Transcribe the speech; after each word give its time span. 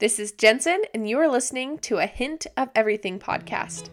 This 0.00 0.20
is 0.20 0.30
Jensen, 0.30 0.82
and 0.94 1.08
you 1.08 1.18
are 1.18 1.26
listening 1.26 1.78
to 1.78 1.98
a 1.98 2.06
Hint 2.06 2.46
of 2.56 2.68
Everything 2.72 3.18
podcast. 3.18 3.88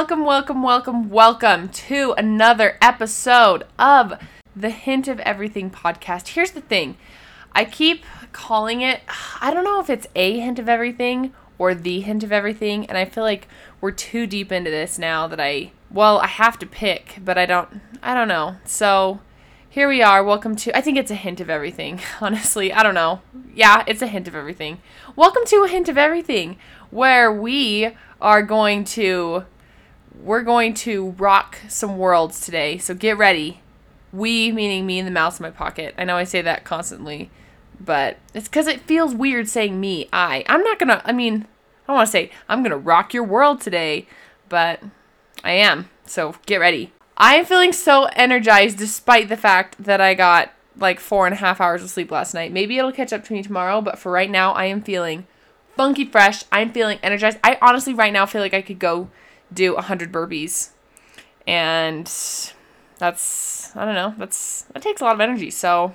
Welcome, 0.00 0.24
welcome, 0.24 0.62
welcome, 0.62 1.10
welcome 1.10 1.68
to 1.68 2.14
another 2.16 2.78
episode 2.80 3.64
of 3.78 4.14
the 4.56 4.70
Hint 4.70 5.06
of 5.08 5.20
Everything 5.20 5.70
podcast. 5.70 6.28
Here's 6.28 6.52
the 6.52 6.62
thing 6.62 6.96
I 7.52 7.66
keep 7.66 8.02
calling 8.32 8.80
it, 8.80 9.02
I 9.42 9.52
don't 9.52 9.62
know 9.62 9.78
if 9.78 9.90
it's 9.90 10.06
a 10.16 10.40
hint 10.40 10.58
of 10.58 10.70
everything 10.70 11.34
or 11.58 11.74
the 11.74 12.00
hint 12.00 12.24
of 12.24 12.32
everything, 12.32 12.86
and 12.86 12.96
I 12.96 13.04
feel 13.04 13.24
like 13.24 13.46
we're 13.82 13.90
too 13.90 14.26
deep 14.26 14.50
into 14.50 14.70
this 14.70 14.98
now 14.98 15.26
that 15.26 15.38
I, 15.38 15.72
well, 15.90 16.18
I 16.20 16.28
have 16.28 16.58
to 16.60 16.66
pick, 16.66 17.18
but 17.22 17.36
I 17.36 17.44
don't, 17.44 17.82
I 18.02 18.14
don't 18.14 18.26
know. 18.26 18.56
So 18.64 19.20
here 19.68 19.86
we 19.86 20.00
are. 20.00 20.24
Welcome 20.24 20.56
to, 20.56 20.74
I 20.74 20.80
think 20.80 20.96
it's 20.96 21.10
a 21.10 21.14
hint 21.14 21.42
of 21.42 21.50
everything, 21.50 22.00
honestly. 22.22 22.72
I 22.72 22.82
don't 22.82 22.94
know. 22.94 23.20
Yeah, 23.54 23.84
it's 23.86 24.00
a 24.00 24.06
hint 24.06 24.28
of 24.28 24.34
everything. 24.34 24.80
Welcome 25.14 25.42
to 25.48 25.64
a 25.64 25.68
hint 25.68 25.90
of 25.90 25.98
everything 25.98 26.56
where 26.90 27.30
we 27.30 27.90
are 28.18 28.42
going 28.42 28.84
to 28.84 29.44
we're 30.22 30.42
going 30.42 30.74
to 30.74 31.10
rock 31.10 31.58
some 31.68 31.98
worlds 31.98 32.40
today. 32.40 32.78
So 32.78 32.94
get 32.94 33.18
ready. 33.18 33.60
We 34.12 34.52
meaning 34.52 34.86
me 34.86 34.98
and 34.98 35.06
the 35.06 35.12
mouse 35.12 35.38
in 35.38 35.44
my 35.44 35.50
pocket. 35.50 35.94
I 35.96 36.04
know 36.04 36.16
I 36.16 36.24
say 36.24 36.42
that 36.42 36.64
constantly, 36.64 37.30
but 37.80 38.18
it's 38.34 38.48
cuz 38.48 38.66
it 38.66 38.80
feels 38.80 39.14
weird 39.14 39.48
saying 39.48 39.80
me. 39.80 40.08
I. 40.12 40.44
I'm 40.48 40.62
not 40.62 40.78
to 40.78 41.02
I 41.04 41.12
mean, 41.12 41.46
I 41.84 41.92
don't 41.92 41.96
want 41.96 42.06
to 42.08 42.12
say 42.12 42.30
I'm 42.48 42.62
to 42.64 42.76
rock 42.76 43.14
your 43.14 43.24
world 43.24 43.60
today, 43.60 44.06
but 44.48 44.82
I 45.44 45.52
am. 45.52 45.88
So 46.06 46.34
get 46.46 46.60
ready. 46.60 46.92
I 47.16 47.36
am 47.36 47.44
feeling 47.44 47.72
so 47.72 48.04
energized 48.16 48.78
despite 48.78 49.28
the 49.28 49.36
fact 49.36 49.76
that 49.82 50.00
I 50.00 50.14
got 50.14 50.52
like 50.76 50.98
four 50.98 51.26
and 51.26 51.34
a 51.34 51.38
half 51.38 51.60
hours 51.60 51.82
of 51.82 51.90
sleep 51.90 52.10
last 52.10 52.34
night. 52.34 52.52
Maybe 52.52 52.78
it'll 52.78 52.92
catch 52.92 53.12
up 53.12 53.24
to 53.24 53.32
me 53.32 53.42
tomorrow, 53.42 53.80
but 53.80 53.98
for 53.98 54.10
right 54.10 54.30
now, 54.30 54.52
I 54.52 54.64
am 54.66 54.82
feeling 54.82 55.26
funky 55.76 56.04
fresh. 56.04 56.44
I'm 56.50 56.72
feeling 56.72 56.98
energized. 57.02 57.38
I 57.44 57.58
honestly 57.60 57.94
right 57.94 58.12
now 58.12 58.26
feel 58.26 58.40
like 58.40 58.54
I 58.54 58.62
could 58.62 58.78
go 58.78 59.10
do 59.52 59.74
100 59.74 60.12
burpees. 60.12 60.70
And 61.46 62.06
that's 62.98 63.74
I 63.74 63.84
don't 63.84 63.94
know. 63.94 64.14
That's 64.18 64.62
that 64.72 64.82
takes 64.82 65.00
a 65.00 65.04
lot 65.04 65.14
of 65.14 65.20
energy. 65.20 65.50
So 65.50 65.94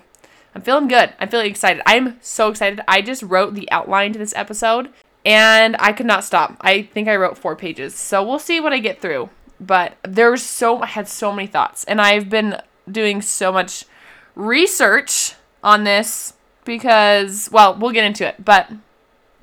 I'm 0.53 0.61
feeling 0.61 0.87
good. 0.87 1.13
I'm 1.19 1.29
feeling 1.29 1.49
excited. 1.49 1.81
I'm 1.85 2.17
so 2.21 2.49
excited. 2.49 2.81
I 2.87 3.01
just 3.01 3.23
wrote 3.23 3.53
the 3.53 3.69
outline 3.71 4.13
to 4.13 4.19
this 4.19 4.33
episode 4.35 4.89
and 5.25 5.75
I 5.79 5.93
could 5.93 6.05
not 6.05 6.23
stop. 6.23 6.57
I 6.61 6.83
think 6.83 7.07
I 7.07 7.15
wrote 7.15 7.37
4 7.37 7.55
pages. 7.55 7.95
So 7.95 8.23
we'll 8.23 8.39
see 8.39 8.59
what 8.59 8.73
I 8.73 8.79
get 8.79 9.01
through. 9.01 9.29
But 9.59 9.93
there 10.03 10.31
was 10.31 10.43
so 10.43 10.81
I 10.81 10.87
had 10.87 11.07
so 11.07 11.31
many 11.31 11.47
thoughts 11.47 11.83
and 11.85 12.01
I've 12.01 12.29
been 12.29 12.61
doing 12.89 13.21
so 13.21 13.51
much 13.51 13.85
research 14.35 15.33
on 15.63 15.83
this 15.83 16.33
because 16.65 17.49
well, 17.51 17.75
we'll 17.75 17.91
get 17.91 18.03
into 18.03 18.27
it. 18.27 18.43
But 18.43 18.71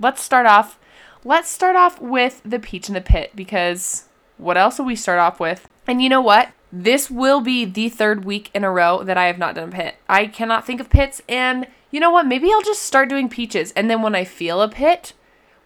let's 0.01 0.23
start 0.23 0.47
off 0.47 0.79
let's 1.25 1.49
start 1.49 1.77
off 1.77 2.01
with 2.01 2.41
the 2.45 2.59
peach 2.59 2.89
in 2.89 2.95
the 2.95 3.01
pit 3.01 3.33
because 3.35 4.05
what 4.39 4.57
else 4.57 4.79
will 4.79 4.87
we 4.87 4.97
start 4.97 5.19
off 5.19 5.39
with? 5.39 5.69
And 5.87 6.03
you 6.03 6.09
know 6.09 6.21
what? 6.21 6.51
This 6.73 7.11
will 7.11 7.41
be 7.41 7.65
the 7.65 7.89
third 7.89 8.25
week 8.25 8.51
in 8.55 8.65
a 8.65 8.71
row 8.71 9.03
that 9.03 9.19
I 9.19 9.27
have 9.27 9.39
not 9.39 9.55
done 9.55 9.69
a 9.69 9.73
pit. 9.73 9.97
I 10.09 10.27
cannot 10.27 10.67
think 10.67 10.81
of 10.81 10.91
pits 10.91 11.23
and 11.29 11.67
you 11.91 12.01
know 12.01 12.11
what? 12.11 12.27
Maybe 12.27 12.51
I'll 12.51 12.63
just 12.63 12.83
start 12.83 13.09
doing 13.09 13.29
peaches 13.29 13.73
and 13.73 13.91
then 13.91 14.03
when 14.03 14.15
I 14.15 14.25
feel 14.25 14.63
a 14.63 14.69
pit, 14.69 15.13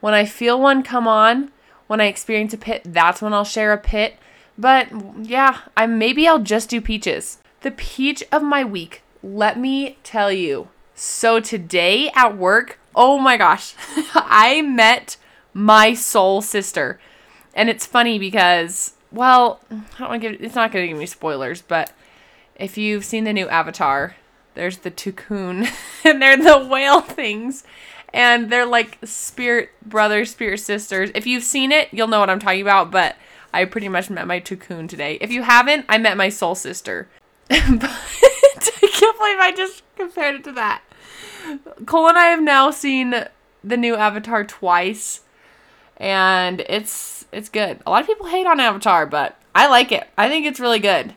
when 0.00 0.14
I 0.14 0.24
feel 0.24 0.60
one 0.60 0.82
come 0.82 1.06
on, 1.06 1.52
when 1.86 2.00
I 2.00 2.06
experience 2.06 2.52
a 2.52 2.58
pit, 2.58 2.82
that's 2.84 3.22
when 3.22 3.32
I'll 3.32 3.44
share 3.44 3.72
a 3.72 3.78
pit. 3.78 4.16
But 4.58 4.88
yeah, 5.22 5.60
I 5.76 5.86
maybe 5.86 6.26
I'll 6.26 6.40
just 6.40 6.70
do 6.70 6.80
peaches. 6.80 7.38
The 7.60 7.70
peach 7.70 8.24
of 8.32 8.42
my 8.42 8.64
week, 8.64 9.02
let 9.22 9.58
me 9.58 9.98
tell 10.02 10.32
you. 10.32 10.68
So 10.94 11.40
today 11.40 12.10
at 12.14 12.36
work, 12.36 12.78
Oh 12.96 13.18
my 13.18 13.36
gosh. 13.36 13.74
I 14.14 14.62
met 14.62 15.18
my 15.56 15.94
soul 15.94 16.42
sister. 16.42 17.00
And 17.54 17.70
it's 17.70 17.86
funny 17.86 18.18
because, 18.18 18.92
well, 19.10 19.60
I 19.70 19.82
don't 19.98 20.10
want 20.10 20.22
to 20.22 20.30
give 20.30 20.42
it's 20.42 20.54
not 20.54 20.70
going 20.70 20.84
to 20.84 20.88
give 20.88 20.98
me 20.98 21.06
spoilers, 21.06 21.62
but 21.62 21.92
if 22.56 22.76
you've 22.76 23.06
seen 23.06 23.24
the 23.24 23.32
new 23.32 23.48
Avatar, 23.48 24.16
there's 24.54 24.78
the 24.78 24.90
Tulkun 24.90 25.66
and 26.04 26.20
they're 26.20 26.36
the 26.36 26.58
whale 26.58 27.00
things 27.00 27.64
and 28.12 28.50
they're 28.50 28.66
like 28.66 28.98
spirit 29.04 29.70
brothers, 29.82 30.30
spirit 30.30 30.60
sisters. 30.60 31.10
If 31.14 31.26
you've 31.26 31.42
seen 31.42 31.72
it, 31.72 31.88
you'll 31.90 32.08
know 32.08 32.20
what 32.20 32.28
I'm 32.28 32.38
talking 32.38 32.60
about, 32.60 32.90
but 32.90 33.16
I 33.52 33.64
pretty 33.64 33.88
much 33.88 34.10
met 34.10 34.26
my 34.26 34.40
Tulkun 34.40 34.90
today. 34.90 35.16
If 35.22 35.32
you 35.32 35.42
haven't, 35.42 35.86
I 35.88 35.96
met 35.96 36.18
my 36.18 36.28
soul 36.28 36.54
sister. 36.54 37.08
but 37.48 37.58
I 37.58 38.90
can't 38.92 39.18
believe 39.18 39.38
I 39.38 39.54
just 39.56 39.82
compared 39.96 40.34
it 40.34 40.44
to 40.44 40.52
that. 40.52 40.82
Cole 41.86 42.08
and 42.08 42.18
I 42.18 42.26
have 42.26 42.42
now 42.42 42.70
seen 42.70 43.24
the 43.64 43.76
new 43.78 43.96
Avatar 43.96 44.44
twice, 44.44 45.20
and 45.96 46.60
it's 46.68 47.26
it's 47.32 47.48
good. 47.48 47.80
A 47.86 47.90
lot 47.90 48.00
of 48.00 48.06
people 48.06 48.26
hate 48.26 48.46
on 48.46 48.60
Avatar, 48.60 49.06
but 49.06 49.40
I 49.54 49.66
like 49.68 49.92
it. 49.92 50.08
I 50.16 50.28
think 50.28 50.46
it's 50.46 50.60
really 50.60 50.78
good. 50.78 51.14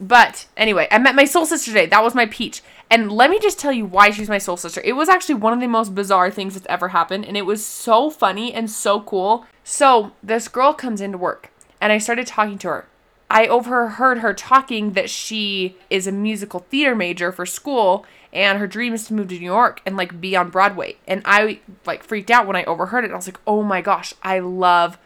But 0.00 0.46
anyway, 0.56 0.88
I 0.90 0.98
met 0.98 1.14
my 1.14 1.24
soul 1.24 1.46
sister 1.46 1.70
today. 1.70 1.86
That 1.86 2.04
was 2.04 2.14
my 2.14 2.26
peach. 2.26 2.62
And 2.90 3.10
let 3.10 3.30
me 3.30 3.40
just 3.40 3.58
tell 3.58 3.72
you 3.72 3.84
why 3.84 4.10
she's 4.10 4.28
my 4.28 4.38
soul 4.38 4.56
sister. 4.56 4.80
It 4.84 4.92
was 4.92 5.08
actually 5.08 5.36
one 5.36 5.52
of 5.52 5.60
the 5.60 5.66
most 5.66 5.94
bizarre 5.94 6.30
things 6.30 6.54
that's 6.54 6.66
ever 6.68 6.88
happened, 6.88 7.24
and 7.24 7.36
it 7.36 7.46
was 7.46 7.66
so 7.66 8.10
funny 8.10 8.52
and 8.52 8.70
so 8.70 9.00
cool. 9.00 9.46
So, 9.64 10.12
this 10.22 10.46
girl 10.46 10.72
comes 10.72 11.00
into 11.00 11.18
work, 11.18 11.50
and 11.80 11.92
I 11.92 11.98
started 11.98 12.26
talking 12.26 12.58
to 12.58 12.68
her. 12.68 12.88
I 13.28 13.48
overheard 13.48 14.18
her 14.18 14.32
talking 14.34 14.92
that 14.92 15.10
she 15.10 15.76
is 15.90 16.06
a 16.06 16.12
musical 16.12 16.60
theater 16.60 16.94
major 16.94 17.32
for 17.32 17.44
school 17.44 18.06
and 18.36 18.58
her 18.58 18.66
dream 18.66 18.92
is 18.92 19.06
to 19.06 19.14
move 19.14 19.28
to 19.28 19.38
New 19.38 19.44
York 19.44 19.80
and 19.86 19.96
like 19.96 20.20
be 20.20 20.36
on 20.36 20.50
Broadway. 20.50 20.96
And 21.08 21.22
I 21.24 21.60
like 21.86 22.04
freaked 22.04 22.30
out 22.30 22.46
when 22.46 22.54
I 22.54 22.64
overheard 22.64 23.04
it. 23.04 23.10
I 23.10 23.16
was 23.16 23.26
like, 23.26 23.40
"Oh 23.46 23.62
my 23.62 23.80
gosh, 23.80 24.12
I 24.22 24.38
love 24.38 24.98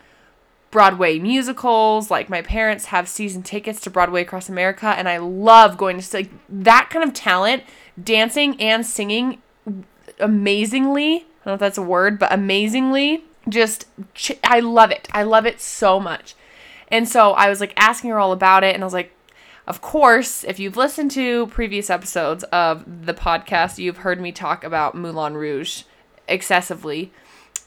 Broadway 0.71 1.19
musicals. 1.19 2.11
Like 2.11 2.29
my 2.29 2.43
parents 2.43 2.87
have 2.87 3.09
season 3.09 3.43
tickets 3.43 3.81
to 3.83 3.91
Broadway 3.91 4.23
across 4.23 4.49
America 4.49 4.87
and 4.87 5.09
I 5.09 5.19
love 5.19 5.77
going 5.77 6.01
to 6.01 6.17
like 6.17 6.31
that 6.49 6.91
kind 6.91 7.05
of 7.05 7.15
talent, 7.15 7.65
dancing 8.03 8.61
and 8.61 8.85
singing 8.85 9.41
amazingly. 10.19 11.15
I 11.15 11.19
don't 11.19 11.47
know 11.47 11.55
if 11.55 11.61
that's 11.61 11.79
a 11.79 11.83
word, 11.83 12.19
but 12.19 12.33
amazingly 12.33 13.25
just 13.49 13.87
I 14.45 14.61
love 14.61 14.91
it. 14.91 15.09
I 15.13 15.23
love 15.23 15.47
it 15.47 15.61
so 15.61 15.99
much. 15.99 16.35
And 16.89 17.09
so 17.09 17.33
I 17.33 17.49
was 17.49 17.61
like 17.61 17.73
asking 17.77 18.11
her 18.11 18.19
all 18.19 18.33
about 18.33 18.65
it 18.65 18.75
and 18.75 18.83
I 18.83 18.87
was 18.87 18.95
like, 18.95 19.13
of 19.71 19.81
course, 19.81 20.43
if 20.43 20.59
you've 20.59 20.77
listened 20.77 21.13
to 21.13 21.47
previous 21.47 21.91
episodes 21.91 22.43
of 22.51 23.07
the 23.07 23.15
podcast, 23.15 23.79
you've 23.79 23.99
heard 23.99 24.21
me 24.21 24.33
talk 24.33 24.65
about 24.65 24.97
Moulin 24.97 25.35
Rouge 25.35 25.85
excessively 26.27 27.13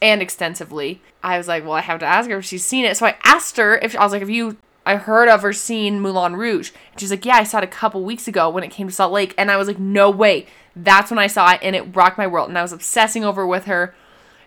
and 0.01 0.21
extensively. 0.21 1.01
I 1.23 1.37
was 1.37 1.47
like, 1.47 1.63
well, 1.63 1.71
I 1.71 1.79
have 1.79 2.01
to 2.01 2.05
ask 2.05 2.29
her 2.29 2.39
if 2.39 2.43
she's 2.43 2.65
seen 2.65 2.83
it. 2.83 2.97
So 2.97 3.05
I 3.05 3.15
asked 3.23 3.55
her 3.55 3.77
if 3.77 3.95
I 3.95 4.03
was 4.03 4.11
like, 4.11 4.19
have 4.19 4.29
you 4.29 4.57
I 4.85 4.97
heard 4.97 5.29
of 5.29 5.43
her 5.43 5.53
seen 5.53 6.01
Moulin 6.01 6.35
Rouge. 6.35 6.71
And 6.91 6.99
she's 6.99 7.09
like, 7.09 7.23
Yeah, 7.23 7.37
I 7.37 7.43
saw 7.43 7.59
it 7.59 7.63
a 7.63 7.67
couple 7.67 8.03
weeks 8.03 8.27
ago 8.27 8.49
when 8.49 8.65
it 8.65 8.69
came 8.71 8.89
to 8.89 8.93
Salt 8.93 9.13
Lake. 9.13 9.33
And 9.37 9.49
I 9.49 9.55
was 9.55 9.69
like, 9.69 9.79
No 9.79 10.09
way. 10.09 10.47
That's 10.75 11.09
when 11.09 11.19
I 11.19 11.27
saw 11.27 11.53
it 11.53 11.61
and 11.63 11.73
it 11.73 11.95
rocked 11.95 12.17
my 12.17 12.27
world. 12.27 12.49
And 12.49 12.57
I 12.57 12.63
was 12.63 12.73
obsessing 12.73 13.23
over 13.23 13.47
with 13.47 13.63
her. 13.63 13.95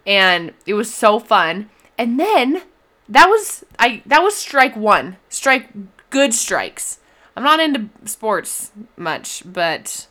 And 0.06 0.53
it 0.66 0.75
was 0.75 0.93
so 0.93 1.19
fun. 1.19 1.71
And 1.97 2.21
then 2.21 2.65
that 3.09 3.31
was 3.31 3.65
I 3.78 4.03
that 4.05 4.22
was 4.22 4.37
strike 4.37 4.77
one. 4.77 5.16
Strike 5.31 5.71
good 6.11 6.34
strikes. 6.34 6.99
I'm 7.36 7.42
not 7.42 7.60
into 7.60 7.88
sports 8.06 8.72
much, 8.97 9.42
but 9.44 10.06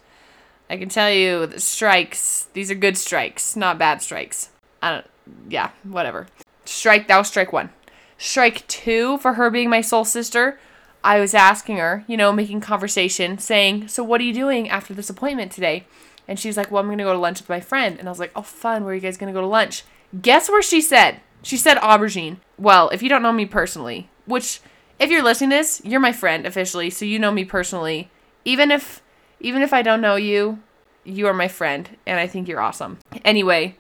I 0.70 0.78
can 0.78 0.90
tell 0.90 1.12
you 1.12 1.48
that 1.48 1.62
strikes, 1.62 2.48
these 2.54 2.70
are 2.70 2.76
good 2.76 2.98
strikes, 2.98 3.56
not 3.56 3.80
bad 3.80 4.02
strikes. 4.02 4.50
I 4.82 4.92
don't, 4.92 5.08
yeah, 5.50 5.72
whatever. 5.84 6.28
Strike, 6.66 7.08
that 7.08 7.18
was 7.18 7.28
strike 7.28 7.52
one. 7.52 7.72
Strike 8.18 8.66
two 8.68 9.18
for 9.18 9.34
her 9.34 9.50
being 9.50 9.70
my 9.70 9.82
soul 9.82 10.06
sister. 10.06 10.60
I 11.04 11.20
was 11.20 11.34
asking 11.34 11.78
her, 11.78 12.04
you 12.08 12.18
know, 12.18 12.32
making 12.32 12.62
conversation, 12.62 13.38
saying, 13.38 13.90
So 13.90 14.04
what 14.04 14.22
are 14.22 14.24
you 14.24 14.34
doing 14.34 14.70
after 14.70 14.94
this 14.94 15.10
appointment 15.10 15.52
today? 15.52 15.86
And 16.28 16.40
she's 16.40 16.58
like, 16.58 16.72
Well, 16.72 16.82
I'm 16.82 16.88
going 16.88 16.98
to 16.98 17.04
go 17.04 17.14
to 17.14 17.20
lunch 17.20 17.40
with 17.40 17.50
my 17.50 17.60
friend. 17.60 18.00
And 18.00 18.08
I 18.08 18.12
was 18.12 18.20
like, 18.20 18.32
Oh, 18.36 18.42
fun. 18.42 18.84
Where 18.84 18.92
are 18.92 18.96
you 18.96 19.02
guys 19.02 19.18
going 19.18 19.32
to 19.32 19.38
go 19.38 19.42
to 19.42 19.48
lunch? 19.48 19.84
Guess 20.20 20.50
where 20.50 20.64
she 20.64 20.82
said? 20.82 21.20
She 21.44 21.58
said 21.58 21.78
aubergine. 21.78 22.38
Well, 22.58 22.90
if 22.90 23.04
you 23.04 23.10
don't 23.10 23.22
know 23.22 23.34
me 23.34 23.46
personally, 23.46 24.10
which 24.26 24.62
if 25.00 25.10
you're 25.10 25.24
listening 25.24 25.50
to 25.52 25.58
this, 25.58 25.82
you're 25.84 26.00
my 26.00 26.14
friend 26.14 26.46
officially, 26.46 26.90
so 26.90 27.06
you 27.06 27.20
know 27.20 27.32
me 27.32 27.46
personally. 27.46 28.10
Even 28.44 28.72
if 28.72 29.02
even 29.40 29.62
if 29.62 29.74
I 29.74 29.82
don't 29.82 30.02
know 30.02 30.16
you, 30.16 30.60
you 31.04 31.28
are 31.28 31.34
my 31.34 31.48
friend 31.48 31.90
and 32.06 32.20
I 32.20 32.28
think 32.28 32.48
you're 32.48 32.62
awesome. 32.62 32.98
Anyway, 33.24 33.76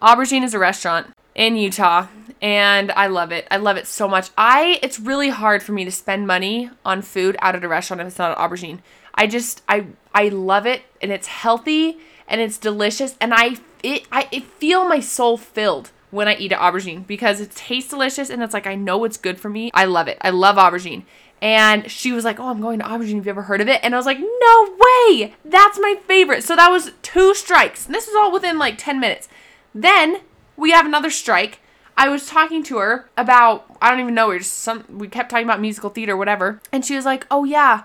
Aubergine 0.00 0.44
is 0.44 0.54
a 0.54 0.58
restaurant 0.58 1.08
in 1.34 1.56
Utah 1.56 2.06
and 2.40 2.92
I 2.92 3.06
love 3.06 3.32
it. 3.32 3.46
I 3.50 3.56
love 3.56 3.76
it 3.76 3.86
so 3.86 4.06
much. 4.08 4.30
I 4.36 4.78
it's 4.82 5.00
really 5.00 5.30
hard 5.30 5.62
for 5.62 5.72
me 5.72 5.84
to 5.84 5.90
spend 5.90 6.26
money 6.26 6.70
on 6.84 7.02
food 7.02 7.36
out 7.40 7.56
at 7.56 7.64
a 7.64 7.68
restaurant 7.68 8.00
if 8.00 8.08
it's 8.08 8.18
not 8.18 8.36
aubergine. 8.36 8.80
I 9.14 9.26
just 9.26 9.62
I 9.68 9.86
I 10.14 10.28
love 10.28 10.66
it 10.66 10.82
and 11.00 11.10
it's 11.10 11.26
healthy 11.26 11.98
and 12.28 12.40
it's 12.40 12.58
delicious 12.58 13.16
and 13.20 13.32
I 13.34 13.56
it 13.82 14.06
I 14.12 14.28
it 14.30 14.44
feel 14.44 14.88
my 14.88 15.00
soul 15.00 15.36
filled 15.36 15.90
when 16.10 16.28
I 16.28 16.36
eat 16.36 16.52
an 16.52 16.58
aubergine 16.58 17.06
because 17.06 17.40
it 17.40 17.50
tastes 17.52 17.90
delicious 17.90 18.30
and 18.30 18.42
it's 18.42 18.54
like 18.54 18.66
I 18.66 18.74
know 18.74 19.04
it's 19.04 19.16
good 19.16 19.38
for 19.38 19.48
me. 19.48 19.70
I 19.74 19.84
love 19.84 20.08
it. 20.08 20.18
I 20.20 20.30
love 20.30 20.56
aubergine. 20.56 21.04
And 21.40 21.88
she 21.88 22.10
was 22.10 22.24
like, 22.24 22.40
"Oh, 22.40 22.48
I'm 22.48 22.60
going 22.60 22.80
to 22.80 22.84
aubergine. 22.84 23.16
Have 23.16 23.26
you 23.26 23.30
ever 23.30 23.42
heard 23.42 23.60
of 23.60 23.68
it?" 23.68 23.80
And 23.84 23.94
I 23.94 23.96
was 23.96 24.06
like, 24.06 24.18
"No 24.18 24.76
way! 24.78 25.34
That's 25.44 25.78
my 25.78 25.94
favorite." 26.06 26.42
So 26.42 26.56
that 26.56 26.70
was 26.70 26.92
two 27.02 27.34
strikes. 27.34 27.86
And 27.86 27.94
this 27.94 28.06
was 28.06 28.16
all 28.16 28.32
within 28.32 28.58
like 28.58 28.76
10 28.76 28.98
minutes. 28.98 29.28
Then 29.74 30.20
we 30.56 30.72
have 30.72 30.86
another 30.86 31.10
strike. 31.10 31.60
I 31.96 32.08
was 32.08 32.26
talking 32.26 32.62
to 32.64 32.78
her 32.78 33.08
about 33.16 33.76
I 33.80 33.90
don't 33.90 34.00
even 34.00 34.14
know. 34.14 34.28
We 34.28 34.38
just 34.38 34.54
some 34.54 34.84
we 34.88 35.08
kept 35.08 35.30
talking 35.30 35.46
about 35.46 35.60
musical 35.60 35.90
theater, 35.90 36.16
whatever, 36.16 36.60
and 36.72 36.84
she 36.84 36.96
was 36.96 37.04
like, 37.04 37.26
"Oh 37.30 37.44
yeah, 37.44 37.84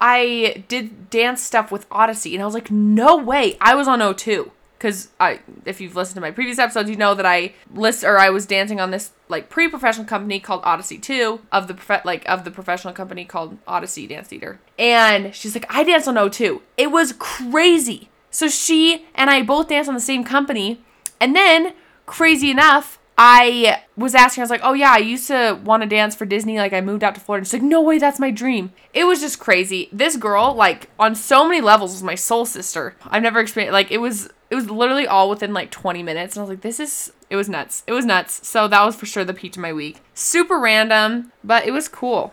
I 0.00 0.64
did 0.68 1.10
dance 1.10 1.42
stuff 1.42 1.70
with 1.70 1.86
Odyssey," 1.90 2.34
and 2.34 2.42
I 2.42 2.46
was 2.46 2.54
like, 2.54 2.70
"No 2.70 3.16
way! 3.16 3.56
I 3.60 3.74
was 3.74 3.88
on 3.88 4.00
O2." 4.00 4.50
Because 4.84 5.08
I, 5.18 5.40
if 5.64 5.80
you've 5.80 5.96
listened 5.96 6.16
to 6.16 6.20
my 6.20 6.30
previous 6.30 6.58
episodes, 6.58 6.90
you 6.90 6.96
know 6.96 7.14
that 7.14 7.24
I 7.24 7.54
list 7.72 8.04
or 8.04 8.18
I 8.18 8.28
was 8.28 8.44
dancing 8.44 8.80
on 8.80 8.90
this 8.90 9.12
like 9.30 9.48
pre-professional 9.48 10.04
company 10.04 10.38
called 10.38 10.60
Odyssey 10.62 10.98
Two 10.98 11.40
of 11.50 11.68
the 11.68 11.72
prof- 11.72 12.04
like 12.04 12.28
of 12.28 12.44
the 12.44 12.50
professional 12.50 12.92
company 12.92 13.24
called 13.24 13.56
Odyssey 13.66 14.06
Dance 14.06 14.28
Theater, 14.28 14.60
and 14.78 15.34
she's 15.34 15.54
like, 15.54 15.64
I 15.74 15.84
danced 15.84 16.06
on 16.06 16.16
O2. 16.16 16.60
It 16.76 16.90
was 16.90 17.14
crazy. 17.18 18.10
So 18.30 18.46
she 18.48 19.06
and 19.14 19.30
I 19.30 19.40
both 19.42 19.68
danced 19.68 19.88
on 19.88 19.94
the 19.94 20.02
same 20.02 20.22
company, 20.22 20.82
and 21.18 21.34
then 21.34 21.72
crazy 22.04 22.50
enough, 22.50 22.98
I 23.16 23.82
was 23.96 24.14
asking, 24.14 24.42
I 24.42 24.44
was 24.44 24.50
like, 24.50 24.60
oh 24.64 24.72
yeah, 24.72 24.92
I 24.92 24.98
used 24.98 25.28
to 25.28 25.60
want 25.64 25.82
to 25.82 25.88
dance 25.88 26.16
for 26.16 26.26
Disney. 26.26 26.58
Like 26.58 26.72
I 26.72 26.80
moved 26.80 27.04
out 27.04 27.14
to 27.14 27.20
Florida. 27.20 27.44
She's 27.44 27.52
like, 27.52 27.62
no 27.62 27.80
way, 27.80 27.98
that's 27.98 28.18
my 28.18 28.30
dream. 28.30 28.72
It 28.92 29.04
was 29.04 29.20
just 29.20 29.38
crazy. 29.38 29.88
This 29.92 30.16
girl, 30.16 30.52
like 30.54 30.90
on 30.98 31.14
so 31.14 31.46
many 31.46 31.60
levels, 31.60 31.92
was 31.92 32.02
my 32.02 32.16
soul 32.16 32.44
sister. 32.44 32.96
I've 33.04 33.22
never 33.22 33.40
experienced 33.40 33.72
like 33.72 33.92
it 33.92 33.98
was. 33.98 34.28
It 34.50 34.56
was 34.56 34.70
literally 34.70 35.06
all 35.06 35.30
within 35.30 35.52
like 35.52 35.70
20 35.70 36.02
minutes, 36.02 36.36
and 36.36 36.40
I 36.40 36.42
was 36.42 36.50
like, 36.50 36.60
this 36.62 36.80
is. 36.80 37.12
It 37.30 37.36
was 37.36 37.48
nuts. 37.48 37.82
It 37.86 37.92
was 37.92 38.04
nuts. 38.04 38.46
So 38.46 38.68
that 38.68 38.84
was 38.84 38.94
for 38.94 39.06
sure 39.06 39.24
the 39.24 39.34
peak 39.34 39.56
of 39.56 39.62
my 39.62 39.72
week. 39.72 40.00
Super 40.12 40.58
random, 40.60 41.32
but 41.42 41.66
it 41.66 41.72
was 41.72 41.88
cool. 41.88 42.32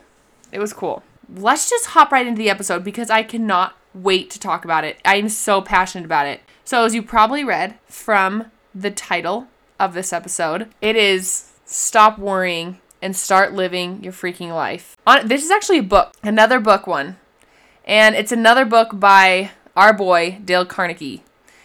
It 0.51 0.59
was 0.59 0.73
cool. 0.73 1.01
Let's 1.33 1.69
just 1.69 1.87
hop 1.87 2.11
right 2.11 2.27
into 2.27 2.37
the 2.37 2.49
episode 2.49 2.83
because 2.83 3.09
I 3.09 3.23
cannot 3.23 3.75
wait 3.93 4.29
to 4.31 4.39
talk 4.39 4.65
about 4.65 4.83
it. 4.83 4.99
I'm 5.05 5.29
so 5.29 5.61
passionate 5.61 6.05
about 6.05 6.27
it. 6.27 6.41
So 6.65 6.85
as 6.85 6.93
you 6.93 7.01
probably 7.01 7.43
read 7.43 7.75
from 7.87 8.51
the 8.75 8.91
title 8.91 9.47
of 9.81 9.93
this 9.95 10.13
episode. 10.13 10.69
It 10.79 10.95
is 10.95 11.53
Stop 11.65 12.19
Worrying 12.19 12.79
and 13.01 13.15
Start 13.15 13.53
Living 13.53 14.03
Your 14.03 14.13
Freaking 14.13 14.53
Life. 14.53 14.95
On, 15.07 15.27
this 15.27 15.43
is 15.43 15.49
actually 15.49 15.79
a 15.79 15.83
book, 15.83 16.13
another 16.21 16.59
book 16.59 16.85
one. 16.85 17.17
And 17.83 18.13
it's 18.15 18.31
another 18.31 18.63
book 18.63 18.89
by 18.93 19.49
our 19.75 19.91
boy, 19.91 20.37
Dale 20.45 20.67
Carnegie. 20.67 21.23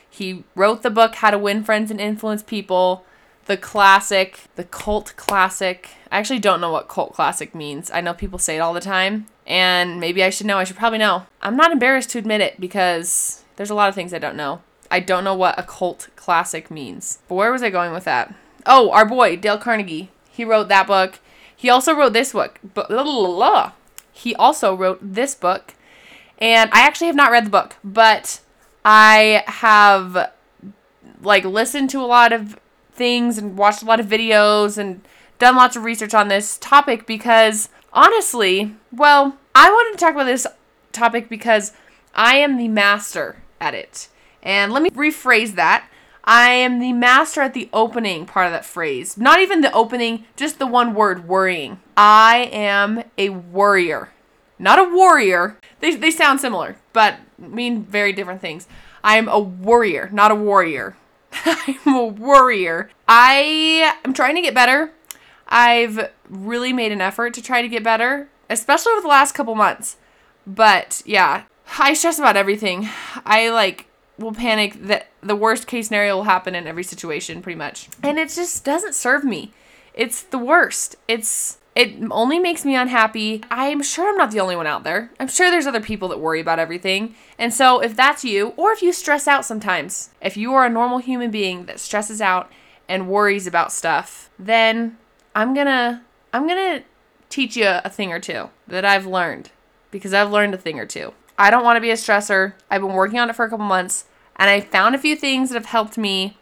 He 0.08 0.44
wrote 0.54 0.82
the 0.82 0.88
book 0.88 1.16
How 1.16 1.30
to 1.30 1.36
Win 1.36 1.62
Friends 1.62 1.90
and 1.90 2.00
Influence 2.00 2.42
People, 2.42 3.04
the 3.44 3.58
classic, 3.58 4.44
the 4.54 4.64
cult 4.64 5.12
classic. 5.16 5.90
I 6.10 6.18
actually 6.18 6.38
don't 6.38 6.62
know 6.62 6.72
what 6.72 6.88
cult 6.88 7.12
classic 7.12 7.54
means. 7.54 7.90
I 7.90 8.00
know 8.00 8.14
people 8.14 8.38
say 8.38 8.56
it 8.56 8.60
all 8.60 8.72
the 8.72 8.80
time, 8.80 9.26
and 9.46 10.00
maybe 10.00 10.24
I 10.24 10.30
should 10.30 10.46
know. 10.46 10.56
I 10.56 10.64
should 10.64 10.76
probably 10.76 10.98
know. 10.98 11.26
I'm 11.42 11.56
not 11.56 11.70
embarrassed 11.70 12.08
to 12.10 12.18
admit 12.18 12.40
it 12.40 12.58
because 12.58 13.44
there's 13.56 13.70
a 13.70 13.74
lot 13.74 13.90
of 13.90 13.94
things 13.94 14.14
I 14.14 14.18
don't 14.18 14.36
know. 14.36 14.62
I 14.90 15.00
don't 15.00 15.24
know 15.24 15.34
what 15.34 15.58
a 15.58 15.62
cult 15.62 16.08
classic 16.16 16.70
means. 16.70 17.18
But 17.28 17.34
where 17.36 17.52
was 17.52 17.62
I 17.62 17.70
going 17.70 17.92
with 17.92 18.04
that? 18.04 18.34
Oh, 18.64 18.90
our 18.90 19.04
boy, 19.04 19.36
Dale 19.36 19.58
Carnegie. 19.58 20.10
He 20.30 20.44
wrote 20.44 20.68
that 20.68 20.86
book. 20.86 21.18
He 21.56 21.70
also 21.70 21.94
wrote 21.94 22.12
this 22.12 22.32
book. 22.32 22.60
But 22.74 22.90
he 24.12 24.34
also 24.34 24.74
wrote 24.74 24.98
this 25.00 25.34
book. 25.34 25.74
And 26.38 26.70
I 26.72 26.80
actually 26.80 27.06
have 27.06 27.16
not 27.16 27.30
read 27.30 27.46
the 27.46 27.50
book, 27.50 27.76
but 27.82 28.40
I 28.84 29.42
have 29.46 30.32
like 31.22 31.44
listened 31.44 31.90
to 31.90 32.00
a 32.00 32.06
lot 32.06 32.32
of 32.32 32.58
things 32.92 33.38
and 33.38 33.56
watched 33.56 33.82
a 33.82 33.86
lot 33.86 34.00
of 34.00 34.06
videos 34.06 34.78
and 34.78 35.00
done 35.38 35.56
lots 35.56 35.76
of 35.76 35.84
research 35.84 36.14
on 36.14 36.28
this 36.28 36.58
topic 36.58 37.06
because 37.06 37.68
honestly, 37.92 38.74
well, 38.92 39.36
I 39.54 39.70
wanted 39.70 39.98
to 39.98 40.04
talk 40.04 40.14
about 40.14 40.24
this 40.24 40.46
topic 40.92 41.28
because 41.28 41.72
I 42.14 42.36
am 42.36 42.56
the 42.56 42.68
master 42.68 43.42
at 43.60 43.74
it. 43.74 44.08
And 44.46 44.72
let 44.72 44.80
me 44.80 44.90
rephrase 44.90 45.56
that. 45.56 45.88
I 46.22 46.50
am 46.50 46.78
the 46.78 46.92
master 46.92 47.40
at 47.40 47.52
the 47.52 47.68
opening 47.72 48.26
part 48.26 48.46
of 48.46 48.52
that 48.52 48.64
phrase. 48.64 49.18
Not 49.18 49.40
even 49.40 49.60
the 49.60 49.72
opening, 49.72 50.24
just 50.36 50.60
the 50.60 50.68
one 50.68 50.94
word, 50.94 51.26
worrying. 51.28 51.80
I 51.96 52.48
am 52.52 53.02
a 53.18 53.30
worrier. 53.30 54.10
Not 54.58 54.78
a 54.78 54.84
warrior. 54.84 55.58
They, 55.80 55.96
they 55.96 56.12
sound 56.12 56.40
similar, 56.40 56.76
but 56.92 57.18
mean 57.38 57.84
very 57.84 58.12
different 58.12 58.40
things. 58.40 58.68
I 59.02 59.16
am 59.16 59.28
a 59.28 59.38
worrier, 59.38 60.10
not 60.12 60.30
a 60.30 60.36
warrior. 60.36 60.96
I'm 61.44 61.94
a 61.94 62.06
worrier. 62.06 62.88
I 63.08 63.92
am 64.04 64.14
trying 64.14 64.36
to 64.36 64.42
get 64.42 64.54
better. 64.54 64.92
I've 65.48 66.10
really 66.28 66.72
made 66.72 66.92
an 66.92 67.00
effort 67.00 67.34
to 67.34 67.42
try 67.42 67.62
to 67.62 67.68
get 67.68 67.82
better, 67.82 68.28
especially 68.48 68.92
over 68.92 69.02
the 69.02 69.08
last 69.08 69.32
couple 69.32 69.56
months. 69.56 69.96
But 70.46 71.02
yeah, 71.04 71.44
I 71.78 71.94
stress 71.94 72.20
about 72.20 72.36
everything. 72.36 72.88
I 73.24 73.50
like 73.50 73.86
will 74.18 74.32
panic 74.32 74.74
that 74.86 75.08
the 75.20 75.36
worst 75.36 75.66
case 75.66 75.88
scenario 75.88 76.16
will 76.16 76.24
happen 76.24 76.54
in 76.54 76.66
every 76.66 76.84
situation 76.84 77.42
pretty 77.42 77.58
much. 77.58 77.88
And 78.02 78.18
it 78.18 78.30
just 78.30 78.64
doesn't 78.64 78.94
serve 78.94 79.24
me. 79.24 79.52
It's 79.94 80.22
the 80.22 80.38
worst. 80.38 80.96
It's 81.08 81.58
it 81.74 81.94
only 82.10 82.38
makes 82.38 82.64
me 82.64 82.74
unhappy. 82.74 83.42
I'm 83.50 83.82
sure 83.82 84.08
I'm 84.08 84.16
not 84.16 84.30
the 84.30 84.40
only 84.40 84.56
one 84.56 84.66
out 84.66 84.82
there. 84.82 85.10
I'm 85.20 85.28
sure 85.28 85.50
there's 85.50 85.66
other 85.66 85.80
people 85.80 86.08
that 86.08 86.18
worry 86.18 86.40
about 86.40 86.58
everything. 86.58 87.14
And 87.38 87.52
so 87.52 87.80
if 87.80 87.94
that's 87.94 88.24
you 88.24 88.54
or 88.56 88.72
if 88.72 88.82
you 88.82 88.94
stress 88.94 89.28
out 89.28 89.44
sometimes, 89.44 90.08
if 90.22 90.38
you 90.38 90.54
are 90.54 90.64
a 90.64 90.70
normal 90.70 90.98
human 90.98 91.30
being 91.30 91.66
that 91.66 91.78
stresses 91.78 92.22
out 92.22 92.50
and 92.88 93.08
worries 93.08 93.46
about 93.46 93.72
stuff, 93.72 94.30
then 94.38 94.96
I'm 95.34 95.54
to 95.54 96.00
I'm 96.32 96.48
to 96.48 96.82
teach 97.28 97.56
you 97.56 97.66
a 97.66 97.90
thing 97.90 98.10
or 98.10 98.20
two 98.20 98.48
that 98.66 98.84
I've 98.86 99.06
learned 99.06 99.50
because 99.90 100.14
I've 100.14 100.30
learned 100.30 100.54
a 100.54 100.58
thing 100.58 100.80
or 100.80 100.86
two. 100.86 101.12
I 101.38 101.50
don't 101.50 101.64
want 101.64 101.76
to 101.76 101.80
be 101.80 101.90
a 101.90 101.94
stressor. 101.94 102.54
I've 102.70 102.80
been 102.80 102.92
working 102.92 103.18
on 103.18 103.30
it 103.30 103.36
for 103.36 103.44
a 103.44 103.50
couple 103.50 103.66
months 103.66 104.06
and 104.36 104.50
I 104.50 104.60
found 104.60 104.94
a 104.94 104.98
few 104.98 105.16
things 105.16 105.50
that 105.50 105.56
have 105.56 105.66
helped 105.66 105.98
me. 105.98 106.36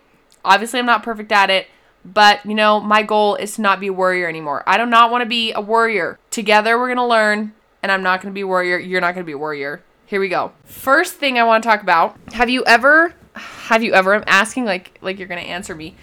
Obviously, 0.44 0.78
I'm 0.78 0.86
not 0.86 1.02
perfect 1.02 1.32
at 1.32 1.50
it, 1.50 1.68
but 2.04 2.44
you 2.44 2.54
know, 2.54 2.80
my 2.80 3.02
goal 3.02 3.36
is 3.36 3.54
to 3.56 3.62
not 3.62 3.80
be 3.80 3.86
a 3.86 3.92
worrier 3.92 4.28
anymore. 4.28 4.62
I 4.66 4.76
do 4.76 4.86
not 4.86 5.10
want 5.10 5.22
to 5.22 5.28
be 5.28 5.52
a 5.52 5.60
worrier. 5.60 6.18
Together, 6.30 6.78
we're 6.78 6.88
going 6.88 6.98
to 6.98 7.06
learn, 7.06 7.54
and 7.82 7.90
I'm 7.90 8.02
not 8.02 8.20
going 8.20 8.32
to 8.32 8.34
be 8.34 8.42
a 8.42 8.46
worrier. 8.46 8.78
You're 8.78 9.00
not 9.00 9.14
going 9.14 9.24
to 9.24 9.26
be 9.26 9.32
a 9.32 9.38
worrier. 9.38 9.82
Here 10.06 10.20
we 10.20 10.28
go. 10.28 10.52
First 10.64 11.14
thing 11.14 11.38
I 11.38 11.44
want 11.44 11.62
to 11.62 11.68
talk 11.68 11.82
about. 11.82 12.18
Have 12.32 12.50
you 12.50 12.64
ever 12.66 13.14
have 13.34 13.82
you 13.82 13.92
ever 13.92 14.14
I'm 14.14 14.24
asking 14.26 14.64
like 14.64 14.98
like 15.00 15.18
you're 15.18 15.28
going 15.28 15.42
to 15.42 15.48
answer 15.48 15.74
me. 15.74 15.96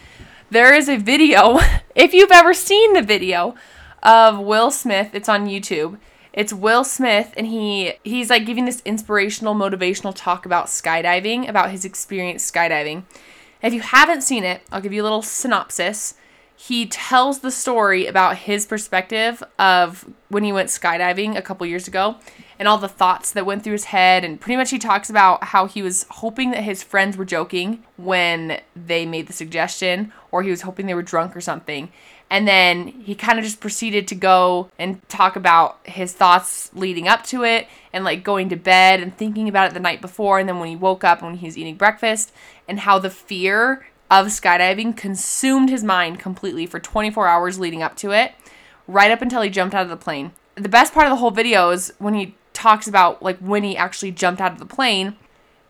There 0.50 0.74
is 0.74 0.90
a 0.90 0.98
video, 0.98 1.60
if 1.96 2.14
you've 2.14 2.32
ever 2.32 2.54
seen 2.54 2.94
the 2.94 3.02
video 3.02 3.56
of 4.04 4.40
Will 4.40 4.72
Smith, 4.72 5.12
it's 5.14 5.30
on 5.30 5.48
YouTube 5.48 5.98
it's 6.34 6.54
Will 6.54 6.84
Smith 6.84 7.34
and 7.36 7.48
he 7.48 7.94
he's 8.04 8.30
like 8.30 8.46
giving 8.46 8.66
this 8.66 8.82
inspirational 8.86 9.54
motivational 9.54 10.14
talk 10.16 10.46
about 10.46 10.68
skydiving, 10.68 11.48
about 11.48 11.72
his 11.72 11.86
experience 11.86 12.50
skydiving. 12.50 13.04
If 13.62 13.74
you 13.74 13.82
haven't 13.82 14.22
seen 14.22 14.44
it, 14.44 14.62
I'll 14.72 14.82
give 14.82 14.94
you 14.94 15.02
a 15.02 15.04
little 15.04 15.22
synopsis. 15.22 16.16
He 16.56 16.86
tells 16.86 17.40
the 17.40 17.52
story 17.52 18.06
about 18.06 18.38
his 18.38 18.66
perspective 18.66 19.44
of 19.58 20.08
when 20.30 20.44
he 20.44 20.54
went 20.54 20.70
skydiving 20.70 21.36
a 21.36 21.42
couple 21.42 21.66
years 21.66 21.88
ago 21.88 22.18
and 22.60 22.68
all 22.68 22.78
the 22.78 22.88
thoughts 22.88 23.32
that 23.32 23.48
went 23.48 23.64
through 23.64 23.74
his 23.74 23.86
head 23.86 24.24
and 24.24 24.40
pretty 24.40 24.56
much 24.56 24.70
he 24.70 24.78
talks 24.78 25.10
about 25.10 25.46
how 25.46 25.66
he 25.66 25.82
was 25.82 26.06
hoping 26.12 26.52
that 26.52 26.64
his 26.64 26.84
friends 26.84 27.18
were 27.18 27.26
joking 27.26 27.84
when 27.98 28.62
they 28.76 29.08
made 29.08 29.26
the 29.26 29.34
suggestion 29.34 30.14
or 30.32 30.44
he 30.44 30.52
was 30.52 30.62
hoping 30.62 30.86
they 30.86 30.94
were 30.94 31.02
drunk 31.02 31.36
or 31.36 31.42
something 31.42 31.92
and 32.32 32.48
then 32.48 32.88
he 32.88 33.14
kind 33.14 33.38
of 33.38 33.44
just 33.44 33.60
proceeded 33.60 34.08
to 34.08 34.16
go 34.16 34.72
and 34.80 35.08
talk 35.10 35.36
about 35.36 35.86
his 35.86 36.14
thoughts 36.14 36.74
leading 36.74 37.06
up 37.06 37.26
to 37.26 37.44
it 37.44 37.68
and 37.92 38.06
like 38.06 38.24
going 38.24 38.48
to 38.48 38.56
bed 38.56 39.02
and 39.02 39.16
thinking 39.18 39.50
about 39.50 39.70
it 39.70 39.74
the 39.74 39.82
night 39.82 40.00
before. 40.00 40.40
And 40.40 40.48
then 40.48 40.58
when 40.58 40.70
he 40.70 40.78
woke 40.78 41.04
up 41.04 41.20
and 41.20 41.28
when 41.28 41.38
he 41.40 41.46
was 41.46 41.58
eating 41.58 41.76
breakfast, 41.76 42.32
and 42.70 42.80
how 42.80 42.98
the 42.98 43.10
fear 43.10 43.86
of 44.10 44.28
skydiving 44.28 44.96
consumed 44.96 45.70
his 45.70 45.84
mind 45.84 46.20
completely 46.20 46.66
for 46.66 46.80
24 46.80 47.28
hours 47.28 47.60
leading 47.60 47.84
up 47.84 47.98
to 47.98 48.12
it, 48.12 48.32
right 48.88 49.12
up 49.12 49.22
until 49.22 49.42
he 49.42 49.50
jumped 49.50 49.76
out 49.76 49.84
of 49.84 49.90
the 49.90 49.98
plane. 49.98 50.32
The 50.56 50.70
best 50.70 50.94
part 50.94 51.08
of 51.08 51.10
the 51.10 51.18
whole 51.18 51.32
video 51.32 51.72
is 51.72 51.92
when 52.00 52.14
he 52.14 52.36
talks 52.54 52.88
about 52.88 53.22
like 53.22 53.40
when 53.40 53.64
he 53.64 53.76
actually 53.76 54.12
jumped 54.12 54.40
out 54.40 54.54
of 54.54 54.60
the 54.60 54.66
plane. 54.66 55.18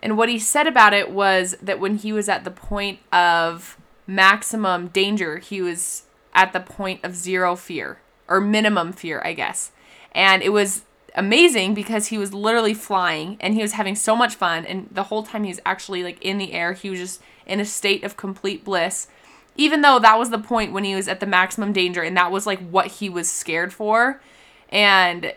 And 0.03 0.15
what 0.15 0.29
he 0.29 0.37
said 0.37 0.67
about 0.67 0.93
it 0.93 1.09
was 1.09 1.55
that 1.59 1.79
when 1.79 1.97
he 1.97 2.13
was 2.13 2.29
at 2.29 2.43
the 2.43 2.51
point 2.51 2.99
of 3.11 3.79
maximum 4.05 4.89
danger, 4.89 5.39
he 5.39 5.59
was 5.59 6.03
at 6.33 6.53
the 6.53 6.59
point 6.59 7.03
of 7.03 7.15
zero 7.15 7.55
fear 7.55 8.00
or 8.27 8.39
minimum 8.41 8.93
fear, 8.93 9.21
I 9.23 9.33
guess. 9.33 9.71
And 10.13 10.41
it 10.41 10.50
was 10.50 10.83
amazing 11.15 11.73
because 11.73 12.07
he 12.07 12.17
was 12.17 12.33
literally 12.33 12.73
flying 12.73 13.38
and 13.41 13.53
he 13.53 13.61
was 13.61 13.73
having 13.73 13.95
so 13.95 14.15
much 14.15 14.35
fun 14.35 14.65
and 14.65 14.88
the 14.91 15.03
whole 15.03 15.23
time 15.23 15.43
he 15.43 15.50
was 15.50 15.59
actually 15.65 16.03
like 16.03 16.21
in 16.21 16.38
the 16.38 16.53
air, 16.53 16.73
he 16.73 16.89
was 16.89 17.00
just 17.00 17.21
in 17.45 17.59
a 17.59 17.65
state 17.65 18.03
of 18.03 18.15
complete 18.15 18.63
bliss. 18.63 19.07
even 19.57 19.81
though 19.81 20.00
that 20.00 20.17
was 20.17 20.29
the 20.29 20.39
point 20.39 20.71
when 20.71 20.83
he 20.83 20.95
was 20.95 21.07
at 21.07 21.19
the 21.19 21.25
maximum 21.25 21.73
danger 21.73 22.01
and 22.01 22.15
that 22.15 22.31
was 22.31 22.47
like 22.47 22.59
what 22.69 22.88
he 22.88 23.09
was 23.09 23.29
scared 23.29 23.73
for. 23.73 24.21
And 24.69 25.33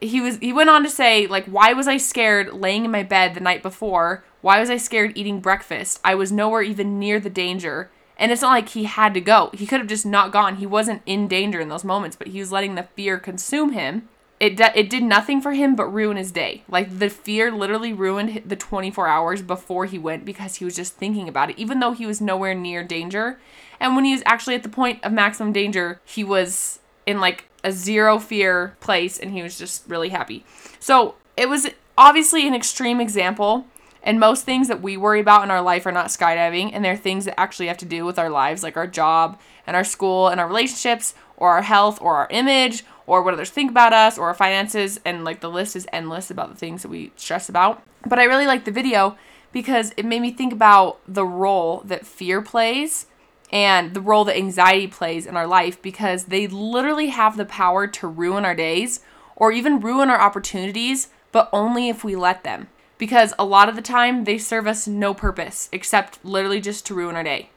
he 0.00 0.20
was 0.20 0.38
he 0.38 0.52
went 0.52 0.70
on 0.70 0.84
to 0.84 0.90
say 0.90 1.26
like 1.26 1.46
why 1.46 1.72
was 1.72 1.88
I 1.88 1.96
scared 1.96 2.52
laying 2.52 2.84
in 2.84 2.90
my 2.90 3.02
bed 3.02 3.34
the 3.34 3.40
night 3.40 3.62
before? 3.62 4.24
Why 4.40 4.60
was 4.60 4.70
I 4.70 4.76
scared 4.76 5.16
eating 5.16 5.40
breakfast? 5.40 6.00
I 6.04 6.14
was 6.14 6.30
nowhere 6.30 6.62
even 6.62 6.98
near 6.98 7.18
the 7.18 7.30
danger. 7.30 7.90
And 8.18 8.32
it's 8.32 8.42
not 8.42 8.50
like 8.50 8.70
he 8.70 8.84
had 8.84 9.14
to 9.14 9.20
go. 9.20 9.50
He 9.52 9.66
could 9.66 9.80
have 9.80 9.88
just 9.88 10.06
not 10.06 10.32
gone. 10.32 10.56
He 10.56 10.66
wasn't 10.66 11.02
in 11.04 11.28
danger 11.28 11.60
in 11.60 11.68
those 11.68 11.84
moments, 11.84 12.16
but 12.16 12.28
he 12.28 12.40
was 12.40 12.52
letting 12.52 12.74
the 12.74 12.82
fear 12.82 13.18
consume 13.18 13.72
him. 13.72 14.08
It 14.38 14.56
d- 14.56 14.64
it 14.74 14.90
did 14.90 15.02
nothing 15.02 15.40
for 15.40 15.52
him 15.52 15.76
but 15.76 15.86
ruin 15.86 16.16
his 16.16 16.30
day. 16.32 16.62
Like 16.68 16.98
the 16.98 17.08
fear 17.08 17.50
literally 17.50 17.92
ruined 17.92 18.42
the 18.46 18.56
24 18.56 19.06
hours 19.06 19.42
before 19.42 19.86
he 19.86 19.98
went 19.98 20.24
because 20.24 20.56
he 20.56 20.64
was 20.64 20.76
just 20.76 20.94
thinking 20.94 21.28
about 21.28 21.50
it 21.50 21.58
even 21.58 21.80
though 21.80 21.92
he 21.92 22.06
was 22.06 22.20
nowhere 22.20 22.54
near 22.54 22.84
danger. 22.84 23.38
And 23.80 23.94
when 23.94 24.04
he 24.04 24.12
was 24.12 24.22
actually 24.26 24.54
at 24.54 24.62
the 24.62 24.68
point 24.68 25.02
of 25.04 25.12
maximum 25.12 25.52
danger, 25.52 26.00
he 26.04 26.24
was 26.24 26.80
in 27.06 27.20
like 27.20 27.48
a 27.64 27.72
zero 27.72 28.18
fear 28.18 28.76
place 28.80 29.18
and 29.18 29.32
he 29.32 29.42
was 29.42 29.58
just 29.58 29.84
really 29.88 30.10
happy. 30.10 30.44
So, 30.78 31.14
it 31.36 31.48
was 31.48 31.68
obviously 31.98 32.46
an 32.46 32.54
extreme 32.54 33.00
example 33.00 33.66
and 34.06 34.20
most 34.20 34.44
things 34.44 34.68
that 34.68 34.80
we 34.80 34.96
worry 34.96 35.18
about 35.18 35.42
in 35.42 35.50
our 35.50 35.60
life 35.60 35.84
are 35.84 35.92
not 35.92 36.06
skydiving, 36.06 36.70
and 36.72 36.84
they're 36.84 36.96
things 36.96 37.24
that 37.24 37.38
actually 37.38 37.66
have 37.66 37.76
to 37.78 37.84
do 37.84 38.04
with 38.04 38.20
our 38.20 38.30
lives, 38.30 38.62
like 38.62 38.76
our 38.76 38.86
job 38.86 39.38
and 39.66 39.74
our 39.74 39.82
school 39.82 40.28
and 40.28 40.40
our 40.40 40.46
relationships, 40.46 41.12
or 41.36 41.50
our 41.50 41.62
health, 41.62 42.00
or 42.00 42.14
our 42.14 42.28
image, 42.30 42.84
or 43.08 43.20
what 43.20 43.34
others 43.34 43.50
think 43.50 43.68
about 43.68 43.92
us, 43.92 44.16
or 44.16 44.28
our 44.28 44.34
finances. 44.34 45.00
And 45.04 45.24
like 45.24 45.40
the 45.40 45.50
list 45.50 45.74
is 45.74 45.88
endless 45.92 46.30
about 46.30 46.50
the 46.50 46.56
things 46.56 46.82
that 46.82 46.88
we 46.88 47.10
stress 47.16 47.48
about. 47.48 47.82
But 48.06 48.20
I 48.20 48.24
really 48.24 48.46
like 48.46 48.64
the 48.64 48.70
video 48.70 49.18
because 49.50 49.92
it 49.96 50.06
made 50.06 50.22
me 50.22 50.30
think 50.30 50.52
about 50.52 51.00
the 51.08 51.26
role 51.26 51.82
that 51.86 52.06
fear 52.06 52.40
plays 52.40 53.06
and 53.50 53.92
the 53.92 54.00
role 54.00 54.24
that 54.26 54.36
anxiety 54.36 54.86
plays 54.86 55.26
in 55.26 55.36
our 55.36 55.48
life 55.48 55.82
because 55.82 56.26
they 56.26 56.46
literally 56.46 57.08
have 57.08 57.36
the 57.36 57.44
power 57.44 57.88
to 57.88 58.06
ruin 58.06 58.44
our 58.44 58.54
days 58.54 59.00
or 59.34 59.50
even 59.50 59.80
ruin 59.80 60.10
our 60.10 60.20
opportunities, 60.20 61.08
but 61.32 61.50
only 61.52 61.88
if 61.88 62.04
we 62.04 62.14
let 62.14 62.44
them 62.44 62.68
because 62.98 63.34
a 63.38 63.44
lot 63.44 63.68
of 63.68 63.76
the 63.76 63.82
time 63.82 64.24
they 64.24 64.38
serve 64.38 64.66
us 64.66 64.88
no 64.88 65.14
purpose 65.14 65.68
except 65.72 66.24
literally 66.24 66.60
just 66.60 66.86
to 66.86 66.94
ruin 66.94 67.16
our 67.16 67.22
day. 67.22 67.50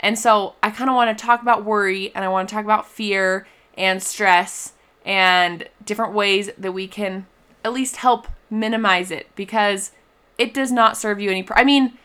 And 0.00 0.18
so 0.18 0.54
I 0.62 0.70
kind 0.70 0.90
of 0.90 0.96
want 0.96 1.16
to 1.16 1.24
talk 1.24 1.40
about 1.40 1.64
worry 1.64 2.14
and 2.14 2.24
I 2.24 2.28
want 2.28 2.48
to 2.48 2.54
talk 2.54 2.64
about 2.64 2.86
fear 2.86 3.46
and 3.76 4.02
stress 4.02 4.72
and 5.04 5.68
different 5.84 6.12
ways 6.12 6.50
that 6.58 6.72
we 6.72 6.86
can 6.86 7.26
at 7.64 7.72
least 7.72 7.96
help 7.96 8.28
minimize 8.50 9.10
it 9.10 9.28
because 9.34 9.92
it 10.36 10.52
does 10.52 10.70
not 10.70 10.96
serve 10.96 11.20
you 11.20 11.30
any. 11.30 11.42
Pr- 11.42 11.54
I 11.54 11.64
mean, 11.64 11.98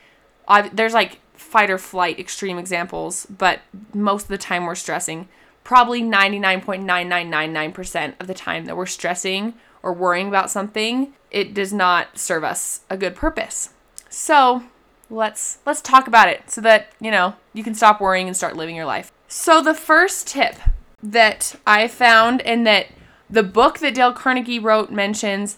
I've, 0.47 0.75
there's 0.75 0.93
like 0.93 1.19
fight 1.33 1.69
or 1.69 1.77
flight 1.77 2.19
extreme 2.19 2.57
examples, 2.57 3.25
but 3.25 3.59
most 3.93 4.23
of 4.23 4.29
the 4.29 4.37
time 4.37 4.65
we're 4.65 4.75
stressing. 4.75 5.27
Probably 5.63 6.01
99.9999% 6.01 8.13
of 8.19 8.27
the 8.27 8.33
time 8.33 8.65
that 8.65 8.77
we're 8.77 8.85
stressing 8.85 9.53
or 9.83 9.93
worrying 9.93 10.27
about 10.27 10.51
something, 10.51 11.13
it 11.31 11.53
does 11.53 11.71
not 11.71 12.17
serve 12.17 12.43
us 12.43 12.81
a 12.89 12.97
good 12.97 13.15
purpose. 13.15 13.73
So, 14.09 14.63
let's 15.09 15.59
let's 15.65 15.81
talk 15.81 16.07
about 16.07 16.29
it 16.29 16.49
so 16.49 16.61
that, 16.61 16.91
you 16.99 17.11
know, 17.11 17.35
you 17.53 17.63
can 17.63 17.75
stop 17.75 18.01
worrying 18.01 18.27
and 18.27 18.35
start 18.35 18.55
living 18.55 18.75
your 18.75 18.85
life. 18.85 19.11
So, 19.27 19.61
the 19.61 19.73
first 19.73 20.27
tip 20.27 20.55
that 21.01 21.55
I 21.65 21.87
found 21.87 22.41
and 22.41 22.65
that 22.67 22.87
the 23.29 23.43
book 23.43 23.79
that 23.79 23.93
Dale 23.93 24.13
Carnegie 24.13 24.59
wrote 24.59 24.91
mentions 24.91 25.57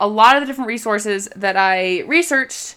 a 0.00 0.08
lot 0.08 0.36
of 0.36 0.42
the 0.42 0.46
different 0.46 0.68
resources 0.68 1.28
that 1.36 1.56
I 1.56 2.00
researched 2.02 2.76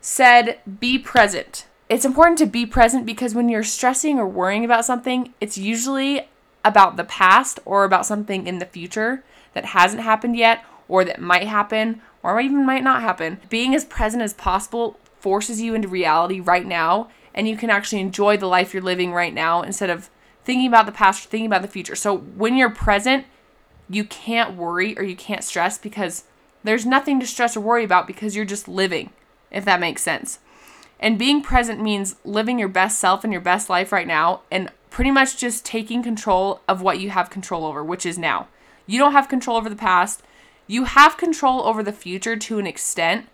said 0.00 0.58
be 0.80 0.98
present. 0.98 1.66
It's 1.88 2.04
important 2.04 2.38
to 2.38 2.46
be 2.46 2.64
present 2.64 3.04
because 3.04 3.34
when 3.34 3.48
you're 3.48 3.64
stressing 3.64 4.18
or 4.18 4.26
worrying 4.26 4.64
about 4.64 4.84
something, 4.84 5.34
it's 5.40 5.58
usually 5.58 6.28
about 6.64 6.96
the 6.96 7.04
past 7.04 7.60
or 7.64 7.84
about 7.84 8.06
something 8.06 8.46
in 8.46 8.58
the 8.58 8.66
future 8.66 9.24
that 9.54 9.66
hasn't 9.66 10.02
happened 10.02 10.36
yet 10.36 10.64
or 10.88 11.04
that 11.04 11.20
might 11.20 11.46
happen 11.46 12.00
or 12.22 12.40
even 12.40 12.64
might 12.64 12.84
not 12.84 13.02
happen. 13.02 13.40
Being 13.48 13.74
as 13.74 13.84
present 13.84 14.22
as 14.22 14.34
possible 14.34 14.98
forces 15.18 15.60
you 15.60 15.74
into 15.74 15.88
reality 15.88 16.40
right 16.40 16.66
now 16.66 17.08
and 17.34 17.48
you 17.48 17.56
can 17.56 17.70
actually 17.70 18.00
enjoy 18.00 18.36
the 18.36 18.46
life 18.46 18.74
you're 18.74 18.82
living 18.82 19.12
right 19.12 19.32
now 19.32 19.62
instead 19.62 19.90
of 19.90 20.10
thinking 20.44 20.66
about 20.66 20.86
the 20.86 20.92
past 20.92 21.24
or 21.24 21.28
thinking 21.28 21.46
about 21.46 21.62
the 21.62 21.68
future. 21.68 21.94
So 21.94 22.16
when 22.16 22.56
you're 22.56 22.70
present, 22.70 23.26
you 23.88 24.04
can't 24.04 24.56
worry 24.56 24.96
or 24.98 25.02
you 25.02 25.16
can't 25.16 25.44
stress 25.44 25.78
because 25.78 26.24
there's 26.64 26.86
nothing 26.86 27.20
to 27.20 27.26
stress 27.26 27.56
or 27.56 27.60
worry 27.60 27.84
about 27.84 28.06
because 28.06 28.36
you're 28.36 28.44
just 28.44 28.68
living, 28.68 29.10
if 29.50 29.64
that 29.64 29.80
makes 29.80 30.02
sense. 30.02 30.38
And 31.00 31.18
being 31.18 31.42
present 31.42 31.82
means 31.82 32.16
living 32.24 32.58
your 32.58 32.68
best 32.68 32.98
self 32.98 33.24
and 33.24 33.32
your 33.32 33.42
best 33.42 33.68
life 33.68 33.90
right 33.90 34.06
now 34.06 34.42
and 34.50 34.70
pretty 34.90 35.10
much 35.10 35.36
just 35.36 35.64
taking 35.64 36.02
control 36.02 36.60
of 36.68 36.82
what 36.82 37.00
you 37.00 37.10
have 37.10 37.30
control 37.30 37.64
over, 37.64 37.82
which 37.82 38.06
is 38.06 38.18
now. 38.18 38.46
You 38.92 38.98
don't 38.98 39.12
have 39.12 39.30
control 39.30 39.56
over 39.56 39.70
the 39.70 39.74
past. 39.74 40.22
You 40.66 40.84
have 40.84 41.16
control 41.16 41.62
over 41.62 41.82
the 41.82 41.94
future 41.94 42.36
to 42.36 42.58
an 42.58 42.66
extent, 42.66 43.26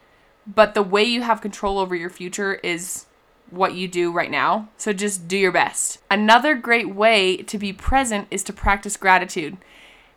but 0.46 0.74
the 0.74 0.84
way 0.84 1.02
you 1.02 1.22
have 1.22 1.40
control 1.40 1.80
over 1.80 1.96
your 1.96 2.10
future 2.10 2.54
is 2.62 3.06
what 3.50 3.74
you 3.74 3.88
do 3.88 4.12
right 4.12 4.30
now. 4.30 4.68
So 4.76 4.92
just 4.92 5.26
do 5.26 5.36
your 5.36 5.50
best. 5.50 5.98
Another 6.08 6.54
great 6.54 6.94
way 6.94 7.38
to 7.38 7.58
be 7.58 7.72
present 7.72 8.28
is 8.30 8.44
to 8.44 8.52
practice 8.52 8.96
gratitude. 8.96 9.56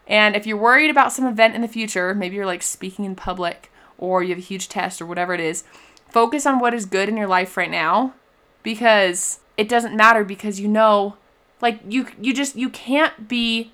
And 0.05 0.35
if 0.35 0.45
you're 0.45 0.57
worried 0.57 0.91
about 0.91 1.11
some 1.11 1.25
event 1.25 1.55
in 1.55 1.61
the 1.61 1.67
future, 1.67 2.13
maybe 2.13 2.35
you're 2.35 2.45
like 2.45 2.61
speaking 2.61 3.03
in 3.05 3.15
public 3.15 3.71
or 3.97 4.21
you 4.21 4.29
have 4.29 4.37
a 4.37 4.41
huge 4.41 4.69
test 4.69 5.01
or 5.01 5.07
whatever 5.07 5.33
it 5.33 5.39
is, 5.39 5.63
focus 6.07 6.45
on 6.45 6.59
what 6.59 6.75
is 6.75 6.85
good 6.85 7.09
in 7.09 7.17
your 7.17 7.25
life 7.25 7.57
right 7.57 7.71
now 7.71 8.13
because 8.61 9.39
it 9.57 9.67
doesn't 9.67 9.97
matter 9.97 10.23
because 10.23 10.59
you 10.59 10.67
know 10.67 11.15
like 11.61 11.79
you 11.89 12.05
you 12.21 12.31
just 12.31 12.55
you 12.55 12.69
can't 12.69 13.27
be 13.27 13.71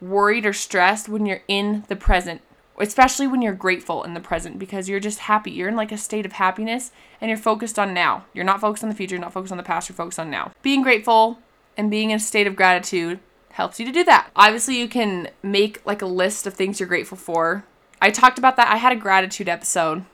worried 0.00 0.46
or 0.46 0.52
stressed 0.52 1.08
when 1.08 1.26
you're 1.26 1.42
in 1.48 1.84
the 1.88 1.96
present, 1.96 2.40
especially 2.78 3.26
when 3.26 3.42
you're 3.42 3.54
grateful 3.54 4.04
in 4.04 4.14
the 4.14 4.20
present 4.20 4.58
because 4.58 4.88
you're 4.88 5.00
just 5.00 5.20
happy. 5.20 5.50
You're 5.50 5.68
in 5.68 5.76
like 5.76 5.92
a 5.92 5.98
state 5.98 6.26
of 6.26 6.32
happiness 6.32 6.90
and 7.20 7.28
you're 7.28 7.38
focused 7.38 7.78
on 7.78 7.94
now. 7.94 8.24
You're 8.32 8.44
not 8.44 8.60
focused 8.60 8.84
on 8.84 8.90
the 8.90 8.96
future, 8.96 9.18
not 9.18 9.32
focused 9.32 9.52
on 9.52 9.58
the 9.58 9.64
past, 9.64 9.88
you're 9.88 9.96
focused 9.96 10.20
on 10.20 10.30
now. 10.30 10.52
Being 10.62 10.82
grateful 10.82 11.38
and 11.76 11.90
being 11.90 12.10
in 12.10 12.16
a 12.16 12.20
state 12.20 12.46
of 12.46 12.56
gratitude 12.56 13.20
helps 13.50 13.80
you 13.80 13.86
to 13.86 13.92
do 13.92 14.04
that. 14.04 14.30
Obviously, 14.36 14.78
you 14.78 14.88
can 14.88 15.28
make 15.42 15.84
like 15.84 16.02
a 16.02 16.06
list 16.06 16.46
of 16.46 16.54
things 16.54 16.78
you're 16.78 16.88
grateful 16.88 17.18
for. 17.18 17.64
I 18.00 18.10
talked 18.10 18.38
about 18.38 18.56
that. 18.56 18.72
I 18.72 18.76
had 18.76 18.92
a 18.92 18.96
gratitude 18.96 19.48
episode 19.48 20.04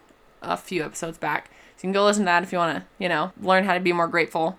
a 0.45 0.57
few 0.57 0.85
episodes 0.85 1.19
back. 1.19 1.51
So 1.77 1.81
you 1.81 1.83
can 1.89 1.93
go 1.93 2.05
listen 2.05 2.23
to 2.23 2.27
that 2.27 2.43
if 2.43 2.53
you 2.53 2.59
want 2.59 2.79
to, 2.79 2.85
you 2.99 3.09
know, 3.09 3.33
learn 3.41 3.65
how 3.65 3.75
to 3.75 3.81
be 3.81 3.93
more 3.93 4.09
grateful 4.09 4.59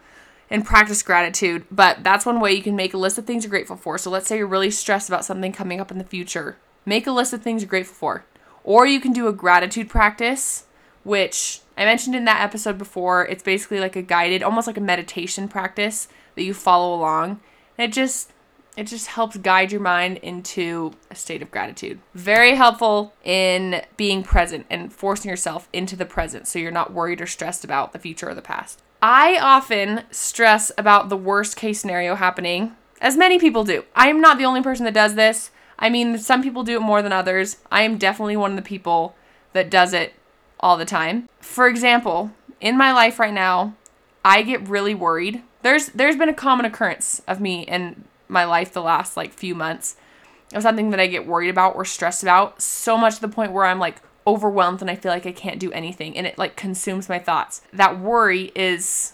and 0.50 0.66
practice 0.66 1.04
gratitude. 1.04 1.66
But 1.72 2.04
that's 2.04 2.26
one 2.26 2.40
way 2.40 2.54
you 2.54 2.64
can 2.64 2.76
make 2.76 2.94
a 2.94 2.98
list 2.98 3.18
of 3.18 3.26
things 3.26 3.44
you're 3.44 3.50
grateful 3.50 3.78
for. 3.78 3.98
So 3.98 4.10
let's 4.10 4.28
say 4.28 4.38
you're 4.38 4.48
really 4.48 4.72
stressed 4.72 5.10
about 5.10 5.26
something 5.26 5.52
coming 5.52 5.80
up 5.80 5.92
in 5.92 5.98
the 5.98 6.04
future. 6.04 6.58
Make 6.86 7.08
a 7.08 7.12
list 7.12 7.34
of 7.34 7.42
things 7.42 7.62
you're 7.62 7.70
grateful 7.70 7.96
for. 7.96 8.26
Or 8.64 8.86
you 8.86 9.00
can 9.00 9.14
do 9.14 9.28
a 9.28 9.34
gratitude 9.34 9.90
practice, 9.90 10.66
which 11.04 11.62
I 11.78 11.86
mentioned 11.86 12.16
in 12.16 12.26
that 12.26 12.42
episode 12.42 12.78
before. 12.78 13.26
It's 13.26 13.44
basically 13.44 13.80
like 13.80 13.96
a 13.96 14.02
guided, 14.02 14.44
almost 14.44 14.68
like 14.68 14.78
a 14.78 14.82
meditation 14.82 15.48
practice 15.48 16.08
that 16.36 16.44
you 16.44 16.54
follow 16.54 16.96
along. 16.96 17.40
And 17.78 17.90
it 17.90 17.94
just 17.94 18.32
it 18.78 18.88
just 18.88 19.08
helps 19.08 19.38
guide 19.38 19.72
your 19.72 19.82
mind 19.82 20.18
into 20.18 20.92
a 21.10 21.16
state 21.16 21.42
of 21.42 21.50
gratitude. 21.50 22.00
Very 22.14 22.56
helpful 22.56 23.14
in 23.24 23.82
being 23.96 24.22
present 24.22 24.66
and 24.70 24.92
forcing 24.92 25.30
yourself 25.30 25.70
into 25.72 25.96
the 25.96 26.06
present 26.06 26.46
so 26.48 26.60
you're 26.60 26.72
not 26.72 26.92
worried 26.92 27.22
or 27.22 27.28
stressed 27.28 27.64
about 27.64 27.94
the 27.94 28.00
future 28.00 28.30
or 28.30 28.34
the 28.34 28.42
past. 28.42 28.82
I 29.02 29.38
often 29.40 30.04
stress 30.12 30.72
about 30.78 31.10
the 31.10 31.18
worst 31.18 31.56
case 31.56 31.80
scenario 31.80 32.16
happening, 32.16 32.76
as 33.02 33.18
many 33.18 33.40
people 33.40 33.64
do. 33.64 33.84
I 33.96 34.08
am 34.08 34.22
not 34.22 34.38
the 34.38 34.46
only 34.46 34.62
person 34.62 34.86
that 34.86 34.94
does 34.94 35.16
this. 35.16 35.52
I 35.78 35.90
mean, 35.90 36.18
some 36.18 36.42
people 36.42 36.64
do 36.64 36.78
it 36.78 36.82
more 36.82 37.02
than 37.02 37.12
others. 37.12 37.58
I 37.72 37.84
am 37.84 37.98
definitely 37.98 38.38
one 38.38 38.52
of 38.52 38.58
the 38.58 38.64
people 38.64 39.16
that 39.54 39.70
does 39.70 39.94
it 39.94 40.14
all 40.60 40.78
the 40.78 40.86
time. 40.86 41.30
For 41.40 41.68
example, 41.68 42.32
in 42.62 42.78
my 42.78 42.92
life 42.92 43.20
right 43.20 43.34
now, 43.34 43.76
I 44.24 44.42
get 44.42 44.68
really 44.68 44.96
worried. 44.96 45.44
There's 45.62 45.88
there's 45.90 46.16
been 46.16 46.30
a 46.30 46.34
common 46.34 46.66
occurrence 46.66 47.22
of 47.28 47.40
me 47.40 47.62
in 47.64 48.06
my 48.28 48.46
life 48.46 48.74
the 48.74 48.82
last 48.82 49.16
like 49.18 49.34
few 49.34 49.54
months 49.54 49.98
of 50.54 50.64
something 50.64 50.90
that 50.90 51.00
I 51.00 51.08
get 51.08 51.28
worried 51.28 51.50
about 51.50 51.76
or 51.76 51.86
stressed 51.86 52.24
about 52.24 52.62
so 52.62 52.98
much 52.98 53.16
to 53.16 53.22
the 53.22 53.28
point 53.28 53.52
where 53.52 53.66
I'm 53.66 53.80
like, 53.80 53.98
overwhelmed 54.28 54.82
and 54.82 54.90
I 54.90 54.96
feel 54.96 55.12
like 55.12 55.26
I 55.26 55.32
can't 55.32 55.60
do 55.60 55.72
anything 55.72 56.18
and 56.18 56.26
it 56.26 56.38
like 56.38 56.56
consumes 56.56 57.10
my 57.10 57.20
thoughts. 57.20 57.62
That 57.72 58.00
worry 58.00 58.52
is 58.56 59.14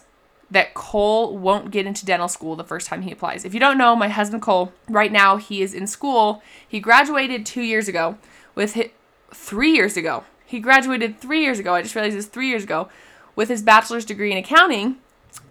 that 0.50 0.74
Cole 0.74 1.36
won't 1.38 1.70
get 1.70 1.86
into 1.86 2.04
dental 2.04 2.28
school 2.28 2.56
the 2.56 2.64
first 2.64 2.86
time 2.86 3.02
he 3.02 3.12
applies. 3.12 3.44
If 3.44 3.54
you 3.54 3.60
don't 3.60 3.78
know, 3.78 3.96
my 3.96 4.08
husband 4.08 4.42
Cole, 4.42 4.72
right 4.88 5.10
now 5.10 5.38
he 5.38 5.62
is 5.62 5.72
in 5.72 5.86
school. 5.86 6.42
He 6.68 6.78
graduated 6.78 7.46
2 7.46 7.62
years 7.62 7.88
ago 7.88 8.18
with 8.54 8.74
his, 8.74 8.88
3 9.32 9.70
years 9.70 9.96
ago. 9.96 10.24
He 10.44 10.60
graduated 10.60 11.18
3 11.18 11.40
years 11.40 11.58
ago. 11.58 11.74
I 11.74 11.82
just 11.82 11.94
realized 11.94 12.16
it's 12.16 12.26
3 12.26 12.48
years 12.48 12.64
ago 12.64 12.88
with 13.34 13.48
his 13.48 13.62
bachelor's 13.62 14.04
degree 14.04 14.30
in 14.30 14.36
accounting 14.36 14.96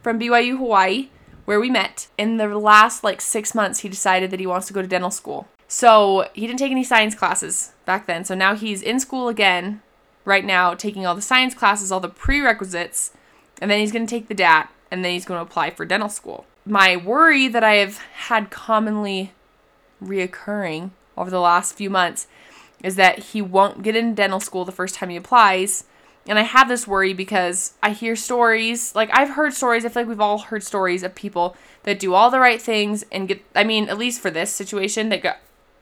from 0.04 0.20
BYU 0.20 0.58
Hawaii 0.58 1.10
where 1.46 1.60
we 1.60 1.72
met. 1.72 2.08
In 2.20 2.38
the 2.38 2.48
last 2.58 3.04
like 3.04 3.22
6 3.22 3.56
months 3.56 3.80
he 3.80 3.90
decided 3.90 4.30
that 4.30 4.40
he 4.40 4.46
wants 4.46 4.68
to 4.68 4.74
go 4.74 4.84
to 4.84 4.88
dental 4.88 5.10
school. 5.10 5.48
So 5.74 6.28
he 6.34 6.46
didn't 6.48 6.60
take 6.60 6.72
any 6.72 6.84
science 6.84 7.16
classes 7.16 7.72
back 7.86 8.06
then. 8.06 8.26
So 8.26 8.36
now 8.36 8.56
he's 8.56 8.82
in 8.82 9.00
school 9.00 9.30
again, 9.30 9.82
right 10.26 10.44
now, 10.44 10.74
taking 10.74 11.06
all 11.06 11.16
the 11.16 11.22
science 11.22 11.54
classes, 11.54 11.94
all 11.94 12.02
the 12.02 12.10
prerequisites, 12.10 13.14
and 13.62 13.72
then 13.72 13.80
he's 13.80 13.94
going 13.94 14.06
to 14.06 14.10
take 14.10 14.28
the 14.28 14.34
DAT, 14.34 14.70
and 14.92 15.04
then 15.04 15.14
he's 15.14 15.24
going 15.24 15.38
to 15.38 15.50
apply 15.50 15.70
for 15.70 15.86
dental 15.86 16.10
school. 16.10 16.46
my 16.66 16.98
worry 16.98 17.48
that 17.48 17.64
I 17.64 17.76
have 17.76 18.00
had 18.00 18.50
commonly 18.50 19.32
reoccurring 20.04 20.90
over 21.16 21.30
the 21.30 21.40
last 21.40 21.74
few 21.74 21.90
months 21.90 22.28
is 22.84 22.98
that 22.98 23.20
he 23.20 23.42
won't 23.42 23.82
get 23.82 23.96
in 23.96 24.14
dental 24.14 24.42
school 24.42 24.66
the 24.66 24.74
first 24.74 24.96
time 24.96 25.08
he 25.08 25.16
applies. 25.16 25.86
And 26.28 26.38
I 26.38 26.42
have 26.42 26.68
this 26.68 26.86
worry 26.86 27.14
because 27.14 27.76
I 27.82 27.92
hear 27.92 28.18
stories, 28.18 28.94
like 28.94 29.10
I've 29.14 29.36
heard 29.36 29.54
stories, 29.54 29.86
I 29.86 29.90
feel 29.90 30.04
like 30.04 30.10
we've 30.10 30.20
all 30.20 30.40
heard 30.40 30.64
stories 30.64 31.02
of 31.02 31.16
people 31.16 31.56
that 31.84 31.98
do 31.98 32.14
all 32.14 32.30
the 32.30 32.42
right 32.42 32.62
things 32.62 33.06
and 33.10 33.30
get, 33.30 33.42
I 33.56 33.64
mean, 33.64 33.88
at 33.88 33.98
least 33.98 34.20
for 34.22 34.30
this 34.30 34.52
situation, 34.52 35.08
they 35.08 35.18
got 35.18 35.40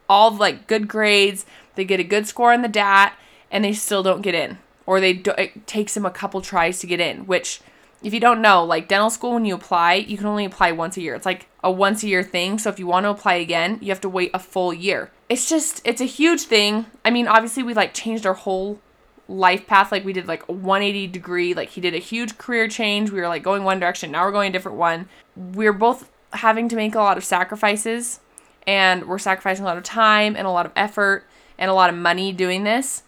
all 0.10 0.36
like 0.36 0.68
good 0.68 0.88
grades, 0.88 1.46
they 1.76 1.86
get 1.86 2.00
a 2.00 2.04
good 2.04 2.28
score 2.28 2.52
on 2.52 2.62
the 2.62 2.68
DAT, 2.68 3.14
and 3.52 3.64
they 3.64 3.74
still 3.74 4.04
don't 4.04 4.22
get 4.22 4.36
in. 4.36 4.58
Or 4.86 5.00
they 5.00 5.14
do, 5.14 5.32
it 5.38 5.68
takes 5.68 5.94
them 5.94 6.06
a 6.06 6.12
couple 6.12 6.42
tries 6.42 6.80
to 6.80 6.88
get 6.88 7.00
in, 7.00 7.28
which 7.28 7.62
if 8.02 8.14
you 8.14 8.20
don't 8.20 8.42
know, 8.42 8.64
like 8.64 8.88
dental 8.88 9.10
school, 9.10 9.34
when 9.34 9.46
you 9.46 9.56
apply, 9.56 9.96
you 9.96 10.18
can 10.18 10.26
only 10.26 10.46
apply 10.46 10.72
once 10.72 10.98
a 10.98 11.02
year. 11.02 11.16
It's 11.16 11.26
like 11.26 11.48
a 11.64 11.70
once 11.70 12.04
a 12.04 12.08
year 12.08 12.24
thing. 12.24 12.58
So 12.58 12.70
if 12.70 12.80
you 12.80 12.88
want 12.88 13.04
to 13.06 13.10
apply 13.10 13.36
again, 13.36 13.78
you 13.82 13.90
have 13.90 14.02
to 14.02 14.10
wait 14.10 14.32
a 14.34 14.40
full 14.40 14.74
year. 14.74 15.12
It's 15.28 15.50
just, 15.50 15.82
it's 15.86 16.02
a 16.02 16.06
huge 16.06 16.44
thing. 16.44 16.86
I 17.04 17.12
mean, 17.12 17.28
obviously, 17.28 17.62
we 17.62 17.74
like 17.74 17.94
changed 17.94 18.26
our 18.26 18.34
whole 18.34 18.80
life 19.28 19.68
path. 19.68 19.92
Like 19.92 20.06
we 20.06 20.14
did 20.14 20.28
like 20.28 20.48
a 20.50 20.54
180 20.54 21.08
degree. 21.08 21.54
Like 21.54 21.70
he 21.70 21.82
did 21.82 21.94
a 21.94 22.00
huge 22.00 22.38
career 22.38 22.68
change. 22.68 23.12
We 23.12 23.20
were 23.20 23.28
like 23.28 23.44
going 23.44 23.64
one 23.64 23.80
direction. 23.80 24.12
Now 24.12 24.26
we're 24.26 24.32
going 24.32 24.50
a 24.50 24.54
different 24.54 24.78
one. 24.78 25.08
We're 25.36 25.74
both 25.74 26.10
having 26.34 26.70
to 26.70 26.76
make 26.76 26.96
a 26.96 27.00
lot 27.00 27.18
of 27.18 27.24
sacrifices 27.24 28.20
and 28.70 29.08
we're 29.08 29.18
sacrificing 29.18 29.66
a 29.66 29.68
lot 29.68 29.80
of 29.80 29.84
time 29.84 30.36
and 30.36 30.46
a 30.46 30.52
lot 30.52 30.68
of 30.68 30.72
effort 30.76 31.26
and 31.58 31.72
a 31.72 31.74
lot 31.74 31.90
of 31.90 31.96
money 31.96 32.32
doing 32.32 32.66
this. 32.66 33.02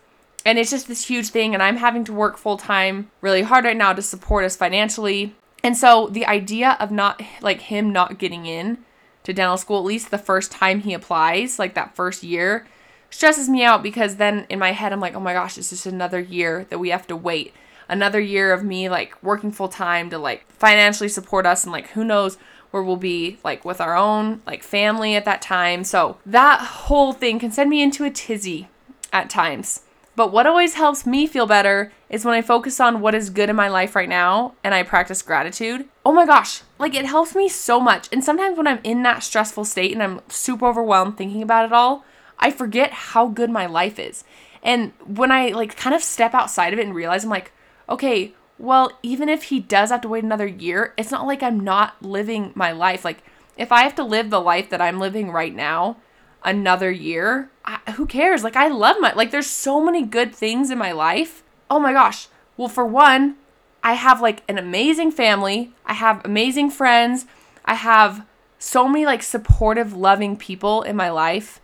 And 0.43 0.57
it's 0.57 0.71
just 0.71 0.87
this 0.87 1.05
huge 1.05 1.29
thing 1.29 1.53
and 1.53 1.61
i'm 1.61 1.77
having 1.77 2.03
to 2.05 2.13
work 2.13 2.35
full 2.35 2.57
time 2.57 3.11
really 3.21 3.43
hard 3.43 3.63
right 3.63 3.77
now 3.77 3.93
to 3.93 4.01
support 4.01 4.43
us 4.43 4.55
financially. 4.55 5.35
And 5.63 5.77
so 5.77 6.07
the 6.07 6.25
idea 6.25 6.75
of 6.79 6.89
not 6.89 7.21
like 7.41 7.61
him 7.61 7.93
not 7.93 8.17
getting 8.17 8.47
in 8.47 8.79
to 9.23 9.33
dental 9.33 9.55
school 9.55 9.77
at 9.77 9.85
least 9.85 10.09
the 10.09 10.17
first 10.17 10.51
time 10.51 10.79
he 10.79 10.95
applies 10.95 11.59
like 11.59 11.75
that 11.75 11.95
first 11.95 12.23
year 12.23 12.65
stresses 13.11 13.47
me 13.47 13.63
out 13.63 13.83
because 13.83 14.15
then 14.15 14.47
in 14.49 14.57
my 14.57 14.71
head 14.71 14.91
i'm 14.91 14.99
like 14.99 15.13
oh 15.13 15.19
my 15.19 15.33
gosh 15.33 15.59
it's 15.59 15.69
just 15.69 15.85
another 15.85 16.19
year 16.19 16.65
that 16.71 16.79
we 16.79 16.89
have 16.89 17.05
to 17.05 17.15
wait. 17.15 17.53
Another 17.87 18.19
year 18.19 18.51
of 18.51 18.63
me 18.63 18.89
like 18.89 19.21
working 19.21 19.51
full 19.51 19.69
time 19.69 20.09
to 20.09 20.17
like 20.17 20.49
financially 20.49 21.09
support 21.09 21.45
us 21.45 21.63
and 21.65 21.71
like 21.71 21.89
who 21.89 22.03
knows 22.03 22.39
where 22.71 22.83
we'll 22.83 22.95
be 22.95 23.37
like 23.43 23.63
with 23.63 23.79
our 23.79 23.95
own 23.95 24.41
like 24.47 24.63
family 24.63 25.15
at 25.15 25.25
that 25.25 25.41
time 25.41 25.83
so 25.83 26.17
that 26.25 26.59
whole 26.59 27.13
thing 27.13 27.39
can 27.39 27.51
send 27.51 27.69
me 27.69 27.81
into 27.81 28.03
a 28.03 28.09
tizzy 28.09 28.67
at 29.13 29.29
times 29.29 29.81
but 30.15 30.31
what 30.31 30.45
always 30.45 30.75
helps 30.75 31.05
me 31.05 31.25
feel 31.25 31.45
better 31.45 31.91
is 32.09 32.25
when 32.25 32.33
I 32.33 32.41
focus 32.41 32.79
on 32.79 32.99
what 32.99 33.15
is 33.15 33.29
good 33.29 33.49
in 33.49 33.55
my 33.55 33.69
life 33.69 33.95
right 33.95 34.09
now 34.09 34.53
and 34.63 34.75
I 34.75 34.83
practice 34.83 35.21
gratitude. 35.21 35.87
Oh 36.05 36.11
my 36.11 36.25
gosh, 36.25 36.63
like 36.77 36.93
it 36.93 37.05
helps 37.05 37.33
me 37.33 37.47
so 37.47 37.79
much. 37.79 38.09
And 38.11 38.23
sometimes 38.23 38.57
when 38.57 38.67
I'm 38.67 38.81
in 38.83 39.03
that 39.03 39.23
stressful 39.23 39.65
state 39.65 39.93
and 39.93 40.03
I'm 40.03 40.21
super 40.27 40.67
overwhelmed 40.67 41.17
thinking 41.17 41.41
about 41.41 41.65
it 41.65 41.73
all, 41.73 42.03
I 42.37 42.51
forget 42.51 42.91
how 42.91 43.27
good 43.27 43.49
my 43.49 43.65
life 43.65 43.99
is. 43.99 44.23
And 44.61 44.91
when 45.05 45.31
I 45.31 45.49
like 45.49 45.77
kind 45.77 45.95
of 45.95 46.03
step 46.03 46.33
outside 46.33 46.73
of 46.73 46.79
it 46.79 46.85
and 46.85 46.93
realize 46.93 47.23
I'm 47.23 47.29
like, 47.29 47.53
okay, 47.87 48.33
well, 48.61 48.91
even 49.01 49.27
if 49.27 49.45
he 49.45 49.59
does 49.59 49.89
have 49.89 50.01
to 50.01 50.07
wait 50.07 50.23
another 50.23 50.45
year, 50.45 50.93
it's 50.95 51.09
not 51.09 51.25
like 51.25 51.41
I'm 51.41 51.59
not 51.59 52.01
living 52.01 52.51
my 52.53 52.71
life. 52.71 53.03
Like 53.03 53.23
if 53.57 53.71
I 53.71 53.81
have 53.81 53.95
to 53.95 54.03
live 54.03 54.29
the 54.29 54.39
life 54.39 54.69
that 54.69 54.81
I'm 54.81 54.99
living 54.99 55.31
right 55.31 55.53
now, 55.53 55.97
another 56.43 56.91
year, 56.91 57.49
I, 57.65 57.79
who 57.93 58.05
cares? 58.05 58.43
Like 58.43 58.55
I 58.55 58.67
love 58.67 58.97
my 58.99 59.13
like 59.13 59.31
there's 59.31 59.49
so 59.49 59.83
many 59.83 60.05
good 60.05 60.35
things 60.35 60.69
in 60.69 60.77
my 60.77 60.91
life. 60.91 61.43
Oh 61.71 61.79
my 61.79 61.91
gosh. 61.91 62.27
Well, 62.55 62.69
for 62.69 62.85
one, 62.85 63.35
I 63.83 63.93
have 63.93 64.21
like 64.21 64.43
an 64.47 64.59
amazing 64.59 65.11
family. 65.11 65.71
I 65.83 65.93
have 65.93 66.23
amazing 66.23 66.69
friends. 66.69 67.25
I 67.65 67.73
have 67.73 68.27
so 68.59 68.87
many 68.87 69.07
like 69.07 69.23
supportive, 69.23 69.93
loving 69.93 70.37
people 70.37 70.83
in 70.83 70.95
my 70.95 71.09
life. 71.09 71.59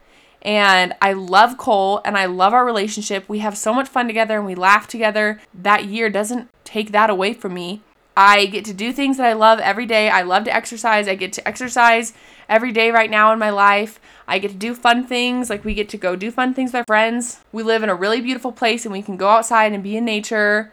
And 0.47 0.93
I 1.01 1.11
love 1.11 1.57
Cole 1.57 1.99
and 2.05 2.17
I 2.17 2.25
love 2.25 2.53
our 2.53 2.63
relationship. 2.63 3.27
We 3.27 3.39
have 3.39 3.57
so 3.57 3.73
much 3.73 3.89
fun 3.89 4.07
together 4.07 4.37
and 4.37 4.45
we 4.45 4.55
laugh 4.55 4.87
together. 4.87 5.41
That 5.53 5.85
year 5.85 6.09
doesn't 6.09 6.47
take 6.63 6.93
that 6.93 7.09
away 7.09 7.33
from 7.33 7.53
me. 7.53 7.81
I 8.15 8.45
get 8.45 8.63
to 8.65 8.73
do 8.73 8.93
things 8.93 9.17
that 9.17 9.25
I 9.25 9.33
love 9.33 9.59
every 9.59 9.85
day. 9.85 10.09
I 10.09 10.21
love 10.21 10.45
to 10.45 10.55
exercise. 10.55 11.09
I 11.09 11.15
get 11.15 11.33
to 11.33 11.45
exercise 11.45 12.13
every 12.47 12.71
day 12.71 12.91
right 12.91 13.11
now 13.11 13.33
in 13.33 13.39
my 13.39 13.49
life. 13.49 13.99
I 14.25 14.39
get 14.39 14.51
to 14.51 14.57
do 14.57 14.73
fun 14.73 15.05
things. 15.05 15.49
Like 15.49 15.65
we 15.65 15.73
get 15.73 15.89
to 15.89 15.97
go 15.97 16.15
do 16.15 16.31
fun 16.31 16.53
things 16.53 16.69
with 16.69 16.75
our 16.75 16.85
friends. 16.87 17.41
We 17.51 17.61
live 17.61 17.83
in 17.83 17.89
a 17.89 17.95
really 17.95 18.21
beautiful 18.21 18.53
place 18.53 18.85
and 18.85 18.93
we 18.93 19.01
can 19.01 19.17
go 19.17 19.27
outside 19.27 19.73
and 19.73 19.83
be 19.83 19.97
in 19.97 20.05
nature. 20.05 20.71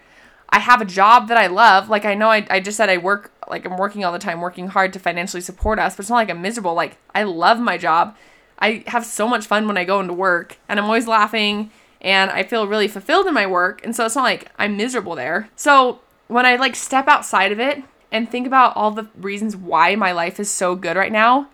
I 0.50 0.60
have 0.60 0.82
a 0.82 0.86
job 0.86 1.26
that 1.28 1.36
I 1.36 1.48
love. 1.48 1.88
Like 1.88 2.04
I 2.04 2.14
know 2.14 2.30
I, 2.30 2.46
I 2.48 2.60
just 2.60 2.76
said 2.76 2.90
I 2.90 2.98
work 2.98 3.32
like 3.50 3.66
I'm 3.66 3.76
working 3.76 4.04
all 4.04 4.12
the 4.12 4.20
time, 4.20 4.40
working 4.40 4.68
hard 4.68 4.92
to 4.92 5.00
financially 5.00 5.40
support 5.40 5.80
us, 5.80 5.96
but 5.96 6.04
it's 6.04 6.10
not 6.10 6.16
like 6.16 6.30
I'm 6.30 6.42
miserable. 6.42 6.74
Like 6.74 6.96
I 7.12 7.24
love 7.24 7.58
my 7.58 7.76
job. 7.76 8.16
I 8.58 8.84
have 8.86 9.04
so 9.04 9.28
much 9.28 9.46
fun 9.46 9.66
when 9.66 9.76
I 9.76 9.84
go 9.84 10.00
into 10.00 10.12
work 10.12 10.58
and 10.68 10.78
I'm 10.78 10.86
always 10.86 11.06
laughing 11.06 11.70
and 12.00 12.30
I 12.30 12.42
feel 12.42 12.68
really 12.68 12.88
fulfilled 12.88 13.26
in 13.26 13.34
my 13.34 13.46
work. 13.46 13.84
And 13.84 13.96
so 13.96 14.04
it's 14.04 14.16
not 14.16 14.22
like 14.22 14.50
I'm 14.58 14.76
miserable 14.76 15.14
there. 15.14 15.48
So 15.56 16.00
when 16.28 16.46
I 16.46 16.56
like 16.56 16.76
step 16.76 17.08
outside 17.08 17.52
of 17.52 17.60
it 17.60 17.82
and 18.12 18.28
think 18.28 18.46
about 18.46 18.76
all 18.76 18.90
the 18.90 19.08
reasons 19.16 19.56
why 19.56 19.96
my 19.96 20.12
life 20.12 20.38
is 20.38 20.50
so 20.50 20.76
good 20.76 20.96
right 20.96 21.12
now, 21.12 21.48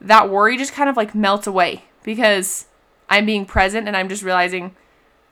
that 0.00 0.28
worry 0.28 0.56
just 0.56 0.72
kind 0.72 0.90
of 0.90 0.96
like 0.96 1.14
melts 1.14 1.46
away 1.46 1.84
because 2.02 2.66
I'm 3.08 3.26
being 3.26 3.46
present 3.46 3.88
and 3.88 3.96
I'm 3.96 4.08
just 4.08 4.22
realizing 4.22 4.76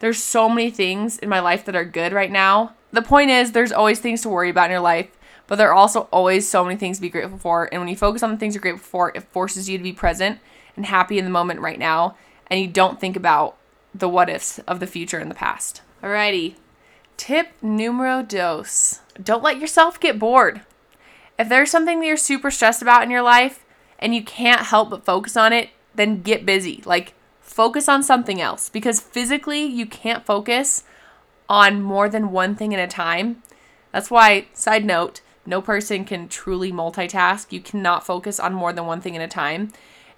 there's 0.00 0.22
so 0.22 0.48
many 0.48 0.70
things 0.70 1.18
in 1.18 1.28
my 1.28 1.40
life 1.40 1.64
that 1.66 1.76
are 1.76 1.85
good 1.85 2.12
right 2.12 2.30
now. 2.30 2.74
The 2.92 3.02
point 3.02 3.30
is, 3.30 3.52
there's 3.52 3.72
always 3.72 4.00
things 4.00 4.22
to 4.22 4.28
worry 4.28 4.50
about 4.50 4.66
in 4.66 4.72
your 4.72 4.80
life, 4.80 5.16
but 5.46 5.56
there 5.56 5.68
are 5.68 5.74
also 5.74 6.08
always 6.11 6.48
so 6.48 6.64
many 6.64 6.76
things 6.76 6.98
to 6.98 7.02
be 7.02 7.08
grateful 7.08 7.38
for. 7.38 7.68
And 7.72 7.80
when 7.80 7.88
you 7.88 7.96
focus 7.96 8.22
on 8.22 8.30
the 8.30 8.37
things 8.37 8.54
you're 8.54 8.62
grateful 8.62 8.85
for, 8.85 9.12
it 9.14 9.22
forces 9.32 9.68
you 9.68 9.78
to 9.78 9.85
be 9.85 9.92
present 9.92 10.40
and 10.76 10.87
happy 10.87 11.18
in 11.18 11.24
the 11.24 11.30
moment 11.30 11.61
right 11.61 11.78
now. 11.78 12.16
And 12.48 12.61
you 12.61 12.68
don't 12.68 13.00
think 13.00 13.16
about 13.16 13.56
the 13.94 14.08
what 14.08 14.30
ifs 14.30 14.58
of 14.61 14.80
the 14.80 14.87
future 14.87 15.18
and 15.18 15.30
the 15.30 15.35
past. 15.35 15.82
Alrighty. 16.02 16.56
Tip 17.16 17.48
numero 17.62 18.22
dos 18.22 19.00
don't 19.22 19.42
let 19.42 19.58
yourself 19.58 20.00
get 20.00 20.18
bored. 20.18 20.62
If 21.38 21.48
there's 21.48 21.70
something 21.70 22.00
that 22.00 22.06
you're 22.06 22.16
super 22.16 22.50
stressed 22.50 22.82
about 22.82 23.02
in 23.02 23.11
your 23.11 23.22
life, 23.22 23.64
and 24.02 24.14
you 24.14 24.22
can't 24.22 24.62
help 24.62 24.90
but 24.90 25.04
focus 25.04 25.37
on 25.37 25.52
it, 25.52 25.70
then 25.94 26.22
get 26.22 26.44
busy. 26.44 26.82
Like, 26.85 27.14
focus 27.40 27.88
on 27.88 28.02
something 28.02 28.40
else 28.40 28.68
because 28.68 29.00
physically 29.00 29.64
you 29.64 29.87
can't 29.87 30.26
focus 30.26 30.85
on 31.48 31.82
more 31.82 32.08
than 32.08 32.32
one 32.32 32.56
thing 32.56 32.74
at 32.74 32.82
a 32.82 32.88
time. 32.88 33.42
That's 33.92 34.11
why, 34.11 34.46
side 34.54 34.85
note, 34.85 35.20
no 35.46 35.62
person 35.62 36.04
can 36.04 36.28
truly 36.28 36.72
multitask. 36.72 37.52
You 37.52 37.61
cannot 37.61 38.04
focus 38.04 38.40
on 38.40 38.54
more 38.54 38.72
than 38.72 38.87
one 38.87 39.00
thing 39.00 39.16
at 39.16 39.22
a 39.22 39.28
time. 39.28 39.72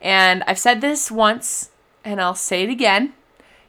And 0.04 0.44
I've 0.46 0.58
said 0.58 0.82
this 0.82 1.10
once, 1.10 1.70
and 2.04 2.20
I'll 2.20 2.34
say 2.34 2.62
it 2.62 2.68
again. 2.68 3.14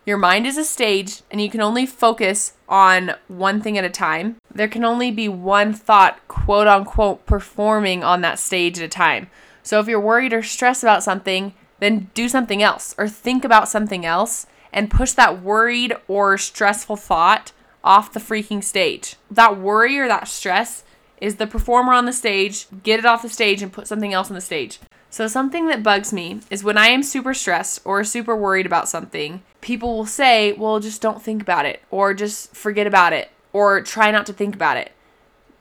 Your 0.06 0.18
mind 0.18 0.46
is 0.46 0.58
a 0.58 0.66
stage, 0.66 1.22
and 1.32 1.40
you 1.40 1.50
can 1.50 1.62
only 1.62 1.86
focus 1.86 2.54
on 2.68 3.16
one 3.30 3.62
thing 3.62 3.78
at 3.78 3.86
a 3.86 3.90
time. 3.90 4.36
There 4.54 4.68
can 4.68 4.84
only 4.84 5.10
be 5.12 5.30
one 5.30 5.74
thought, 5.74 6.20
quote 6.28 6.68
unquote, 6.68 7.26
performing 7.26 8.04
on 8.04 8.20
that 8.22 8.38
stage 8.38 8.78
at 8.78 8.86
a 8.86 8.90
time. 8.90 9.30
So 9.64 9.80
if 9.80 9.88
you're 9.88 10.00
worried 10.00 10.34
or 10.34 10.44
stressed 10.44 10.84
about 10.84 11.04
something, 11.04 11.54
then 11.80 12.12
do 12.14 12.28
something 12.28 12.62
else 12.62 12.94
or 12.98 13.08
think 13.08 13.44
about 13.44 13.70
something 13.70 14.06
else 14.06 14.46
and 14.74 14.92
push 14.92 15.14
that 15.14 15.42
worried 15.42 15.96
or 16.08 16.38
stressful 16.38 16.98
thought 16.98 17.54
off 17.84 18.14
the 18.14 18.20
freaking 18.20 18.64
stage. 18.64 19.16
That 19.32 19.58
worry 19.58 19.98
or 19.98 20.08
that 20.08 20.28
stress 20.28 20.84
is 21.20 21.38
the 21.38 21.48
performer 21.48 21.94
on 21.94 22.06
the 22.06 22.14
stage, 22.14 22.68
get 22.84 23.00
it 23.00 23.06
off 23.06 23.22
the 23.22 23.30
stage 23.30 23.62
and 23.62 23.72
put 23.72 23.88
something 23.88 24.14
else 24.14 24.30
on 24.30 24.36
the 24.36 24.42
stage. 24.42 24.80
So, 25.16 25.30
something 25.30 25.68
that 25.68 25.82
bugs 25.82 26.12
me 26.12 26.42
is 26.50 26.62
when 26.62 26.78
I 26.78 26.88
am 26.88 27.02
super 27.02 27.34
stressed 27.34 27.80
or 27.86 28.04
super 28.04 28.36
worried 28.36 28.66
about 28.66 28.90
something, 28.90 29.44
people 29.62 29.96
will 29.96 30.06
say, 30.06 30.52
well, 30.52 30.82
just 30.82 31.02
don't 31.02 31.22
think 31.22 31.42
about 31.42 31.66
it, 31.66 31.82
or 31.90 32.14
just 32.14 32.54
forget 32.54 32.86
about 32.86 33.14
it, 33.14 33.32
or 33.54 33.80
try 33.80 34.12
not 34.12 34.26
to 34.26 34.34
think 34.34 34.56
about 34.56 34.76
it. 34.76 34.92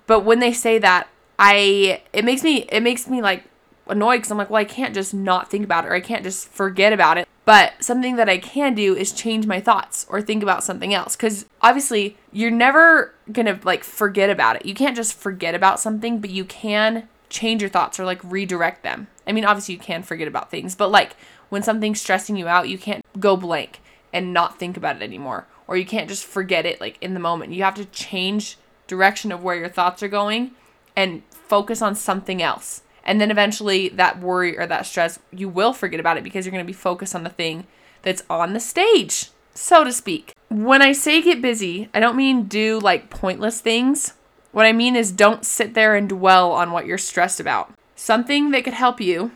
But 0.09 0.25
when 0.25 0.41
they 0.41 0.53
say 0.53 0.81
that, 0.81 1.07
I, 1.39 2.03
it 2.13 2.25
makes 2.25 2.43
me, 2.43 2.63
it 2.63 2.81
makes 2.81 3.07
me 3.07 3.23
like 3.23 3.45
annoyed 3.87 4.17
because 4.17 4.33
I'm 4.33 4.39
like, 4.39 4.51
well, 4.51 4.61
I 4.61 4.65
can't 4.65 4.93
just 4.93 5.15
not 5.15 5.53
think 5.53 5.65
about 5.65 5.85
it 5.85 5.89
or 5.89 5.95
I 5.95 6.01
can't 6.01 6.25
just 6.25 6.49
forget 6.49 6.93
about 6.93 7.17
it. 7.17 7.29
But 7.45 7.75
something 7.79 8.17
that 8.17 8.29
I 8.29 8.39
can 8.39 8.75
do 8.75 8.97
is 8.97 9.13
change 9.13 9.47
my 9.47 9.61
thoughts 9.61 10.05
or 10.09 10.21
think 10.21 10.43
about 10.43 10.65
something 10.65 10.93
else. 10.93 11.15
Because 11.15 11.47
obviously, 11.63 12.17
you're 12.33 12.51
never 12.51 13.15
to 13.33 13.61
like 13.63 13.85
forget 13.85 14.31
about 14.31 14.57
it. 14.57 14.67
You 14.67 14.75
can't 14.75 14.97
just 14.97 15.15
forget 15.15 15.55
about 15.55 15.79
something, 15.79 16.19
but 16.19 16.31
you 16.31 16.45
can 16.45 17.09
change 17.35 17.61
your 17.61 17.69
thoughts 17.69 17.99
or 17.99 18.05
like 18.05 18.23
redirect 18.23 18.83
them. 18.85 19.09
I 19.27 19.33
mean, 19.33 19.45
obviously, 19.45 19.75
you 19.75 19.81
can 19.81 20.03
forget 20.03 20.29
about 20.29 20.51
things, 20.51 20.75
but 20.75 20.91
like 20.91 21.17
when 21.49 21.63
something's 21.63 22.01
stressing 22.01 22.37
you 22.37 22.47
out, 22.47 22.69
you 22.69 22.79
can't 22.79 23.05
go 23.19 23.37
blank 23.37 23.81
and 24.13 24.33
not 24.33 24.59
think 24.59 24.77
about 24.77 24.97
it 24.97 25.03
anymore. 25.03 25.47
Or 25.67 25.77
you 25.77 25.85
can't 25.85 26.09
just 26.09 26.25
forget 26.25 26.65
it 26.65 26.81
like 26.81 26.97
in 27.01 27.15
the 27.15 27.21
moment. 27.21 27.53
You 27.53 27.65
have 27.65 27.75
to 27.75 27.85
change 27.87 28.57
direction 28.87 29.33
of 29.33 29.43
where 29.43 29.57
your 29.57 29.69
thoughts 29.69 30.03
are 30.03 30.09
going 30.09 30.53
and 30.95 31.23
focus 31.31 31.83
on 31.83 31.95
something 31.95 32.41
else. 32.41 32.83
And 33.03 33.21
then 33.21 33.31
eventually 33.31 33.89
that 33.91 34.21
worry 34.21 34.57
or 34.57 34.67
that 34.67 34.87
stress, 34.87 35.19
you 35.33 35.49
will 35.49 35.73
forget 35.73 36.01
about 36.01 36.17
it 36.17 36.25
because 36.25 36.47
you're 36.47 36.53
going 36.53 36.65
to 36.65 36.67
be 36.67 36.73
focused 36.73 37.15
on 37.15 37.25
the 37.25 37.31
thing 37.31 37.67
that's 38.03 38.23
on 38.31 38.53
the 38.53 38.61
stage, 38.61 39.31
so 39.55 39.83
to 39.83 39.93
speak. 39.93 40.35
When 40.49 40.83
I 40.83 40.93
say 40.93 41.21
get 41.21 41.43
busy, 41.43 41.89
I 41.93 42.01
don't 42.01 42.17
mean 42.17 42.45
do 42.45 42.79
like 42.79 43.11
pointless 43.11 43.61
things. 43.61 44.15
What 44.55 44.67
I 44.67 44.73
mean 44.73 44.95
is 44.95 45.11
don't 45.11 45.45
sit 45.45 45.75
there 45.75 45.97
and 45.97 46.09
dwell 46.09 46.53
on 46.53 46.71
what 46.71 46.87
you're 46.87 46.97
stressed 46.97 47.41
about. 47.41 47.75
something 47.97 48.51
that 48.51 48.65
could 48.65 48.75
help 48.75 49.01
you, 49.01 49.33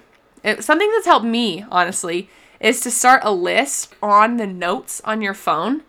something 0.60 0.90
that's 0.92 1.06
helped 1.06 1.26
me, 1.26 1.64
honestly, 1.70 2.28
is 2.60 2.80
to 2.80 2.90
start 2.90 3.22
a 3.24 3.32
list 3.32 3.94
on 4.02 4.36
the 4.36 4.46
notes 4.46 5.00
on 5.04 5.22
your 5.22 5.34
phone 5.34 5.82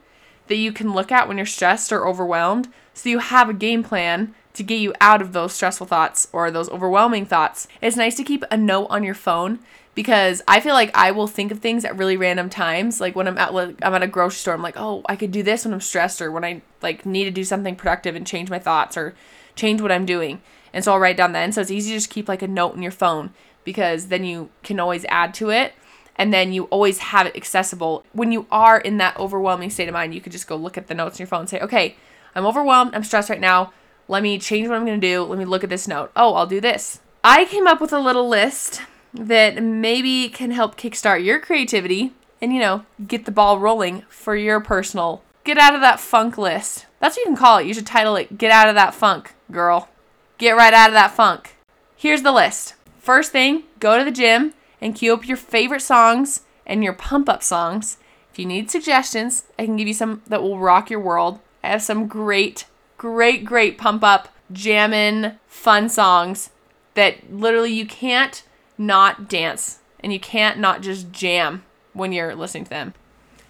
that 0.47 0.55
you 0.55 0.71
can 0.71 0.93
look 0.93 1.11
at 1.11 1.27
when 1.27 1.37
you're 1.37 1.45
stressed 1.45 1.91
or 1.91 2.07
overwhelmed. 2.07 2.67
So 2.93 3.09
you 3.09 3.19
have 3.19 3.49
a 3.49 3.53
game 3.53 3.83
plan 3.83 4.33
to 4.53 4.63
get 4.63 4.79
you 4.79 4.93
out 4.99 5.21
of 5.21 5.33
those 5.33 5.53
stressful 5.53 5.87
thoughts 5.87 6.27
or 6.33 6.49
those 6.49 6.69
overwhelming 6.69 7.25
thoughts. 7.25 7.67
It's 7.81 7.95
nice 7.95 8.15
to 8.15 8.23
keep 8.23 8.43
a 8.49 8.57
note 8.57 8.87
on 8.89 9.03
your 9.03 9.13
phone 9.15 9.59
because 9.99 10.41
I 10.47 10.61
feel 10.61 10.75
like 10.75 10.95
I 10.95 11.11
will 11.11 11.27
think 11.27 11.51
of 11.51 11.59
things 11.59 11.83
at 11.83 11.97
really 11.97 12.15
random 12.15 12.49
times. 12.49 13.01
Like 13.01 13.17
when 13.17 13.27
I'm 13.27 13.37
at 13.37 13.53
like, 13.53 13.75
I'm 13.81 13.93
at 13.93 14.01
a 14.01 14.07
grocery 14.07 14.37
store, 14.37 14.53
I'm 14.53 14.61
like, 14.61 14.77
oh, 14.77 15.03
I 15.07 15.17
could 15.17 15.33
do 15.33 15.43
this 15.43 15.65
when 15.65 15.73
I'm 15.73 15.81
stressed 15.81 16.21
or 16.21 16.31
when 16.31 16.45
I 16.45 16.61
like 16.81 17.05
need 17.05 17.25
to 17.25 17.31
do 17.31 17.43
something 17.43 17.75
productive 17.75 18.15
and 18.15 18.25
change 18.25 18.49
my 18.49 18.59
thoughts 18.59 18.95
or 18.95 19.13
change 19.57 19.81
what 19.81 19.91
I'm 19.91 20.05
doing. 20.05 20.41
And 20.71 20.85
so 20.85 20.93
I'll 20.93 21.01
write 21.01 21.17
down 21.17 21.33
then. 21.33 21.51
So 21.51 21.59
it's 21.59 21.69
easy 21.69 21.89
to 21.89 21.97
just 21.97 22.09
keep 22.09 22.29
like 22.29 22.41
a 22.41 22.47
note 22.47 22.75
in 22.75 22.81
your 22.81 22.93
phone 22.93 23.33
because 23.65 24.07
then 24.07 24.23
you 24.23 24.51
can 24.63 24.79
always 24.79 25.03
add 25.09 25.33
to 25.33 25.49
it 25.49 25.73
and 26.15 26.33
then 26.33 26.53
you 26.53 26.63
always 26.67 26.99
have 26.99 27.27
it 27.27 27.35
accessible. 27.35 28.05
When 28.13 28.31
you 28.31 28.47
are 28.49 28.79
in 28.79 28.99
that 28.99 29.17
overwhelming 29.17 29.69
state 29.69 29.89
of 29.89 29.93
mind, 29.93 30.15
you 30.15 30.21
could 30.21 30.31
just 30.31 30.47
go 30.47 30.55
look 30.55 30.77
at 30.77 30.87
the 30.87 30.93
notes 30.93 31.19
in 31.19 31.23
your 31.23 31.27
phone 31.27 31.41
and 31.41 31.49
say, 31.49 31.59
okay, 31.59 31.97
I'm 32.33 32.45
overwhelmed, 32.45 32.95
I'm 32.95 33.03
stressed 33.03 33.29
right 33.29 33.41
now. 33.41 33.73
Let 34.07 34.23
me 34.23 34.39
change 34.39 34.69
what 34.69 34.77
I'm 34.77 34.85
to 34.85 34.97
do. 34.97 35.23
Let 35.23 35.37
me 35.37 35.43
look 35.43 35.65
at 35.65 35.69
this 35.69 35.89
note. 35.89 36.13
Oh, 36.15 36.35
I'll 36.35 36.47
do 36.47 36.61
this. 36.61 37.01
I 37.21 37.43
came 37.43 37.67
up 37.67 37.81
with 37.81 37.91
a 37.91 37.99
little 37.99 38.29
list 38.29 38.81
that 39.13 39.61
maybe 39.61 40.29
can 40.29 40.51
help 40.51 40.77
kickstart 40.77 41.23
your 41.23 41.39
creativity 41.39 42.13
and, 42.41 42.53
you 42.53 42.59
know, 42.59 42.85
get 43.07 43.25
the 43.25 43.31
ball 43.31 43.59
rolling 43.59 44.03
for 44.09 44.35
your 44.35 44.59
personal 44.59 45.23
get 45.49 45.57
out 45.57 45.73
of 45.73 45.81
that 45.81 45.99
funk 45.99 46.37
list. 46.37 46.85
That's 46.99 47.17
what 47.17 47.25
you 47.25 47.31
can 47.31 47.35
call 47.35 47.57
it. 47.57 47.65
You 47.65 47.73
should 47.73 47.87
title 47.87 48.15
it 48.15 48.37
Get 48.37 48.51
Out 48.51 48.69
of 48.69 48.75
That 48.75 48.93
Funk, 48.93 49.33
girl. 49.51 49.89
Get 50.37 50.55
right 50.55 50.73
out 50.73 50.89
of 50.89 50.93
that 50.93 51.11
funk. 51.11 51.55
Here's 51.95 52.21
the 52.21 52.31
list. 52.31 52.75
First 52.99 53.31
thing, 53.31 53.63
go 53.79 53.97
to 53.97 54.05
the 54.05 54.11
gym 54.11 54.53
and 54.79 54.93
cue 54.93 55.11
up 55.11 55.27
your 55.27 55.37
favorite 55.37 55.81
songs 55.81 56.41
and 56.67 56.83
your 56.83 56.93
pump 56.93 57.27
up 57.27 57.41
songs. 57.41 57.97
If 58.31 58.37
you 58.37 58.45
need 58.45 58.69
suggestions, 58.69 59.45
I 59.57 59.65
can 59.65 59.75
give 59.75 59.87
you 59.87 59.93
some 59.95 60.21
that 60.27 60.43
will 60.43 60.59
rock 60.59 60.91
your 60.91 60.99
world. 60.99 61.39
I 61.63 61.69
have 61.69 61.81
some 61.81 62.07
great, 62.07 62.65
great, 62.99 63.43
great 63.43 63.77
pump 63.79 64.03
up, 64.03 64.29
jammin', 64.51 65.39
fun 65.47 65.89
songs 65.89 66.51
that 66.93 67.33
literally 67.33 67.73
you 67.73 67.87
can't 67.87 68.43
not 68.79 69.27
dance 69.29 69.79
and 69.99 70.11
you 70.11 70.19
can't 70.19 70.57
not 70.57 70.81
just 70.81 71.11
jam 71.11 71.63
when 71.93 72.11
you're 72.11 72.33
listening 72.33 72.63
to 72.63 72.69
them. 72.69 72.93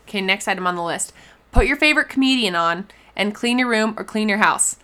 Okay, 0.07 0.19
next 0.19 0.47
item 0.47 0.67
on 0.67 0.75
the 0.75 0.83
list. 0.83 1.13
Put 1.51 1.67
your 1.67 1.77
favorite 1.77 2.09
comedian 2.09 2.55
on 2.55 2.87
and 3.15 3.35
clean 3.35 3.59
your 3.59 3.69
room 3.69 3.93
or 3.97 4.03
clean 4.03 4.27
your 4.27 4.39
house. 4.39 4.77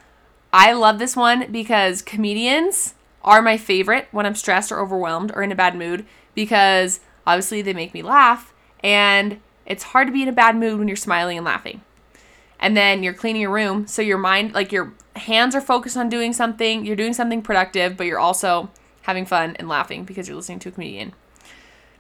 I 0.54 0.72
love 0.74 1.00
this 1.00 1.16
one 1.16 1.52
because 1.52 2.02
comedians 2.02 2.94
are 3.24 3.42
my 3.42 3.58
favorite 3.58 4.08
when 4.12 4.26
I'm 4.26 4.36
stressed 4.36 4.72
or 4.72 4.80
overwhelmed 4.80 5.32
or 5.36 5.42
in 5.42 5.52
a 5.52 5.56
bad 5.56 5.76
mood 5.76 6.06
because 6.36 7.00
obviously 7.26 7.62
they 7.62 7.74
make 7.74 7.94
me 7.94 8.04
laugh 8.04 8.54
and 8.84 9.42
it's 9.66 9.84
hard 9.84 10.08
to 10.08 10.14
be 10.14 10.22
in 10.22 10.30
a 10.30 10.34
bad 10.34 10.56
mood 10.56 10.78
when 10.78 10.88
you're 10.88 10.96
smiling 10.96 11.38
and 11.38 11.46
laughing. 11.46 11.82
And 12.60 12.78
then 12.78 13.04
you're 13.04 13.14
cleaning 13.14 13.42
your 13.42 13.52
room 13.52 13.88
so 13.88 14.02
your 14.02 14.20
mind 14.20 14.54
like 14.54 14.72
your 14.72 14.94
hands 15.16 15.56
are 15.56 15.62
focused 15.62 15.98
on 15.98 16.08
doing 16.08 16.34
something, 16.34 16.86
you're 16.86 16.96
doing 16.96 17.14
something 17.14 17.42
productive, 17.42 17.98
but 17.98 18.06
you're 18.06 18.20
also 18.20 18.70
having 19.06 19.26
fun 19.26 19.56
and 19.58 19.68
laughing 19.68 20.04
because 20.04 20.28
you're 20.28 20.38
listening 20.38 20.60
to 20.60 20.70
a 20.70 20.72
comedian. 20.72 21.14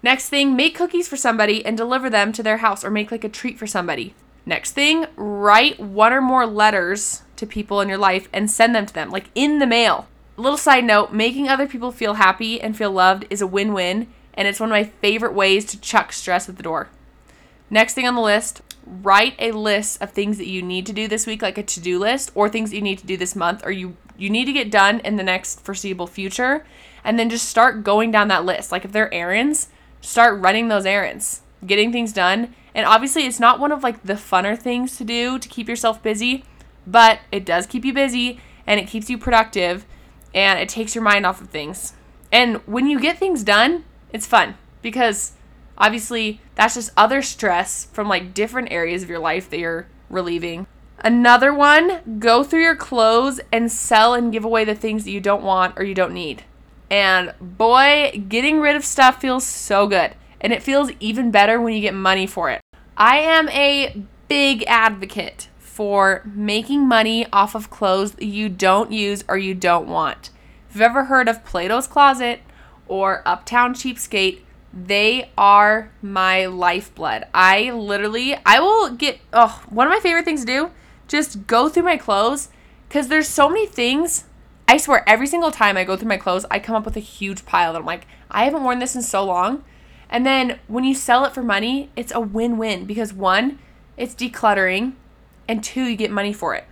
Next 0.03 0.29
thing, 0.29 0.55
make 0.55 0.75
cookies 0.75 1.07
for 1.07 1.17
somebody 1.17 1.65
and 1.65 1.75
deliver 1.75 2.09
them 2.09 2.31
to 2.33 2.43
their 2.43 2.57
house 2.57 2.83
or 2.83 2.91
make 2.91 3.11
like 3.11 3.23
a 3.23 3.29
treat 3.29 3.57
for 3.57 3.65
somebody. 3.65 4.13
Next 4.45 4.73
thing, 4.73 5.07
write 5.15 5.79
one 5.79 6.13
or 6.13 6.21
more 6.21 6.45
letters 6.45 7.23
to 7.37 7.47
people 7.47 7.81
in 7.81 7.89
your 7.89 7.97
life 7.97 8.29
and 8.31 8.51
send 8.51 8.75
them 8.75 8.85
to 8.85 8.93
them, 8.93 9.09
like 9.09 9.29
in 9.33 9.59
the 9.59 9.65
mail. 9.65 10.07
Little 10.37 10.57
side 10.57 10.83
note 10.83 11.11
making 11.11 11.47
other 11.47 11.67
people 11.67 11.91
feel 11.91 12.15
happy 12.15 12.61
and 12.61 12.77
feel 12.77 12.91
loved 12.91 13.25
is 13.29 13.41
a 13.41 13.47
win 13.47 13.73
win 13.73 14.07
and 14.35 14.47
it's 14.47 14.59
one 14.59 14.69
of 14.69 14.73
my 14.73 14.83
favorite 14.83 15.33
ways 15.33 15.65
to 15.65 15.79
chuck 15.79 16.11
stress 16.11 16.47
at 16.49 16.57
the 16.57 16.63
door. 16.63 16.89
Next 17.69 17.93
thing 17.93 18.07
on 18.07 18.15
the 18.15 18.21
list, 18.21 18.61
write 18.85 19.35
a 19.39 19.51
list 19.51 20.01
of 20.01 20.11
things 20.11 20.37
that 20.37 20.47
you 20.47 20.61
need 20.61 20.85
to 20.85 20.93
do 20.93 21.07
this 21.07 21.25
week, 21.25 21.41
like 21.41 21.57
a 21.57 21.63
to 21.63 21.79
do 21.79 21.97
list, 21.97 22.31
or 22.35 22.47
things 22.47 22.69
that 22.69 22.75
you 22.75 22.81
need 22.81 22.99
to 22.99 23.07
do 23.07 23.17
this 23.17 23.35
month, 23.35 23.65
or 23.65 23.71
you, 23.71 23.95
you 24.17 24.29
need 24.29 24.45
to 24.45 24.53
get 24.53 24.71
done 24.71 24.99
in 25.01 25.15
the 25.15 25.23
next 25.23 25.61
foreseeable 25.61 26.07
future. 26.07 26.65
And 27.03 27.19
then 27.19 27.29
just 27.29 27.47
start 27.47 27.83
going 27.83 28.11
down 28.11 28.29
that 28.29 28.45
list. 28.45 28.71
Like 28.71 28.83
if 28.83 28.91
they're 28.91 29.13
errands, 29.13 29.69
start 30.01 30.39
running 30.39 30.67
those 30.67 30.85
errands, 30.85 31.41
getting 31.65 31.91
things 31.91 32.13
done. 32.13 32.55
And 32.73 32.85
obviously, 32.85 33.25
it's 33.25 33.39
not 33.39 33.59
one 33.59 33.71
of 33.71 33.83
like 33.83 34.03
the 34.03 34.13
funner 34.13 34.57
things 34.57 34.97
to 34.97 35.03
do 35.03 35.37
to 35.39 35.47
keep 35.47 35.69
yourself 35.69 36.01
busy, 36.01 36.43
but 36.87 37.19
it 37.31 37.45
does 37.45 37.65
keep 37.65 37.85
you 37.85 37.93
busy 37.93 38.39
and 38.67 38.79
it 38.79 38.87
keeps 38.87 39.09
you 39.09 39.17
productive 39.17 39.85
and 40.33 40.59
it 40.59 40.67
takes 40.67 40.95
your 40.95 41.03
mind 41.03 41.25
off 41.25 41.41
of 41.41 41.49
things. 41.49 41.93
And 42.31 42.57
when 42.65 42.87
you 42.87 42.99
get 42.99 43.17
things 43.17 43.43
done, 43.43 43.85
it's 44.11 44.25
fun 44.25 44.55
because 44.81 45.33
obviously 45.77 46.41
that's 46.55 46.75
just 46.75 46.91
other 46.97 47.21
stress 47.21 47.85
from 47.85 48.09
like 48.09 48.33
different 48.33 48.71
areas 48.71 49.03
of 49.03 49.09
your 49.09 49.19
life 49.19 49.49
that 49.49 49.59
you're 49.59 49.87
relieving. 50.09 50.67
Another 51.05 51.53
one, 51.53 52.17
go 52.17 52.43
through 52.43 52.63
your 52.63 52.75
clothes 52.75 53.39
and 53.51 53.71
sell 53.71 54.15
and 54.15 54.33
give 54.33 54.43
away 54.43 54.65
the 54.65 54.73
things 54.73 55.03
that 55.03 55.11
you 55.11 55.21
don't 55.21 55.43
want 55.43 55.77
or 55.77 55.83
you 55.83 55.93
don't 55.93 56.15
need. 56.15 56.43
And 56.89 57.35
boy, 57.39 58.25
getting 58.27 58.59
rid 58.59 58.75
of 58.75 58.83
stuff 58.83 59.21
feels 59.21 59.45
so 59.45 59.85
good. 59.85 60.15
And 60.41 60.51
it 60.51 60.63
feels 60.63 60.89
even 60.99 61.29
better 61.29 61.61
when 61.61 61.75
you 61.75 61.79
get 61.81 61.93
money 61.93 62.25
for 62.25 62.49
it. 62.49 62.59
I 62.97 63.17
am 63.17 63.47
a 63.49 64.03
big 64.27 64.63
advocate 64.65 65.49
for 65.59 66.23
making 66.33 66.87
money 66.87 67.27
off 67.31 67.53
of 67.53 67.69
clothes 67.69 68.13
that 68.13 68.25
you 68.25 68.49
don't 68.49 68.91
use 68.91 69.23
or 69.27 69.37
you 69.37 69.53
don't 69.53 69.87
want. 69.87 70.31
If 70.67 70.73
you've 70.75 70.81
ever 70.81 71.03
heard 71.03 71.29
of 71.29 71.45
Plato's 71.45 71.85
Closet 71.85 72.39
or 72.87 73.21
Uptown 73.27 73.75
Cheapskate, 73.75 74.39
they 74.73 75.29
are 75.37 75.91
my 76.01 76.47
lifeblood. 76.47 77.25
I 77.31 77.69
literally, 77.69 78.37
I 78.43 78.59
will 78.59 78.89
get, 78.89 79.19
oh, 79.33 79.63
one 79.69 79.85
of 79.85 79.93
my 79.93 79.99
favorite 79.99 80.25
things 80.25 80.41
to 80.41 80.47
do, 80.47 80.71
just 81.07 81.47
go 81.47 81.69
through 81.69 81.83
my 81.83 81.97
clothes 81.97 82.49
because 82.87 83.07
there's 83.07 83.27
so 83.27 83.49
many 83.49 83.65
things. 83.65 84.25
I 84.67 84.77
swear, 84.77 85.07
every 85.07 85.27
single 85.27 85.51
time 85.51 85.77
I 85.77 85.83
go 85.83 85.95
through 85.95 86.09
my 86.09 86.17
clothes, 86.17 86.45
I 86.49 86.59
come 86.59 86.75
up 86.75 86.85
with 86.85 86.97
a 86.97 87.01
huge 87.01 87.45
pile 87.45 87.73
that 87.73 87.79
I'm 87.79 87.85
like, 87.85 88.07
I 88.31 88.45
haven't 88.45 88.63
worn 88.63 88.79
this 88.79 88.95
in 88.95 89.01
so 89.01 89.23
long. 89.23 89.63
And 90.09 90.25
then 90.25 90.59
when 90.67 90.83
you 90.83 90.95
sell 90.95 91.25
it 91.25 91.33
for 91.33 91.43
money, 91.43 91.89
it's 91.95 92.13
a 92.13 92.19
win 92.19 92.57
win 92.57 92.85
because 92.85 93.13
one, 93.13 93.59
it's 93.97 94.15
decluttering, 94.15 94.93
and 95.47 95.63
two, 95.63 95.83
you 95.83 95.95
get 95.95 96.11
money 96.11 96.33
for 96.33 96.55
it. 96.55 96.65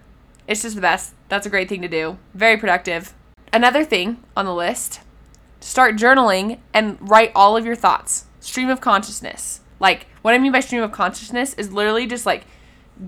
It's 0.47 0.61
just 0.63 0.75
the 0.75 0.81
best. 0.81 1.13
That's 1.29 1.45
a 1.45 1.49
great 1.49 1.69
thing 1.69 1.81
to 1.81 1.87
do. 1.87 2.17
Very 2.33 2.57
productive. 2.57 3.13
Another 3.51 3.83
thing 3.83 4.23
on 4.35 4.45
the 4.45 4.53
list 4.53 5.01
start 5.59 5.95
journaling 5.95 6.59
and 6.73 6.97
write 6.99 7.31
all 7.33 7.55
of 7.55 7.65
your 7.65 7.75
thoughts. 7.75 8.25
Stream 8.39 8.69
of 8.69 8.81
consciousness. 8.81 9.61
Like, 9.79 10.07
what 10.21 10.33
I 10.33 10.37
mean 10.37 10.51
by 10.51 10.59
stream 10.59 10.83
of 10.83 10.91
consciousness 10.91 11.53
is 11.53 11.71
literally 11.71 12.05
just 12.05 12.25
like 12.25 12.45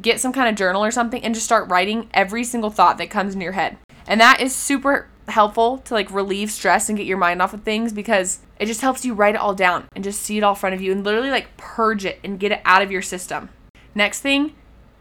get 0.01 0.19
some 0.19 0.33
kind 0.33 0.49
of 0.49 0.55
journal 0.55 0.83
or 0.83 0.91
something 0.91 1.23
and 1.23 1.33
just 1.33 1.45
start 1.45 1.69
writing 1.69 2.09
every 2.13 2.43
single 2.43 2.69
thought 2.69 2.97
that 2.97 3.09
comes 3.09 3.33
in 3.33 3.41
your 3.41 3.53
head. 3.53 3.77
And 4.07 4.21
that 4.21 4.41
is 4.41 4.55
super 4.55 5.07
helpful 5.27 5.79
to 5.79 5.93
like 5.93 6.11
relieve 6.11 6.51
stress 6.51 6.87
and 6.87 6.97
get 6.97 7.07
your 7.07 7.17
mind 7.17 7.41
off 7.41 7.53
of 7.53 7.63
things 7.63 7.91
because 7.91 8.39
it 8.59 8.67
just 8.67 8.81
helps 8.81 9.03
you 9.03 9.13
write 9.13 9.35
it 9.35 9.41
all 9.41 9.55
down 9.55 9.85
and 9.95 10.03
just 10.03 10.21
see 10.21 10.37
it 10.37 10.43
all 10.43 10.53
in 10.53 10.59
front 10.59 10.75
of 10.75 10.81
you 10.81 10.91
and 10.91 11.03
literally 11.03 11.31
like 11.31 11.57
purge 11.57 12.05
it 12.05 12.19
and 12.23 12.39
get 12.39 12.51
it 12.51 12.61
out 12.65 12.81
of 12.81 12.91
your 12.91 13.01
system. 13.01 13.49
Next 13.95 14.19
thing, 14.19 14.53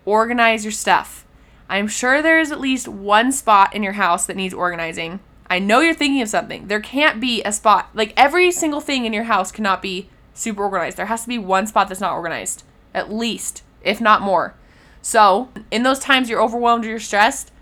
organize 0.05 0.65
your 0.65 0.73
stuff. 0.73 1.27
I'm 1.69 1.89
sure 1.89 2.23
there 2.23 2.41
is 2.41 2.53
at 2.53 2.61
least 2.61 2.89
one 2.89 3.33
spot 3.33 3.75
in 3.75 3.83
your 3.83 3.95
house 3.95 4.27
that 4.27 4.37
needs 4.37 4.55
organizing 4.55 5.21
I 5.49 5.59
know 5.59 5.81
you're 5.81 5.95
thinking 5.95 6.23
of 6.23 6.29
something. 6.29 6.69
There 6.69 6.81
can't 6.81 7.21
be 7.21 7.43
a 7.43 7.53
spot, 7.53 7.91
like 7.95 8.15
every 8.17 8.51
single 8.51 8.81
thing 8.81 9.05
in 9.05 9.13
your 9.13 9.25
house 9.25 9.53
cannot 9.53 9.83
be 9.83 10.09
super 10.33 10.65
organized. 10.65 10.97
There 10.97 11.07
has 11.07 11.23
to 11.23 11.29
be 11.29 11.39
one 11.39 11.67
spot 11.67 11.89
that's 11.89 12.01
not 12.01 12.15
organized, 12.15 12.65
at 12.95 13.13
least, 13.13 13.63
if 13.83 14.01
not 14.01 14.23
more. 14.23 14.55
So, 15.05 15.51
in 15.71 15.83
those 15.83 15.99
times 15.99 16.31
you're 16.31 16.41
overwhelmed 16.41 16.87
or 16.87 16.89
you're 16.89 16.99
stressed, 16.99 17.53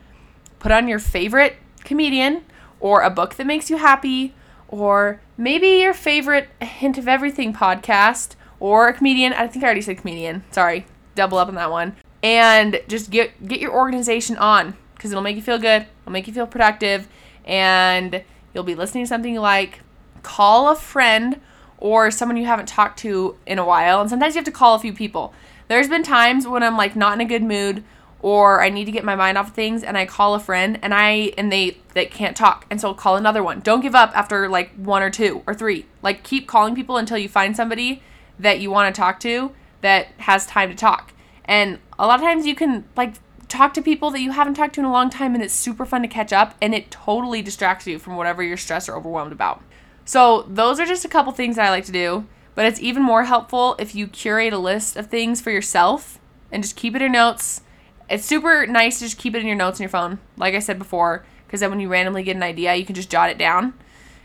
put 0.61 0.70
on 0.70 0.87
your 0.87 1.00
favorite 1.00 1.57
comedian 1.83 2.44
or 2.78 3.02
a 3.02 3.11
book 3.11 3.35
that 3.35 3.48
makes 3.48 3.68
you 3.68 3.78
happy 3.78 4.33
or 4.68 5.20
maybe 5.37 5.66
your 5.81 5.92
favorite 5.92 6.48
Hint 6.61 6.98
of 6.98 7.09
Everything 7.09 7.52
podcast 7.52 8.37
or 8.61 8.87
a 8.87 8.92
comedian. 8.92 9.33
I 9.33 9.48
think 9.48 9.64
I 9.64 9.66
already 9.66 9.81
said 9.81 9.98
comedian. 9.98 10.44
Sorry. 10.52 10.87
Double 11.16 11.37
up 11.37 11.48
on 11.48 11.57
that 11.57 11.72
one. 11.72 11.96
And 12.22 12.81
just 12.87 13.11
get 13.11 13.48
get 13.48 13.59
your 13.59 13.72
organization 13.72 14.37
on 14.37 14.76
cuz 15.00 15.11
it'll 15.11 15.20
make 15.20 15.35
you 15.35 15.42
feel 15.42 15.59
good. 15.59 15.83
It'll 16.02 16.12
make 16.12 16.28
you 16.28 16.33
feel 16.33 16.46
productive 16.46 17.09
and 17.44 18.22
you'll 18.55 18.62
be 18.62 18.76
listening 18.76 19.02
to 19.02 19.09
something 19.09 19.35
you 19.35 19.40
like. 19.40 19.81
Call 20.22 20.68
a 20.68 20.76
friend 20.76 21.40
or 21.78 22.12
someone 22.12 22.37
you 22.37 22.46
haven't 22.46 22.68
talked 22.68 23.00
to 23.00 23.37
in 23.46 23.59
a 23.59 23.64
while. 23.64 24.00
And 24.00 24.09
sometimes 24.09 24.37
you 24.37 24.38
have 24.38 24.44
to 24.44 24.52
call 24.52 24.76
a 24.76 24.78
few 24.78 24.92
people. 24.92 25.35
There's 25.72 25.88
been 25.88 26.02
times 26.02 26.46
when 26.46 26.62
I'm 26.62 26.76
like 26.76 26.94
not 26.96 27.14
in 27.14 27.22
a 27.22 27.24
good 27.24 27.42
mood 27.42 27.82
or 28.20 28.61
I 28.61 28.68
need 28.68 28.85
to 28.85 28.92
get 28.92 29.04
my 29.04 29.16
mind 29.16 29.38
off 29.38 29.54
things 29.54 29.82
and 29.82 29.96
I 29.96 30.04
call 30.04 30.35
a 30.35 30.38
friend 30.38 30.78
and 30.82 30.92
I 30.92 31.32
and 31.38 31.50
they 31.50 31.78
they 31.94 32.04
can't 32.04 32.37
talk 32.37 32.66
and 32.68 32.78
so 32.78 32.88
I'll 32.88 32.94
call 32.94 33.16
another 33.16 33.42
one. 33.42 33.61
Don't 33.61 33.80
give 33.80 33.94
up 33.94 34.14
after 34.14 34.50
like 34.50 34.74
one 34.74 35.02
or 35.02 35.08
two 35.08 35.42
or 35.46 35.54
three. 35.54 35.87
Like 36.02 36.24
keep 36.24 36.46
calling 36.46 36.74
people 36.74 36.98
until 36.98 37.16
you 37.16 37.26
find 37.26 37.56
somebody 37.56 38.02
that 38.38 38.61
you 38.61 38.70
want 38.70 38.94
to 38.94 39.00
talk 39.00 39.18
to 39.20 39.52
that 39.80 40.08
has 40.18 40.44
time 40.44 40.68
to 40.68 40.76
talk. 40.76 41.14
And 41.46 41.78
a 41.98 42.06
lot 42.06 42.18
of 42.18 42.22
times 42.22 42.46
you 42.46 42.54
can 42.54 42.85
like 42.94 43.14
talk 43.48 43.72
to 43.72 43.80
people 43.80 44.11
that 44.11 44.20
you 44.20 44.32
haven't 44.32 44.52
talked 44.52 44.74
to 44.74 44.82
in 44.82 44.85
a 44.85 44.92
long 44.92 45.08
time 45.08 45.35
and 45.35 45.42
it's 45.42 45.54
super 45.54 45.87
fun 45.87 46.02
to 46.02 46.08
catch 46.08 46.35
up 46.35 46.54
and 46.61 46.74
it 46.74 46.90
totally 46.90 47.40
distracts 47.40 47.87
you 47.87 47.98
from 47.98 48.16
whatever 48.16 48.42
you're 48.42 48.58
stressed 48.58 48.90
or 48.90 48.96
overwhelmed 48.96 49.32
about. 49.32 49.62
So, 50.04 50.42
those 50.50 50.78
are 50.78 50.85
just 50.85 51.06
a 51.06 51.08
couple 51.08 51.32
things 51.32 51.56
that 51.56 51.64
I 51.64 51.70
like 51.70 51.87
to 51.87 51.92
do, 51.92 52.26
but 52.55 52.67
it's 52.67 52.81
even 52.81 53.03
more 53.03 53.25
helpful 53.25 53.77
if 53.79 53.95
you 53.95 54.07
curate 54.07 54.53
a 54.53 54.59
list 54.59 54.97
of 54.97 55.07
things 55.07 55.41
for 55.41 55.51
yourself 55.51 56.19
and 56.51 56.62
just 56.62 56.77
keep 56.77 56.95
it 56.95 57.03
in 57.03 57.12
your 57.12 57.23
notes. 57.23 57.62
It's 58.09 58.25
super 58.25 58.67
nice 58.67 58.99
to 58.99 59.07
just 59.07 59.19
keep 59.19 59.35
it 59.35 59.41
in 59.41 59.47
your 59.47 59.57
notes 59.57 59.81
on 59.81 59.85
your 59.85 59.91
phone, 59.91 60.19
like 60.37 60.55
I 60.55 60.59
said 60.59 60.79
before, 60.79 61.25
because 61.47 61.61
then 61.61 61.71
when 61.71 61.81
you 61.81 61.88
randomly 61.88 62.23
get 62.23 62.37
an 62.37 62.43
idea, 62.43 62.75
you 62.75 62.85
can 62.85 62.95
just 62.95 63.11
jot 63.11 63.31
it 63.31 63.38
down. 63.38 63.75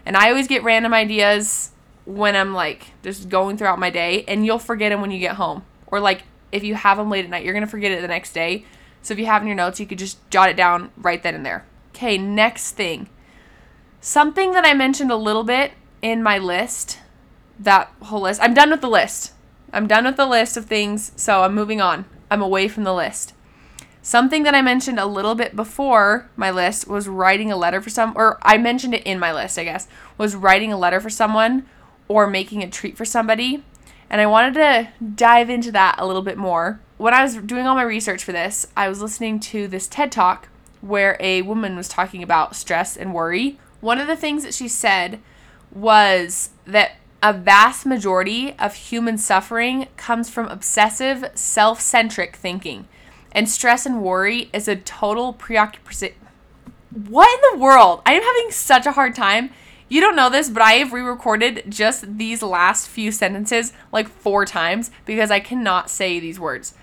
And 0.05 0.17
I 0.17 0.29
always 0.29 0.47
get 0.47 0.63
random 0.63 0.93
ideas 0.93 1.71
when 2.05 2.35
I'm 2.35 2.53
like 2.53 2.87
just 3.03 3.29
going 3.29 3.57
throughout 3.57 3.79
my 3.79 3.89
day, 3.89 4.23
and 4.27 4.45
you'll 4.45 4.59
forget 4.59 4.91
them 4.91 5.01
when 5.01 5.11
you 5.11 5.19
get 5.19 5.35
home. 5.35 5.63
Or 5.87 5.99
like 5.99 6.23
if 6.51 6.63
you 6.63 6.75
have 6.75 6.97
them 6.97 7.09
late 7.09 7.25
at 7.25 7.31
night, 7.31 7.45
you're 7.45 7.53
gonna 7.53 7.67
forget 7.67 7.91
it 7.91 8.01
the 8.01 8.07
next 8.07 8.33
day. 8.33 8.65
So 9.01 9.13
if 9.13 9.19
you 9.19 9.25
have 9.25 9.41
in 9.41 9.47
your 9.47 9.55
notes, 9.55 9.79
you 9.79 9.85
could 9.85 9.99
just 9.99 10.17
jot 10.29 10.49
it 10.49 10.57
down 10.57 10.91
right 10.97 11.21
then 11.21 11.35
and 11.35 11.45
there. 11.45 11.65
Okay, 11.89 12.17
next 12.17 12.73
thing. 12.73 13.09
Something 14.01 14.51
that 14.51 14.65
I 14.65 14.73
mentioned 14.73 15.11
a 15.11 15.15
little 15.15 15.43
bit 15.43 15.71
in 16.01 16.21
my 16.21 16.37
list, 16.37 16.99
that 17.59 17.91
whole 18.01 18.21
list. 18.21 18.41
I'm 18.41 18.53
done 18.53 18.69
with 18.69 18.81
the 18.81 18.89
list. 18.89 19.33
I'm 19.73 19.87
done 19.87 20.05
with 20.05 20.15
the 20.15 20.25
list 20.25 20.57
of 20.57 20.65
things, 20.65 21.11
so 21.15 21.43
I'm 21.43 21.53
moving 21.53 21.81
on. 21.81 22.05
I'm 22.31 22.41
away 22.41 22.67
from 22.67 22.83
the 22.83 22.93
list. 22.93 23.33
Something 24.01 24.43
that 24.43 24.55
I 24.55 24.61
mentioned 24.61 24.99
a 24.99 25.05
little 25.05 25.35
bit 25.35 25.55
before 25.55 26.29
my 26.37 26.49
list 26.49 26.87
was 26.87 27.09
writing 27.09 27.51
a 27.51 27.57
letter 27.57 27.81
for 27.81 27.89
some, 27.89 28.13
or 28.15 28.37
I 28.41 28.57
mentioned 28.57 28.93
it 28.93 29.03
in 29.03 29.19
my 29.19 29.33
list, 29.33 29.59
I 29.59 29.65
guess, 29.65 29.87
was 30.17 30.35
writing 30.35 30.71
a 30.71 30.77
letter 30.77 31.01
for 31.01 31.09
someone 31.09 31.65
or 32.07 32.25
making 32.25 32.63
a 32.63 32.69
treat 32.69 32.95
for 32.95 33.03
somebody. 33.03 33.63
And 34.09 34.21
I 34.21 34.25
wanted 34.25 34.53
to 34.53 34.89
dive 35.15 35.49
into 35.49 35.73
that 35.73 35.95
a 35.97 36.07
little 36.07 36.21
bit 36.21 36.37
more. 36.37 36.79
When 36.97 37.13
I 37.13 37.21
was 37.21 37.35
doing 37.35 37.67
all 37.67 37.75
my 37.75 37.83
research 37.83 38.23
for 38.23 38.31
this, 38.31 38.65
I 38.77 38.87
was 38.87 39.01
listening 39.01 39.41
to 39.41 39.67
this 39.67 39.87
TED 39.87 40.11
Talk 40.11 40.47
where 40.79 41.17
a 41.19 41.41
woman 41.41 41.75
was 41.75 41.89
talking 41.89 42.23
about 42.23 42.55
stress 42.55 42.95
and 42.95 43.13
worry. 43.13 43.59
One 43.81 43.99
of 43.99 44.07
the 44.07 44.15
things 44.15 44.43
that 44.43 44.53
she 44.53 44.69
said 44.69 45.19
was 45.69 46.51
that 46.65 46.93
a 47.21 47.33
vast 47.33 47.85
majority 47.85 48.53
of 48.59 48.75
human 48.75 49.17
suffering 49.17 49.87
comes 49.97 50.29
from 50.29 50.47
obsessive, 50.47 51.25
self 51.35 51.81
centric 51.81 52.35
thinking. 52.35 52.87
And 53.31 53.49
stress 53.49 53.85
and 53.85 54.03
worry 54.03 54.49
is 54.53 54.67
a 54.67 54.75
total 54.75 55.33
preoccupation. 55.33 56.13
What 56.91 57.29
in 57.29 57.59
the 57.59 57.63
world? 57.63 58.01
I 58.05 58.13
am 58.13 58.23
having 58.23 58.51
such 58.51 58.85
a 58.85 58.93
hard 58.93 59.15
time. 59.15 59.51
You 59.89 60.01
don't 60.01 60.15
know 60.15 60.29
this, 60.29 60.49
but 60.49 60.61
I 60.61 60.73
have 60.73 60.93
re 60.93 61.01
recorded 61.01 61.63
just 61.69 62.17
these 62.17 62.41
last 62.41 62.87
few 62.87 63.11
sentences 63.11 63.73
like 63.91 64.07
four 64.07 64.45
times 64.45 64.91
because 65.05 65.31
I 65.31 65.39
cannot 65.39 65.89
say 65.89 66.19
these 66.19 66.39
words. 66.39 66.73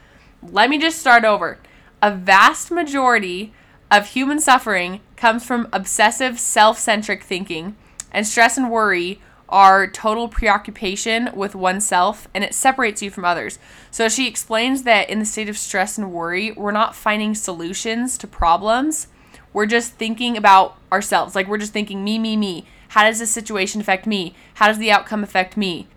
Let 0.42 0.70
me 0.70 0.78
just 0.78 0.98
start 0.98 1.24
over. 1.24 1.58
A 2.02 2.10
vast 2.10 2.70
majority 2.70 3.52
of 3.90 4.08
human 4.08 4.40
suffering 4.40 5.00
comes 5.16 5.44
from 5.44 5.68
obsessive, 5.72 6.40
self 6.40 6.78
centric 6.78 7.22
thinking, 7.22 7.76
and 8.10 8.26
stress 8.26 8.56
and 8.56 8.70
worry 8.70 9.20
are 9.48 9.86
total 9.86 10.28
preoccupation 10.28 11.30
with 11.34 11.54
oneself 11.54 12.28
and 12.34 12.42
it 12.42 12.54
separates 12.54 13.02
you 13.02 13.10
from 13.10 13.24
others. 13.24 13.58
So 13.90 14.08
she 14.08 14.26
explains 14.26 14.82
that 14.84 15.10
in 15.10 15.18
the 15.18 15.24
state 15.24 15.48
of 15.48 15.58
stress 15.58 15.98
and 15.98 16.12
worry, 16.12 16.52
we're 16.52 16.72
not 16.72 16.96
finding 16.96 17.34
solutions 17.34 18.16
to 18.18 18.26
problems. 18.26 19.08
We're 19.52 19.66
just 19.66 19.92
thinking 19.92 20.36
about 20.36 20.78
ourselves. 20.90 21.34
Like 21.34 21.46
we're 21.46 21.58
just 21.58 21.72
thinking, 21.72 22.02
me, 22.02 22.18
me, 22.18 22.36
me. 22.36 22.66
How 22.88 23.02
does 23.02 23.18
this 23.18 23.30
situation 23.30 23.80
affect 23.80 24.06
me? 24.06 24.34
How 24.54 24.68
does 24.68 24.78
the 24.78 24.90
outcome 24.90 25.22
affect 25.22 25.56
me? 25.56 25.88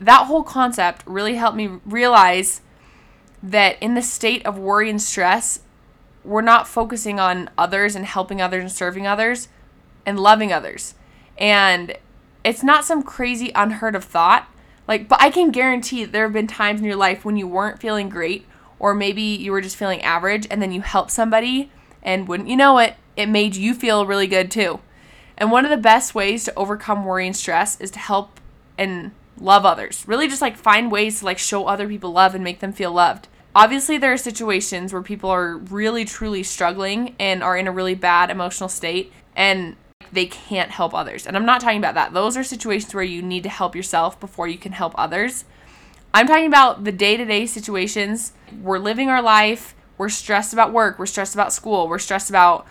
That 0.00 0.26
whole 0.26 0.42
concept 0.42 1.02
really 1.06 1.34
helped 1.36 1.56
me 1.56 1.78
realize 1.84 2.60
that 3.42 3.76
in 3.82 3.94
the 3.94 4.02
state 4.02 4.44
of 4.46 4.58
worry 4.58 4.88
and 4.88 5.00
stress, 5.00 5.60
we're 6.24 6.40
not 6.40 6.68
focusing 6.68 7.18
on 7.18 7.50
others 7.58 7.96
and 7.96 8.06
helping 8.06 8.40
others 8.40 8.62
and 8.62 8.72
serving 8.72 9.06
others 9.06 9.48
and 10.06 10.20
loving 10.20 10.52
others. 10.52 10.94
And 11.36 11.96
it's 12.44 12.62
not 12.62 12.84
some 12.84 13.02
crazy 13.02 13.52
unheard 13.54 13.94
of 13.94 14.04
thought. 14.04 14.48
Like, 14.88 15.08
but 15.08 15.20
I 15.22 15.30
can 15.30 15.50
guarantee 15.50 16.04
that 16.04 16.12
there 16.12 16.24
have 16.24 16.32
been 16.32 16.46
times 16.46 16.80
in 16.80 16.86
your 16.86 16.96
life 16.96 17.24
when 17.24 17.36
you 17.36 17.46
weren't 17.46 17.80
feeling 17.80 18.08
great, 18.08 18.46
or 18.78 18.94
maybe 18.94 19.22
you 19.22 19.52
were 19.52 19.60
just 19.60 19.76
feeling 19.76 20.02
average, 20.02 20.46
and 20.50 20.60
then 20.60 20.72
you 20.72 20.80
helped 20.80 21.12
somebody, 21.12 21.70
and 22.02 22.26
wouldn't 22.26 22.48
you 22.48 22.56
know 22.56 22.78
it, 22.78 22.94
it 23.16 23.28
made 23.28 23.54
you 23.54 23.74
feel 23.74 24.06
really 24.06 24.26
good 24.26 24.50
too. 24.50 24.80
And 25.38 25.50
one 25.50 25.64
of 25.64 25.70
the 25.70 25.76
best 25.76 26.14
ways 26.14 26.44
to 26.44 26.54
overcome 26.56 27.04
worry 27.04 27.26
and 27.26 27.36
stress 27.36 27.80
is 27.80 27.90
to 27.92 27.98
help 27.98 28.40
and 28.76 29.12
love 29.38 29.64
others. 29.64 30.04
Really 30.06 30.28
just 30.28 30.42
like 30.42 30.56
find 30.56 30.90
ways 30.90 31.20
to 31.20 31.24
like 31.24 31.38
show 31.38 31.66
other 31.66 31.88
people 31.88 32.10
love 32.10 32.34
and 32.34 32.44
make 32.44 32.60
them 32.60 32.72
feel 32.72 32.92
loved. 32.92 33.28
Obviously, 33.54 33.98
there 33.98 34.12
are 34.12 34.18
situations 34.18 34.92
where 34.92 35.02
people 35.02 35.30
are 35.30 35.56
really 35.56 36.04
truly 36.04 36.42
struggling 36.42 37.14
and 37.20 37.42
are 37.42 37.56
in 37.56 37.68
a 37.68 37.72
really 37.72 37.94
bad 37.94 38.30
emotional 38.30 38.68
state, 38.68 39.12
and 39.36 39.76
they 40.12 40.26
can't 40.26 40.70
help 40.70 40.94
others. 40.94 41.26
And 41.26 41.36
I'm 41.36 41.46
not 41.46 41.60
talking 41.60 41.78
about 41.78 41.94
that. 41.94 42.12
Those 42.12 42.36
are 42.36 42.44
situations 42.44 42.94
where 42.94 43.02
you 43.02 43.22
need 43.22 43.42
to 43.44 43.48
help 43.48 43.74
yourself 43.74 44.20
before 44.20 44.46
you 44.46 44.58
can 44.58 44.72
help 44.72 44.92
others. 44.96 45.46
I'm 46.12 46.26
talking 46.26 46.46
about 46.46 46.84
the 46.84 46.92
day 46.92 47.16
to 47.16 47.24
day 47.24 47.46
situations. 47.46 48.34
We're 48.60 48.78
living 48.78 49.08
our 49.08 49.22
life. 49.22 49.74
We're 49.96 50.10
stressed 50.10 50.52
about 50.52 50.72
work. 50.72 50.98
We're 50.98 51.06
stressed 51.06 51.34
about 51.34 51.52
school. 51.52 51.88
We're 51.88 51.98
stressed 51.98 52.28
about 52.28 52.66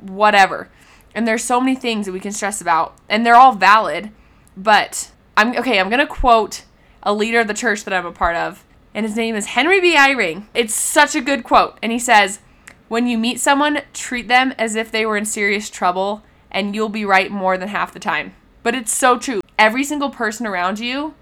whatever. 0.00 0.68
And 1.14 1.26
there's 1.26 1.44
so 1.44 1.60
many 1.60 1.76
things 1.76 2.06
that 2.06 2.12
we 2.12 2.20
can 2.20 2.32
stress 2.32 2.60
about. 2.60 2.96
And 3.08 3.24
they're 3.24 3.36
all 3.36 3.52
valid. 3.52 4.10
But 4.56 5.12
I'm 5.36 5.56
okay. 5.56 5.78
I'm 5.78 5.88
going 5.88 6.00
to 6.00 6.06
quote 6.06 6.64
a 7.02 7.14
leader 7.14 7.40
of 7.40 7.46
the 7.46 7.54
church 7.54 7.84
that 7.84 7.94
I'm 7.94 8.06
a 8.06 8.12
part 8.12 8.36
of. 8.36 8.64
And 8.92 9.06
his 9.06 9.16
name 9.16 9.36
is 9.36 9.46
Henry 9.46 9.80
B. 9.80 9.94
Eyring. 9.96 10.46
It's 10.54 10.74
such 10.74 11.14
a 11.14 11.20
good 11.20 11.44
quote. 11.44 11.78
And 11.82 11.92
he 11.92 11.98
says, 12.00 12.40
When 12.88 13.06
you 13.06 13.16
meet 13.16 13.38
someone, 13.38 13.82
treat 13.92 14.26
them 14.26 14.52
as 14.58 14.74
if 14.74 14.90
they 14.90 15.06
were 15.06 15.16
in 15.16 15.24
serious 15.24 15.70
trouble 15.70 16.24
and 16.50 16.74
you'll 16.74 16.88
be 16.88 17.04
right 17.04 17.30
more 17.30 17.56
than 17.56 17.68
half 17.68 17.92
the 17.92 18.00
time. 18.00 18.34
But 18.62 18.74
it's 18.74 18.92
so 18.92 19.18
true. 19.18 19.40
Every 19.58 19.84
single 19.84 20.10
person 20.10 20.46
around 20.46 20.78
you 20.78 21.14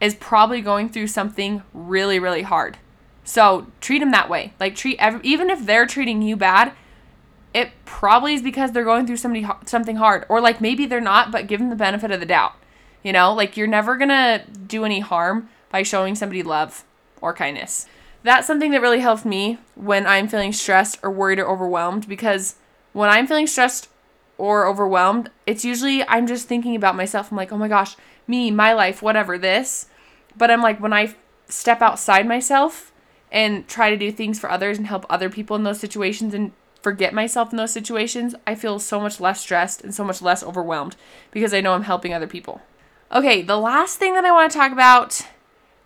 is 0.00 0.14
probably 0.14 0.60
going 0.60 0.88
through 0.88 1.08
something 1.08 1.62
really, 1.74 2.18
really 2.18 2.42
hard. 2.42 2.78
So 3.24 3.66
treat 3.80 3.98
them 3.98 4.10
that 4.12 4.30
way. 4.30 4.54
Like 4.58 4.74
treat 4.74 4.96
every, 4.98 5.20
even 5.22 5.50
if 5.50 5.66
they're 5.66 5.86
treating 5.86 6.22
you 6.22 6.36
bad, 6.36 6.72
it 7.52 7.70
probably 7.84 8.34
is 8.34 8.42
because 8.42 8.72
they're 8.72 8.84
going 8.84 9.06
through 9.06 9.16
somebody 9.16 9.46
something 9.66 9.96
hard, 9.96 10.24
or 10.28 10.40
like 10.40 10.60
maybe 10.60 10.86
they're 10.86 11.00
not, 11.00 11.32
but 11.32 11.46
give 11.46 11.60
them 11.60 11.70
the 11.70 11.76
benefit 11.76 12.10
of 12.10 12.20
the 12.20 12.26
doubt. 12.26 12.54
You 13.02 13.12
know, 13.12 13.32
like 13.32 13.56
you're 13.56 13.66
never 13.66 13.96
gonna 13.96 14.44
do 14.66 14.84
any 14.84 15.00
harm 15.00 15.48
by 15.70 15.82
showing 15.82 16.14
somebody 16.14 16.42
love 16.42 16.84
or 17.20 17.34
kindness. 17.34 17.86
That's 18.22 18.46
something 18.46 18.70
that 18.70 18.82
really 18.82 19.00
helps 19.00 19.24
me 19.24 19.58
when 19.74 20.06
I'm 20.06 20.28
feeling 20.28 20.52
stressed 20.52 20.98
or 21.02 21.10
worried 21.10 21.38
or 21.38 21.48
overwhelmed 21.48 22.08
because 22.08 22.56
when 22.92 23.08
I'm 23.08 23.26
feeling 23.26 23.46
stressed 23.46 23.88
or 24.40 24.66
overwhelmed, 24.66 25.30
it's 25.46 25.66
usually 25.66 26.02
I'm 26.08 26.26
just 26.26 26.48
thinking 26.48 26.74
about 26.74 26.96
myself. 26.96 27.30
I'm 27.30 27.36
like, 27.36 27.52
oh 27.52 27.58
my 27.58 27.68
gosh, 27.68 27.94
me, 28.26 28.50
my 28.50 28.72
life, 28.72 29.02
whatever, 29.02 29.36
this. 29.36 29.86
But 30.36 30.50
I'm 30.50 30.62
like, 30.62 30.80
when 30.80 30.94
I 30.94 31.14
step 31.48 31.82
outside 31.82 32.26
myself 32.26 32.90
and 33.30 33.68
try 33.68 33.90
to 33.90 33.98
do 33.98 34.10
things 34.10 34.40
for 34.40 34.50
others 34.50 34.78
and 34.78 34.86
help 34.86 35.04
other 35.10 35.28
people 35.28 35.56
in 35.56 35.62
those 35.62 35.78
situations 35.78 36.32
and 36.32 36.52
forget 36.80 37.12
myself 37.12 37.50
in 37.50 37.58
those 37.58 37.72
situations, 37.72 38.34
I 38.46 38.54
feel 38.54 38.78
so 38.78 38.98
much 38.98 39.20
less 39.20 39.42
stressed 39.42 39.84
and 39.84 39.94
so 39.94 40.04
much 40.04 40.22
less 40.22 40.42
overwhelmed 40.42 40.96
because 41.30 41.52
I 41.52 41.60
know 41.60 41.74
I'm 41.74 41.82
helping 41.82 42.14
other 42.14 42.26
people. 42.26 42.62
Okay, 43.12 43.42
the 43.42 43.58
last 43.58 43.98
thing 43.98 44.14
that 44.14 44.24
I 44.24 44.32
want 44.32 44.50
to 44.50 44.56
talk 44.56 44.72
about 44.72 45.20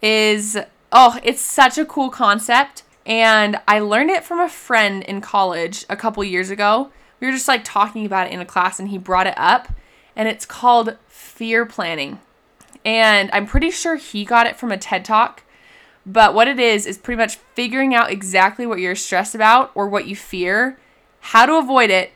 is 0.01 0.57
oh, 0.93 1.19
it's 1.25 1.40
such 1.40 1.77
a 1.77 1.85
cool 1.85 2.09
concept. 2.09 2.85
And 3.05 3.61
I 3.67 3.81
learned 3.81 4.11
it 4.11 4.23
from 4.23 4.38
a 4.38 4.49
friend 4.49 5.03
in 5.03 5.21
college 5.21 5.85
a 5.90 5.97
couple 5.97 6.23
years 6.23 6.51
ago 6.51 6.93
we 7.25 7.31
were 7.31 7.37
just 7.37 7.49
like 7.49 7.65
talking 7.65 8.05
about 8.05 8.27
it 8.27 8.35
in 8.35 8.41
a 8.41 8.45
class 8.45 8.79
and 8.79 8.91
he 8.91 8.99
brought 8.99 9.27
it 9.27 9.33
up 9.39 9.73
and 10.15 10.29
it's 10.29 10.45
called 10.45 10.99
fear 11.09 11.65
planning. 11.65 12.21
And 12.85 13.31
I'm 13.33 13.47
pretty 13.47 13.71
sure 13.71 13.97
he 13.97 14.27
got 14.27 14.47
it 14.47 14.57
from 14.57 14.71
a 14.71 14.77
TED 14.77 15.07
Talk. 15.07 15.43
But 16.05 16.35
what 16.35 16.49
it 16.49 16.61
is 16.61 16.85
is 16.85 16.99
pretty 16.99 17.17
much 17.17 17.37
figuring 17.55 17.95
out 17.95 18.11
exactly 18.11 18.67
what 18.67 18.79
you're 18.79 18.95
stressed 18.95 19.35
about 19.35 19.73
or 19.75 19.89
what 19.89 20.07
you 20.07 20.15
fear, 20.15 20.79
how 21.21 21.47
to 21.47 21.57
avoid 21.57 21.89
it, 21.89 22.13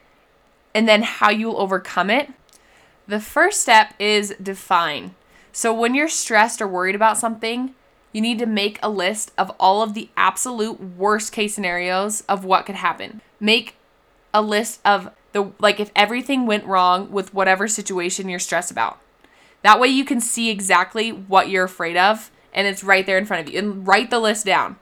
and 0.74 0.86
then 0.86 1.00
how 1.00 1.30
you'll 1.30 1.56
overcome 1.56 2.10
it. 2.10 2.28
The 3.06 3.18
first 3.18 3.62
step 3.62 3.94
is 3.98 4.34
define. 4.42 5.14
So 5.52 5.72
when 5.72 5.94
you're 5.94 6.08
stressed 6.08 6.60
or 6.60 6.68
worried 6.68 6.94
about 6.94 7.16
something, 7.16 7.74
you 8.12 8.20
need 8.20 8.38
to 8.40 8.46
make 8.46 8.78
a 8.82 8.90
list 8.90 9.32
of 9.38 9.50
all 9.58 9.80
of 9.80 9.94
the 9.94 10.10
absolute 10.18 10.78
worst 10.78 11.32
case 11.32 11.54
scenarios 11.54 12.24
of 12.28 12.44
what 12.44 12.66
could 12.66 12.74
happen. 12.74 13.22
Make 13.40 13.77
a 14.32 14.42
list 14.42 14.80
of 14.84 15.10
the 15.32 15.52
like 15.58 15.80
if 15.80 15.90
everything 15.94 16.46
went 16.46 16.64
wrong 16.64 17.10
with 17.10 17.34
whatever 17.34 17.68
situation 17.68 18.28
you're 18.28 18.38
stressed 18.38 18.70
about. 18.70 18.98
That 19.62 19.80
way 19.80 19.88
you 19.88 20.04
can 20.04 20.20
see 20.20 20.50
exactly 20.50 21.10
what 21.10 21.48
you're 21.48 21.64
afraid 21.64 21.96
of 21.96 22.30
and 22.52 22.66
it's 22.66 22.84
right 22.84 23.04
there 23.04 23.18
in 23.18 23.26
front 23.26 23.46
of 23.46 23.52
you 23.52 23.58
and 23.58 23.86
write 23.86 24.10
the 24.10 24.18
list 24.18 24.46
down. 24.46 24.76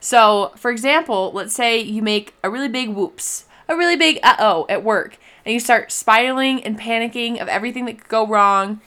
So, 0.00 0.52
for 0.56 0.70
example, 0.70 1.30
let's 1.32 1.54
say 1.54 1.78
you 1.78 2.02
make 2.02 2.34
a 2.42 2.50
really 2.50 2.68
big 2.68 2.90
whoops, 2.90 3.44
a 3.68 3.76
really 3.76 3.96
big 3.96 4.18
uh-oh 4.22 4.66
at 4.68 4.82
work 4.82 5.18
and 5.44 5.52
you 5.52 5.60
start 5.60 5.92
spiraling 5.92 6.62
and 6.64 6.78
panicking 6.78 7.40
of 7.40 7.48
everything 7.48 7.84
that 7.86 7.98
could 7.98 8.08
go 8.08 8.26
wrong. 8.26 8.80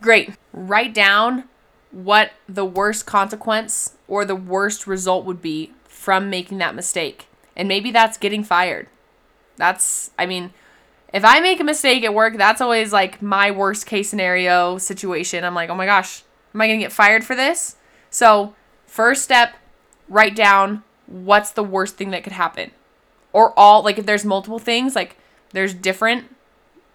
Great. 0.00 0.34
Write 0.52 0.94
down 0.94 1.44
what 1.90 2.32
the 2.48 2.64
worst 2.64 3.06
consequence 3.06 3.96
or 4.08 4.24
the 4.24 4.36
worst 4.36 4.86
result 4.86 5.24
would 5.24 5.40
be 5.40 5.72
from 5.84 6.28
making 6.28 6.58
that 6.58 6.74
mistake. 6.74 7.26
And 7.56 7.68
maybe 7.68 7.90
that's 7.90 8.18
getting 8.18 8.44
fired. 8.44 8.88
That's, 9.56 10.10
I 10.18 10.26
mean, 10.26 10.52
if 11.12 11.24
I 11.24 11.40
make 11.40 11.60
a 11.60 11.64
mistake 11.64 12.04
at 12.04 12.14
work, 12.14 12.36
that's 12.36 12.60
always 12.60 12.92
like 12.92 13.22
my 13.22 13.50
worst 13.50 13.86
case 13.86 14.08
scenario 14.08 14.78
situation. 14.78 15.44
I'm 15.44 15.54
like, 15.54 15.70
oh 15.70 15.74
my 15.74 15.86
gosh, 15.86 16.22
am 16.54 16.60
I 16.60 16.66
going 16.66 16.78
to 16.78 16.84
get 16.84 16.92
fired 16.92 17.24
for 17.24 17.34
this? 17.34 17.76
So, 18.10 18.54
first 18.86 19.22
step, 19.22 19.54
write 20.08 20.36
down 20.36 20.82
what's 21.06 21.52
the 21.52 21.62
worst 21.62 21.96
thing 21.96 22.10
that 22.10 22.24
could 22.24 22.32
happen. 22.32 22.70
Or 23.32 23.52
all, 23.58 23.82
like 23.82 23.98
if 23.98 24.06
there's 24.06 24.24
multiple 24.24 24.58
things, 24.58 24.94
like 24.94 25.16
there's 25.50 25.74
different 25.74 26.34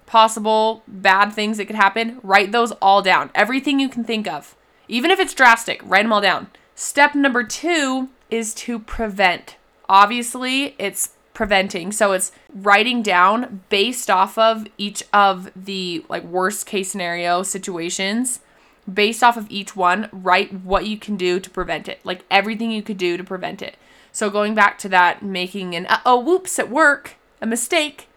possible 0.06 0.84
bad 0.88 1.32
things 1.32 1.58
that 1.58 1.66
could 1.66 1.76
happen, 1.76 2.20
write 2.22 2.52
those 2.52 2.72
all 2.74 3.02
down. 3.02 3.32
Everything 3.34 3.80
you 3.80 3.90
can 3.90 4.04
think 4.04 4.28
of. 4.28 4.56
Even 4.88 5.10
if 5.10 5.20
it's 5.20 5.34
drastic, 5.34 5.82
write 5.86 6.04
them 6.04 6.12
all 6.12 6.22
down. 6.22 6.48
Step 6.76 7.16
number 7.16 7.44
two 7.44 8.10
is 8.30 8.54
to 8.54 8.80
prevent. 8.80 9.56
Obviously, 9.88 10.76
it's 10.78 11.12
preventing. 11.42 11.92
So 11.92 12.12
it's 12.12 12.32
writing 12.54 13.02
down 13.02 13.64
based 13.70 14.12
off 14.12 14.38
of 14.38 14.68
each 14.78 15.02
of 15.12 15.50
the 15.56 16.06
like 16.08 16.24
worst 16.24 16.68
case 16.68 16.92
scenario 16.92 17.42
situations. 17.42 18.42
Based 18.92 19.24
off 19.24 19.38
of 19.38 19.50
each 19.50 19.76
one, 19.76 20.08
write 20.12 20.54
what 20.54 20.86
you 20.86 21.00
can 21.00 21.16
do 21.18 21.40
to 21.40 21.50
prevent 21.50 21.88
it. 21.88 22.00
Like 22.04 22.26
everything 22.30 22.70
you 22.70 22.84
could 22.84 23.00
do 23.00 23.18
to 23.18 23.24
prevent 23.24 23.64
it. 23.64 23.76
So 24.12 24.30
going 24.30 24.54
back 24.54 24.78
to 24.80 24.90
that 24.90 25.24
making 25.24 25.74
an 25.74 25.88
uh, 25.88 26.02
oh 26.06 26.20
whoops 26.20 26.60
at 26.60 26.70
work, 26.70 27.16
a 27.42 27.48
mistake, 27.48 28.08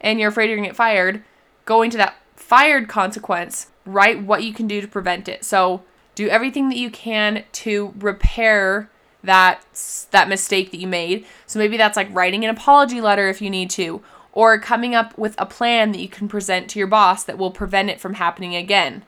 and 0.00 0.18
you're 0.18 0.30
afraid 0.30 0.48
you're 0.48 0.56
gonna 0.56 0.66
get 0.66 0.74
fired, 0.74 1.22
going 1.64 1.88
to 1.92 1.98
that 1.98 2.16
fired 2.34 2.88
consequence, 2.88 3.68
write 3.86 4.24
what 4.24 4.42
you 4.42 4.52
can 4.52 4.66
do 4.66 4.80
to 4.80 4.88
prevent 4.88 5.28
it. 5.28 5.44
So 5.44 5.84
do 6.16 6.26
everything 6.26 6.68
that 6.70 6.78
you 6.78 6.90
can 6.90 7.44
to 7.52 7.94
repair 8.00 8.90
that 9.24 9.62
that 10.10 10.28
mistake 10.28 10.70
that 10.70 10.80
you 10.80 10.86
made. 10.86 11.24
So 11.46 11.58
maybe 11.58 11.76
that's 11.76 11.96
like 11.96 12.14
writing 12.14 12.44
an 12.44 12.50
apology 12.50 13.00
letter 13.00 13.28
if 13.28 13.40
you 13.40 13.50
need 13.50 13.70
to 13.70 14.02
or 14.32 14.58
coming 14.58 14.94
up 14.94 15.16
with 15.18 15.34
a 15.38 15.46
plan 15.46 15.92
that 15.92 16.00
you 16.00 16.08
can 16.08 16.28
present 16.28 16.68
to 16.70 16.78
your 16.78 16.88
boss 16.88 17.24
that 17.24 17.38
will 17.38 17.50
prevent 17.50 17.90
it 17.90 18.00
from 18.00 18.14
happening 18.14 18.56
again. 18.56 19.04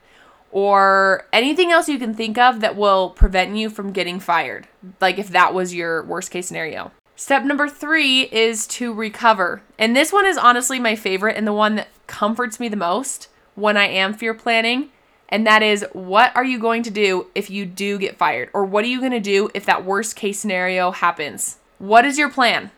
Or 0.51 1.27
anything 1.33 1.73
else 1.73 1.89
you 1.89 1.99
can 1.99 2.15
think 2.15 2.39
of 2.39 2.61
that 2.61 2.77
will 2.77 3.11
prevent 3.11 3.57
you 3.57 3.71
from 3.71 3.93
getting 3.93 4.21
fired. 4.21 4.69
Like 5.01 5.19
if 5.19 5.29
that 5.31 5.53
was 5.53 5.75
your 5.75 6.05
worst 6.05 6.31
case 6.31 6.47
scenario. 6.47 6.93
Step 7.17 7.45
number 7.45 7.69
three 7.69 8.23
is 8.23 8.67
to 8.67 8.93
recover. 8.93 9.63
And 9.79 9.97
this 9.97 10.13
one 10.13 10.27
is 10.27 10.37
honestly 10.37 10.79
my 10.79 10.95
favorite 10.95 11.37
and 11.37 11.47
the 11.47 11.53
one 11.53 11.77
that 11.77 11.89
comforts 12.07 12.61
me 12.61 12.69
the 12.69 12.77
most 12.77 13.29
when 13.55 13.77
I 13.77 13.87
am 13.87 14.15
fear 14.15 14.35
planning 14.35 14.91
and 15.29 15.47
that 15.47 15.63
is 15.63 15.85
what 15.93 16.35
are 16.37 16.45
you 16.45 16.59
going 16.59 16.83
to 16.85 16.91
do 16.91 17.27
if 17.35 17.51
you 17.51 17.67
do 17.67 17.99
get 17.99 18.17
fired? 18.17 18.51
Or 18.53 18.65
what 18.65 18.85
are 18.85 18.89
you 18.89 19.01
going 19.01 19.13
to 19.13 19.21
do 19.21 19.51
if 19.55 19.65
that 19.67 19.85
worst 19.85 20.17
case 20.17 20.39
scenario 20.39 20.91
happens? 20.91 21.59
What 21.79 22.05
is 22.05 22.19
your 22.19 22.31
plan? 22.31 22.71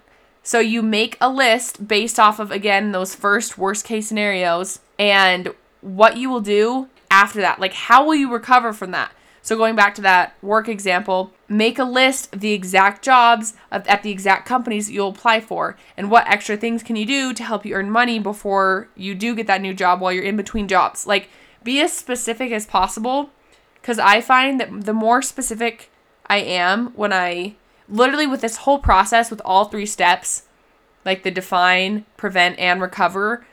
So 0.42 0.60
you 0.60 0.80
make 0.80 1.16
a 1.20 1.28
list 1.28 1.88
based 1.88 2.20
off 2.20 2.38
of, 2.38 2.50
again, 2.52 2.92
those 2.92 3.14
first 3.14 3.58
worst 3.58 3.84
case 3.84 4.08
scenarios 4.08 4.78
and 4.98 5.52
what 5.80 6.16
you 6.16 6.30
will 6.30 6.40
do 6.40 6.88
after 7.10 7.40
that. 7.40 7.60
Like, 7.60 7.72
how 7.72 8.04
will 8.04 8.14
you 8.14 8.32
recover 8.32 8.72
from 8.72 8.92
that? 8.92 9.12
So, 9.42 9.56
going 9.56 9.76
back 9.76 9.94
to 9.94 10.02
that 10.02 10.34
work 10.42 10.68
example, 10.68 11.32
make 11.48 11.78
a 11.78 11.84
list 11.84 12.34
of 12.34 12.40
the 12.40 12.52
exact 12.52 13.04
jobs 13.04 13.54
of, 13.70 13.86
at 13.86 14.02
the 14.02 14.10
exact 14.10 14.46
companies 14.46 14.90
you'll 14.90 15.10
apply 15.10 15.40
for 15.40 15.76
and 15.96 16.10
what 16.10 16.26
extra 16.26 16.56
things 16.56 16.82
can 16.82 16.96
you 16.96 17.06
do 17.06 17.32
to 17.32 17.44
help 17.44 17.64
you 17.64 17.74
earn 17.74 17.88
money 17.88 18.18
before 18.18 18.88
you 18.96 19.14
do 19.14 19.36
get 19.36 19.46
that 19.46 19.60
new 19.60 19.72
job 19.72 20.00
while 20.00 20.12
you're 20.12 20.24
in 20.24 20.36
between 20.36 20.66
jobs. 20.66 21.06
Like, 21.06 21.28
be 21.66 21.80
as 21.82 21.92
specific 21.92 22.52
as 22.52 22.64
possible 22.64 23.28
because 23.82 23.98
I 23.98 24.22
find 24.22 24.58
that 24.58 24.84
the 24.86 24.94
more 24.94 25.20
specific 25.20 25.90
I 26.26 26.38
am 26.38 26.88
when 26.94 27.12
I 27.12 27.56
literally 27.88 28.26
with 28.26 28.40
this 28.40 28.58
whole 28.58 28.78
process 28.78 29.30
with 29.30 29.42
all 29.44 29.66
three 29.66 29.84
steps, 29.84 30.44
like 31.04 31.22
the 31.22 31.30
define, 31.30 32.06
prevent, 32.16 32.58
and 32.58 32.80
recover, 32.80 33.44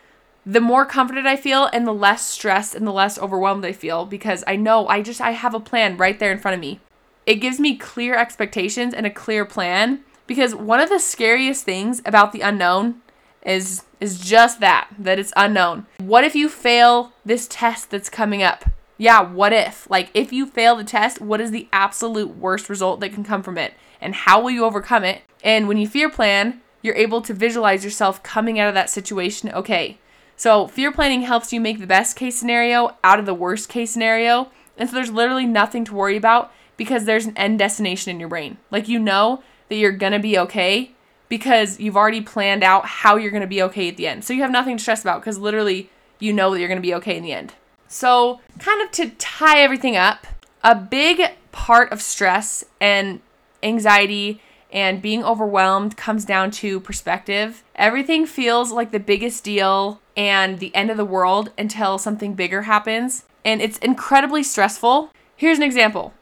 the 0.46 0.62
more 0.62 0.86
comforted 0.86 1.26
I 1.26 1.36
feel 1.36 1.66
and 1.74 1.86
the 1.86 1.94
less 1.94 2.26
stressed 2.26 2.76
and 2.76 2.86
the 2.86 2.92
less 2.92 3.18
overwhelmed 3.18 3.66
I 3.66 3.72
feel 3.72 4.06
because 4.06 4.44
I 4.48 4.56
know 4.56 4.88
I 4.88 5.02
just 5.02 5.22
I 5.22 5.32
have 5.32 5.54
a 5.54 5.60
plan 5.60 5.98
right 5.98 6.18
there 6.18 6.32
in 6.32 6.40
front 6.40 6.56
of 6.56 6.62
me. 6.62 6.80
It 7.26 7.36
gives 7.36 7.60
me 7.60 7.78
clear 7.78 8.16
expectations 8.16 8.94
and 8.94 9.06
a 9.06 9.12
clear 9.12 9.46
plan 9.46 10.02
because 10.28 10.54
one 10.54 10.80
of 10.80 10.90
the 10.90 11.00
scariest 11.00 11.64
things 11.64 12.02
about 12.06 12.32
the 12.32 12.42
unknown 12.42 13.02
is 13.46 13.84
is 14.00 14.20
just 14.20 14.60
that 14.60 14.90
that 14.98 15.20
it's 15.20 15.34
unknown. 15.36 15.86
What 15.98 16.24
if 16.24 16.36
you 16.36 16.50
fail 16.50 17.14
this 17.26 17.48
test 17.50 17.92
that's 17.92 18.10
coming 18.10 18.44
up? 18.44 18.66
Yeah, 18.98 19.22
what 19.22 19.54
if? 19.54 19.90
Like 19.90 20.10
if 20.14 20.32
you 20.32 20.46
fail 20.46 20.76
the 20.76 20.84
test, 20.84 21.22
what 21.22 21.42
is 21.42 21.52
the 21.52 21.68
absolute 21.74 22.38
worst 22.38 22.70
result 22.70 23.00
that 23.00 23.14
can 23.14 23.24
come 23.24 23.44
from 23.44 23.58
it? 23.58 23.74
And 24.02 24.16
how 24.16 24.42
will 24.42 24.52
you 24.52 24.66
overcome 24.66 25.04
it? 25.04 25.22
And 25.44 25.68
when 25.68 25.78
you 25.78 25.88
fear 25.88 26.10
plan, 26.10 26.62
you're 26.82 26.96
able 26.96 27.22
to 27.22 27.34
visualize 27.34 27.84
yourself 27.84 28.22
coming 28.24 28.60
out 28.60 28.68
of 28.68 28.76
that 28.76 28.90
situation 28.90 29.50
okay. 29.50 29.98
So, 30.36 30.68
fear 30.68 30.92
planning 30.92 31.22
helps 31.22 31.54
you 31.54 31.62
make 31.62 31.80
the 31.80 31.88
best 31.88 32.16
case 32.16 32.36
scenario 32.36 32.98
out 33.04 33.20
of 33.20 33.26
the 33.26 33.36
worst 33.36 33.70
case 33.70 33.92
scenario. 33.92 34.52
And 34.78 34.90
so 34.90 34.96
there's 34.96 35.12
literally 35.12 35.46
nothing 35.46 35.86
to 35.86 35.94
worry 35.94 36.18
about 36.18 36.52
because 36.76 37.06
there's 37.06 37.26
an 37.26 37.38
end 37.38 37.60
destination 37.60 38.10
in 38.12 38.20
your 38.20 38.30
brain. 38.30 38.58
Like 38.72 38.88
you 38.88 39.00
know 39.00 39.44
that 39.70 39.76
you're 39.76 39.92
going 39.92 40.14
to 40.14 40.20
be 40.20 40.38
okay 40.40 40.94
because 41.30 41.80
you've 41.80 41.98
already 41.98 42.22
planned 42.22 42.64
out 42.64 42.86
how 42.86 43.16
you're 43.16 43.32
going 43.32 43.42
to 43.42 43.48
be 43.48 43.62
okay 43.64 43.90
at 43.90 43.98
the 43.98 44.08
end. 44.08 44.24
So 44.24 44.34
you 44.34 44.42
have 44.42 44.52
nothing 44.52 44.78
to 44.78 44.82
stress 44.82 45.02
about 45.02 45.22
because 45.22 45.38
literally 45.38 45.90
you 46.20 46.34
know 46.34 46.52
that 46.52 46.60
you're 46.60 46.68
going 46.68 46.78
to 46.78 46.82
be 46.82 46.94
okay 46.96 47.18
in 47.18 47.24
the 47.24 47.34
end. 47.34 47.54
So, 47.88 48.40
kind 48.58 48.82
of 48.82 48.92
to 48.92 49.10
tie 49.12 49.60
everything 49.62 49.96
up, 49.96 50.26
a 50.64 50.74
big 50.74 51.22
part 51.52 51.92
of 51.92 52.02
stress 52.02 52.64
and 52.82 53.20
anxiety 53.62 54.42
and 54.72 55.02
being 55.02 55.24
overwhelmed 55.24 55.96
comes 55.96 56.26
down 56.26 56.50
to 56.50 56.80
perspective. 56.80 57.64
Everything 57.76 58.26
feels 58.26 58.72
like 58.72 58.92
the 58.92 59.00
biggest 59.00 59.44
deal 59.44 60.02
and 60.18 60.58
the 60.58 60.76
end 60.76 60.90
of 60.90 60.98
the 60.98 61.06
world 61.06 61.52
until 61.58 62.00
something 62.00 62.34
bigger 62.34 62.64
happens. 62.64 63.26
And 63.46 63.62
it's 63.62 63.78
incredibly 63.78 64.42
stressful. 64.42 65.12
Here's 65.36 65.58
an 65.58 65.64
example 65.64 66.14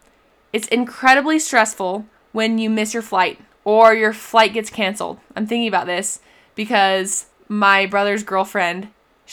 it's 0.51 0.67
incredibly 0.67 1.39
stressful 1.39 2.05
when 2.33 2.57
you 2.57 2.69
miss 2.69 2.93
your 2.93 3.03
flight 3.03 3.39
or 3.63 3.93
your 3.93 4.13
flight 4.13 4.53
gets 4.53 4.69
canceled. 4.69 5.19
I'm 5.35 5.47
thinking 5.47 5.67
about 5.67 5.87
this 5.87 6.19
because 6.55 7.27
my 7.47 7.85
brother's 7.85 8.23
girlfriend, 8.23 8.89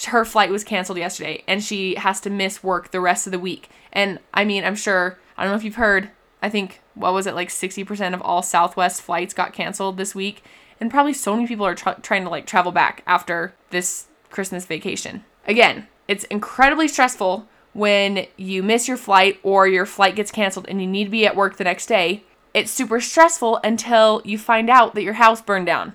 her 0.06 0.24
flight 0.24 0.50
was 0.50 0.64
canceled 0.64 0.98
yesterday 0.98 1.42
and 1.46 1.62
she 1.62 1.94
has 1.96 2.20
to 2.20 2.30
miss 2.30 2.62
work 2.62 2.90
the 2.90 3.00
rest 3.00 3.26
of 3.26 3.32
the 3.32 3.38
week. 3.38 3.70
And 3.92 4.18
I 4.34 4.44
mean, 4.44 4.64
I'm 4.64 4.76
sure, 4.76 5.18
I 5.36 5.42
don't 5.42 5.52
know 5.52 5.56
if 5.56 5.64
you've 5.64 5.76
heard, 5.76 6.10
I 6.42 6.48
think, 6.48 6.80
what 6.94 7.14
was 7.14 7.26
it, 7.26 7.34
like 7.34 7.48
60% 7.48 8.14
of 8.14 8.22
all 8.22 8.42
Southwest 8.42 9.02
flights 9.02 9.34
got 9.34 9.52
canceled 9.52 9.96
this 9.96 10.14
week. 10.14 10.42
And 10.80 10.90
probably 10.90 11.14
so 11.14 11.34
many 11.34 11.46
people 11.46 11.66
are 11.66 11.74
tra- 11.74 11.98
trying 12.02 12.24
to 12.24 12.30
like 12.30 12.46
travel 12.46 12.72
back 12.72 13.02
after 13.06 13.54
this 13.70 14.06
Christmas 14.30 14.66
vacation. 14.66 15.24
Again, 15.46 15.88
it's 16.06 16.24
incredibly 16.24 16.88
stressful 16.88 17.48
when 17.72 18.26
you 18.36 18.62
miss 18.62 18.88
your 18.88 18.96
flight 18.96 19.38
or 19.42 19.68
your 19.68 19.86
flight 19.86 20.16
gets 20.16 20.30
canceled 20.30 20.66
and 20.68 20.80
you 20.80 20.86
need 20.86 21.04
to 21.04 21.10
be 21.10 21.26
at 21.26 21.36
work 21.36 21.56
the 21.56 21.64
next 21.64 21.86
day 21.86 22.24
it's 22.54 22.70
super 22.70 23.00
stressful 23.00 23.60
until 23.62 24.22
you 24.24 24.38
find 24.38 24.68
out 24.70 24.94
that 24.94 25.02
your 25.02 25.14
house 25.14 25.40
burned 25.40 25.66
down. 25.66 25.94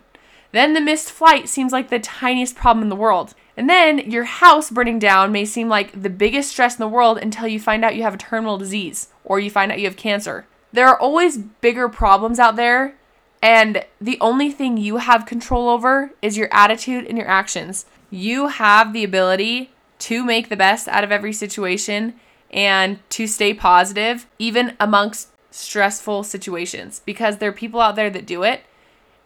Then 0.52 0.74
the 0.74 0.82
missed 0.82 1.12
flight 1.12 1.50
seems 1.50 1.72
like 1.72 1.90
the 1.90 2.00
tiniest 2.00 2.56
problem 2.56 2.84
in 2.84 2.90
the 2.90 2.96
world. 2.96 3.34
And 3.58 3.70
then 3.70 4.00
your 4.00 4.24
house 4.24 4.70
burning 4.70 5.00
down 5.00 5.32
may 5.32 5.46
seem 5.46 5.68
like 5.68 6.02
the 6.02 6.10
biggest 6.10 6.52
stress 6.52 6.76
in 6.76 6.80
the 6.80 6.88
world 6.88 7.18
until 7.18 7.48
you 7.48 7.60
find 7.60 7.84
out 7.84 7.96
you 7.96 8.04
have 8.04 8.16
a 8.16 8.18
terminal 8.18 8.58
disease 8.58 9.10
or 9.26 9.40
you 9.40 9.50
find 9.50 9.72
out 9.72 9.80
you 9.80 9.86
have 9.86 9.98
cancer. 9.98 10.46
There 10.72 10.88
are 10.88 11.00
always 11.00 11.38
bigger 11.38 11.88
problems 11.88 12.40
out 12.40 12.56
there, 12.56 12.96
and 13.44 13.86
the 14.02 14.18
only 14.22 14.52
thing 14.52 14.78
you 14.78 14.98
have 14.98 15.28
control 15.28 15.70
over 15.70 16.12
is 16.22 16.38
your 16.38 16.50
attitude 16.52 17.06
and 17.06 17.18
your 17.18 17.28
actions. 17.28 17.86
You 18.10 18.48
have 18.48 18.94
the 18.94 19.04
ability 19.04 19.72
to 20.00 20.24
make 20.26 20.50
the 20.50 20.56
best 20.56 20.88
out 20.88 21.04
of 21.04 21.12
every 21.12 21.34
situation 21.34 22.16
and 22.50 23.00
to 23.10 23.28
stay 23.28 23.54
positive, 23.54 24.28
even 24.40 24.76
amongst 24.80 25.30
stressful 25.54 26.24
situations 26.24 27.02
because 27.06 27.38
there 27.38 27.50
are 27.50 27.54
people 27.54 27.80
out 27.80 27.96
there 27.96 28.10
that 28.10 28.26
do 28.26 28.42
it 28.42 28.62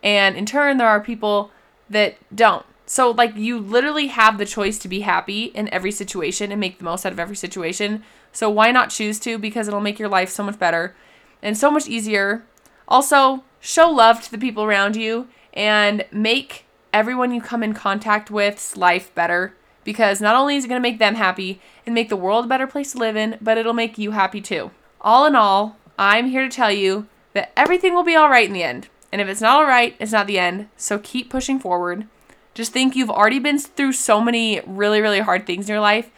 and 0.03 0.35
in 0.35 0.45
turn 0.45 0.77
there 0.77 0.87
are 0.87 0.99
people 0.99 1.51
that 1.89 2.17
don't. 2.35 2.65
So 2.85 3.11
like 3.11 3.35
you 3.35 3.59
literally 3.59 4.07
have 4.07 4.37
the 4.37 4.45
choice 4.45 4.77
to 4.79 4.87
be 4.87 5.01
happy 5.01 5.45
in 5.45 5.69
every 5.73 5.91
situation 5.91 6.51
and 6.51 6.59
make 6.59 6.79
the 6.79 6.83
most 6.83 7.05
out 7.05 7.13
of 7.13 7.19
every 7.19 7.35
situation. 7.35 8.03
So 8.31 8.49
why 8.49 8.71
not 8.71 8.89
choose 8.89 9.19
to 9.21 9.37
because 9.37 9.67
it'll 9.67 9.79
make 9.79 9.99
your 9.99 10.09
life 10.09 10.29
so 10.29 10.43
much 10.43 10.59
better 10.59 10.95
and 11.41 11.57
so 11.57 11.71
much 11.71 11.87
easier. 11.87 12.43
Also, 12.87 13.43
show 13.59 13.89
love 13.89 14.21
to 14.23 14.31
the 14.31 14.37
people 14.37 14.63
around 14.63 14.97
you 14.97 15.29
and 15.53 16.05
make 16.11 16.65
everyone 16.93 17.31
you 17.31 17.41
come 17.41 17.63
in 17.63 17.73
contact 17.73 18.29
with's 18.29 18.75
life 18.75 19.13
better 19.15 19.55
because 19.85 20.19
not 20.19 20.35
only 20.35 20.57
is 20.57 20.65
it 20.65 20.67
going 20.67 20.81
to 20.81 20.89
make 20.89 20.99
them 20.99 21.15
happy 21.15 21.61
and 21.85 21.95
make 21.95 22.09
the 22.09 22.17
world 22.17 22.43
a 22.43 22.47
better 22.49 22.67
place 22.67 22.91
to 22.91 22.97
live 22.97 23.15
in, 23.15 23.37
but 23.39 23.57
it'll 23.57 23.73
make 23.73 23.97
you 23.97 24.11
happy 24.11 24.41
too. 24.41 24.71
All 24.99 25.25
in 25.25 25.35
all, 25.35 25.76
I'm 25.97 26.29
here 26.29 26.43
to 26.43 26.55
tell 26.55 26.71
you 26.71 27.07
that 27.33 27.51
everything 27.55 27.93
will 27.93 28.03
be 28.03 28.15
all 28.15 28.29
right 28.29 28.47
in 28.47 28.53
the 28.53 28.63
end. 28.63 28.89
And 29.11 29.21
if 29.21 29.27
it's 29.27 29.41
not 29.41 29.57
all 29.57 29.65
right, 29.65 29.95
it's 29.99 30.11
not 30.11 30.27
the 30.27 30.39
end. 30.39 30.69
So 30.77 30.99
keep 30.99 31.29
pushing 31.29 31.59
forward. 31.59 32.07
Just 32.53 32.71
think 32.71 32.95
you've 32.95 33.09
already 33.09 33.39
been 33.39 33.59
through 33.59 33.93
so 33.93 34.19
many 34.19 34.61
really, 34.65 34.99
really 34.99 35.19
hard 35.19 35.45
things 35.45 35.69
in 35.69 35.73
your 35.73 35.81
life. 35.81 36.09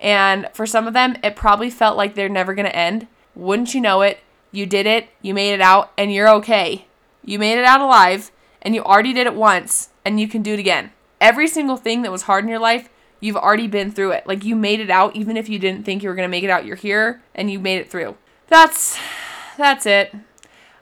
And 0.00 0.48
for 0.54 0.64
some 0.64 0.86
of 0.86 0.94
them, 0.94 1.16
it 1.24 1.36
probably 1.36 1.70
felt 1.70 1.96
like 1.96 2.14
they're 2.14 2.28
never 2.28 2.54
going 2.54 2.66
to 2.66 2.76
end. 2.76 3.08
Wouldn't 3.34 3.74
you 3.74 3.80
know 3.80 4.02
it? 4.02 4.20
You 4.52 4.64
did 4.64 4.86
it, 4.86 5.08
you 5.20 5.34
made 5.34 5.52
it 5.52 5.60
out, 5.60 5.92
and 5.98 6.12
you're 6.12 6.28
okay. 6.36 6.86
You 7.24 7.38
made 7.38 7.58
it 7.58 7.64
out 7.64 7.80
alive, 7.80 8.30
and 8.62 8.74
you 8.74 8.82
already 8.82 9.12
did 9.12 9.26
it 9.26 9.34
once, 9.34 9.90
and 10.04 10.18
you 10.18 10.26
can 10.26 10.42
do 10.42 10.54
it 10.54 10.58
again. 10.58 10.92
every 11.20 11.48
single 11.48 11.76
thing 11.76 12.02
that 12.02 12.12
was 12.12 12.22
hard 12.22 12.44
in 12.44 12.50
your 12.50 12.58
life, 12.58 12.88
you've 13.20 13.36
already 13.36 13.66
been 13.66 13.90
through 13.90 14.12
it. 14.12 14.26
Like 14.26 14.44
you 14.44 14.56
made 14.56 14.80
it 14.80 14.90
out 14.90 15.16
even 15.16 15.36
if 15.36 15.48
you 15.48 15.58
didn't 15.58 15.84
think 15.84 16.02
you 16.02 16.08
were 16.08 16.14
going 16.14 16.26
to 16.26 16.30
make 16.30 16.44
it 16.44 16.50
out. 16.50 16.64
You're 16.64 16.76
here 16.76 17.22
and 17.34 17.50
you 17.50 17.58
made 17.58 17.78
it 17.78 17.90
through. 17.90 18.16
That's 18.48 18.98
that's 19.58 19.86
it. 19.86 20.14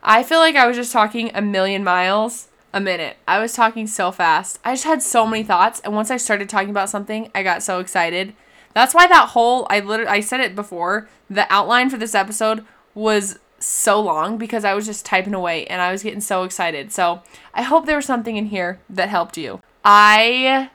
I 0.02 0.22
feel 0.22 0.38
like 0.38 0.54
I 0.54 0.66
was 0.66 0.76
just 0.76 0.92
talking 0.92 1.30
a 1.34 1.42
million 1.42 1.82
miles 1.82 2.48
a 2.72 2.80
minute. 2.80 3.16
I 3.26 3.40
was 3.40 3.54
talking 3.54 3.86
so 3.86 4.12
fast. 4.12 4.58
I 4.64 4.74
just 4.74 4.84
had 4.84 5.02
so 5.02 5.26
many 5.26 5.42
thoughts 5.42 5.80
and 5.80 5.94
once 5.94 6.10
I 6.10 6.16
started 6.16 6.48
talking 6.48 6.70
about 6.70 6.90
something, 6.90 7.30
I 7.34 7.42
got 7.42 7.62
so 7.62 7.80
excited. 7.80 8.34
That's 8.74 8.94
why 8.94 9.06
that 9.06 9.30
whole 9.30 9.66
I 9.70 9.80
literally 9.80 10.10
I 10.10 10.20
said 10.20 10.40
it 10.40 10.54
before, 10.54 11.08
the 11.28 11.50
outline 11.52 11.90
for 11.90 11.96
this 11.96 12.14
episode 12.14 12.64
was 12.94 13.38
so 13.58 14.00
long 14.00 14.36
because 14.36 14.64
I 14.64 14.74
was 14.74 14.86
just 14.86 15.06
typing 15.06 15.34
away 15.34 15.66
and 15.66 15.80
I 15.80 15.90
was 15.90 16.02
getting 16.02 16.20
so 16.20 16.44
excited. 16.44 16.92
So, 16.92 17.22
I 17.54 17.62
hope 17.62 17.86
there 17.86 17.96
was 17.96 18.04
something 18.04 18.36
in 18.36 18.46
here 18.46 18.80
that 18.90 19.08
helped 19.08 19.38
you. 19.38 19.60
I 19.84 20.70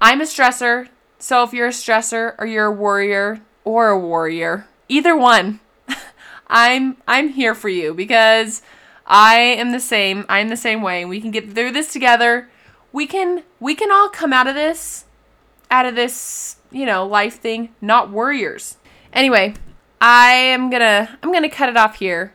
I'm 0.00 0.20
a 0.20 0.24
stressor. 0.24 0.88
So 1.18 1.42
if 1.42 1.52
you're 1.52 1.68
a 1.68 1.70
stressor 1.70 2.34
or 2.38 2.46
you're 2.46 2.66
a 2.66 2.72
worrier 2.72 3.40
or 3.64 3.88
a 3.88 3.98
warrior, 3.98 4.66
either 4.88 5.16
one, 5.16 5.60
I'm 6.46 6.96
I'm 7.06 7.30
here 7.30 7.54
for 7.54 7.68
you 7.68 7.94
because 7.94 8.62
I 9.06 9.36
am 9.36 9.72
the 9.72 9.80
same. 9.80 10.24
I'm 10.28 10.48
the 10.48 10.56
same 10.56 10.82
way. 10.82 11.04
We 11.04 11.20
can 11.20 11.30
get 11.30 11.52
through 11.52 11.72
this 11.72 11.92
together. 11.92 12.48
We 12.92 13.06
can 13.06 13.42
we 13.60 13.74
can 13.74 13.90
all 13.90 14.08
come 14.08 14.32
out 14.32 14.46
of 14.46 14.54
this 14.54 15.04
out 15.70 15.86
of 15.86 15.94
this, 15.94 16.56
you 16.70 16.86
know, 16.86 17.06
life 17.06 17.40
thing 17.40 17.74
not 17.80 18.10
warriors. 18.10 18.76
Anyway, 19.12 19.54
I 20.00 20.30
am 20.30 20.70
going 20.70 20.80
to 20.80 21.18
I'm 21.22 21.32
going 21.32 21.42
to 21.42 21.48
cut 21.48 21.68
it 21.68 21.76
off 21.76 21.96
here. 21.96 22.34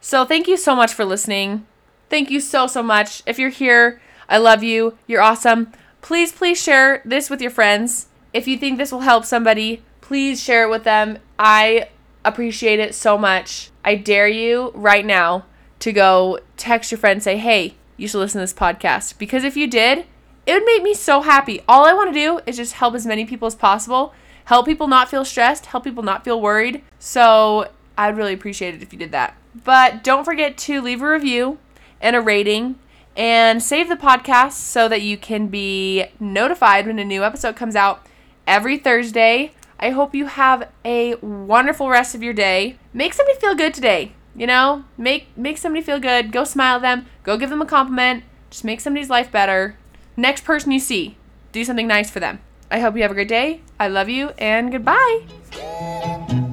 So 0.00 0.24
thank 0.24 0.46
you 0.46 0.56
so 0.56 0.76
much 0.76 0.92
for 0.92 1.04
listening. 1.04 1.66
Thank 2.08 2.30
you 2.30 2.40
so 2.40 2.66
so 2.66 2.82
much. 2.82 3.22
If 3.26 3.38
you're 3.38 3.50
here, 3.50 4.00
I 4.28 4.38
love 4.38 4.62
you. 4.62 4.96
You're 5.06 5.22
awesome. 5.22 5.72
Please 6.00 6.32
please 6.32 6.60
share 6.60 7.02
this 7.04 7.28
with 7.30 7.40
your 7.40 7.50
friends. 7.50 8.08
If 8.32 8.46
you 8.46 8.58
think 8.58 8.78
this 8.78 8.92
will 8.92 9.00
help 9.00 9.24
somebody, 9.24 9.82
please 10.00 10.42
share 10.42 10.64
it 10.64 10.70
with 10.70 10.84
them. 10.84 11.18
I 11.38 11.88
appreciate 12.24 12.80
it 12.80 12.94
so 12.94 13.16
much. 13.18 13.70
I 13.84 13.94
dare 13.94 14.28
you 14.28 14.72
right 14.74 15.04
now 15.04 15.44
to 15.80 15.92
go 15.92 16.40
text 16.56 16.90
your 16.90 16.98
friend 16.98 17.22
say, 17.22 17.36
"Hey, 17.36 17.74
you 17.96 18.08
should 18.08 18.18
listen 18.18 18.40
to 18.40 18.42
this 18.42 18.52
podcast." 18.52 19.18
Because 19.18 19.44
if 19.44 19.56
you 19.56 19.66
did, 19.66 20.06
it 20.46 20.54
would 20.54 20.64
make 20.64 20.82
me 20.82 20.94
so 20.94 21.20
happy. 21.20 21.60
All 21.68 21.84
I 21.84 21.92
want 21.92 22.12
to 22.12 22.18
do 22.18 22.40
is 22.46 22.56
just 22.56 22.74
help 22.74 22.94
as 22.94 23.06
many 23.06 23.24
people 23.24 23.46
as 23.46 23.54
possible. 23.54 24.14
Help 24.46 24.66
people 24.66 24.88
not 24.88 25.10
feel 25.10 25.24
stressed, 25.24 25.66
help 25.66 25.84
people 25.84 26.02
not 26.02 26.24
feel 26.24 26.40
worried. 26.40 26.82
So, 26.98 27.68
I'd 27.98 28.16
really 28.16 28.32
appreciate 28.32 28.74
it 28.74 28.82
if 28.82 28.92
you 28.92 28.98
did 28.98 29.12
that. 29.12 29.36
But 29.64 30.02
don't 30.02 30.24
forget 30.24 30.56
to 30.58 30.80
leave 30.80 31.02
a 31.02 31.10
review 31.10 31.58
and 32.00 32.16
a 32.16 32.20
rating 32.20 32.76
and 33.16 33.62
save 33.62 33.88
the 33.88 33.96
podcast 33.96 34.52
so 34.52 34.88
that 34.88 35.02
you 35.02 35.18
can 35.18 35.48
be 35.48 36.06
notified 36.20 36.86
when 36.86 36.98
a 36.98 37.04
new 37.04 37.24
episode 37.24 37.56
comes 37.56 37.74
out 37.74 38.06
every 38.46 38.78
Thursday. 38.78 39.52
I 39.80 39.90
hope 39.90 40.14
you 40.14 40.26
have 40.26 40.68
a 40.84 41.14
wonderful 41.16 41.88
rest 41.88 42.14
of 42.14 42.22
your 42.22 42.32
day. 42.32 42.78
Make 42.92 43.14
somebody 43.14 43.38
feel 43.38 43.54
good 43.54 43.74
today. 43.74 44.12
You 44.34 44.46
know, 44.46 44.84
make 44.96 45.36
make 45.36 45.58
somebody 45.58 45.84
feel 45.84 46.00
good. 46.00 46.32
Go 46.32 46.44
smile 46.44 46.76
at 46.76 46.82
them. 46.82 47.06
Go 47.24 47.36
give 47.36 47.50
them 47.50 47.62
a 47.62 47.66
compliment. 47.66 48.24
Just 48.50 48.64
make 48.64 48.80
somebody's 48.80 49.10
life 49.10 49.30
better. 49.30 49.76
Next 50.16 50.44
person 50.44 50.72
you 50.72 50.80
see, 50.80 51.16
do 51.52 51.64
something 51.64 51.86
nice 51.86 52.10
for 52.10 52.20
them. 52.20 52.40
I 52.70 52.80
hope 52.80 52.96
you 52.96 53.02
have 53.02 53.10
a 53.10 53.14
great 53.14 53.28
day. 53.28 53.60
I 53.78 53.88
love 53.88 54.08
you 54.08 54.30
and 54.38 54.70
goodbye. 54.70 56.47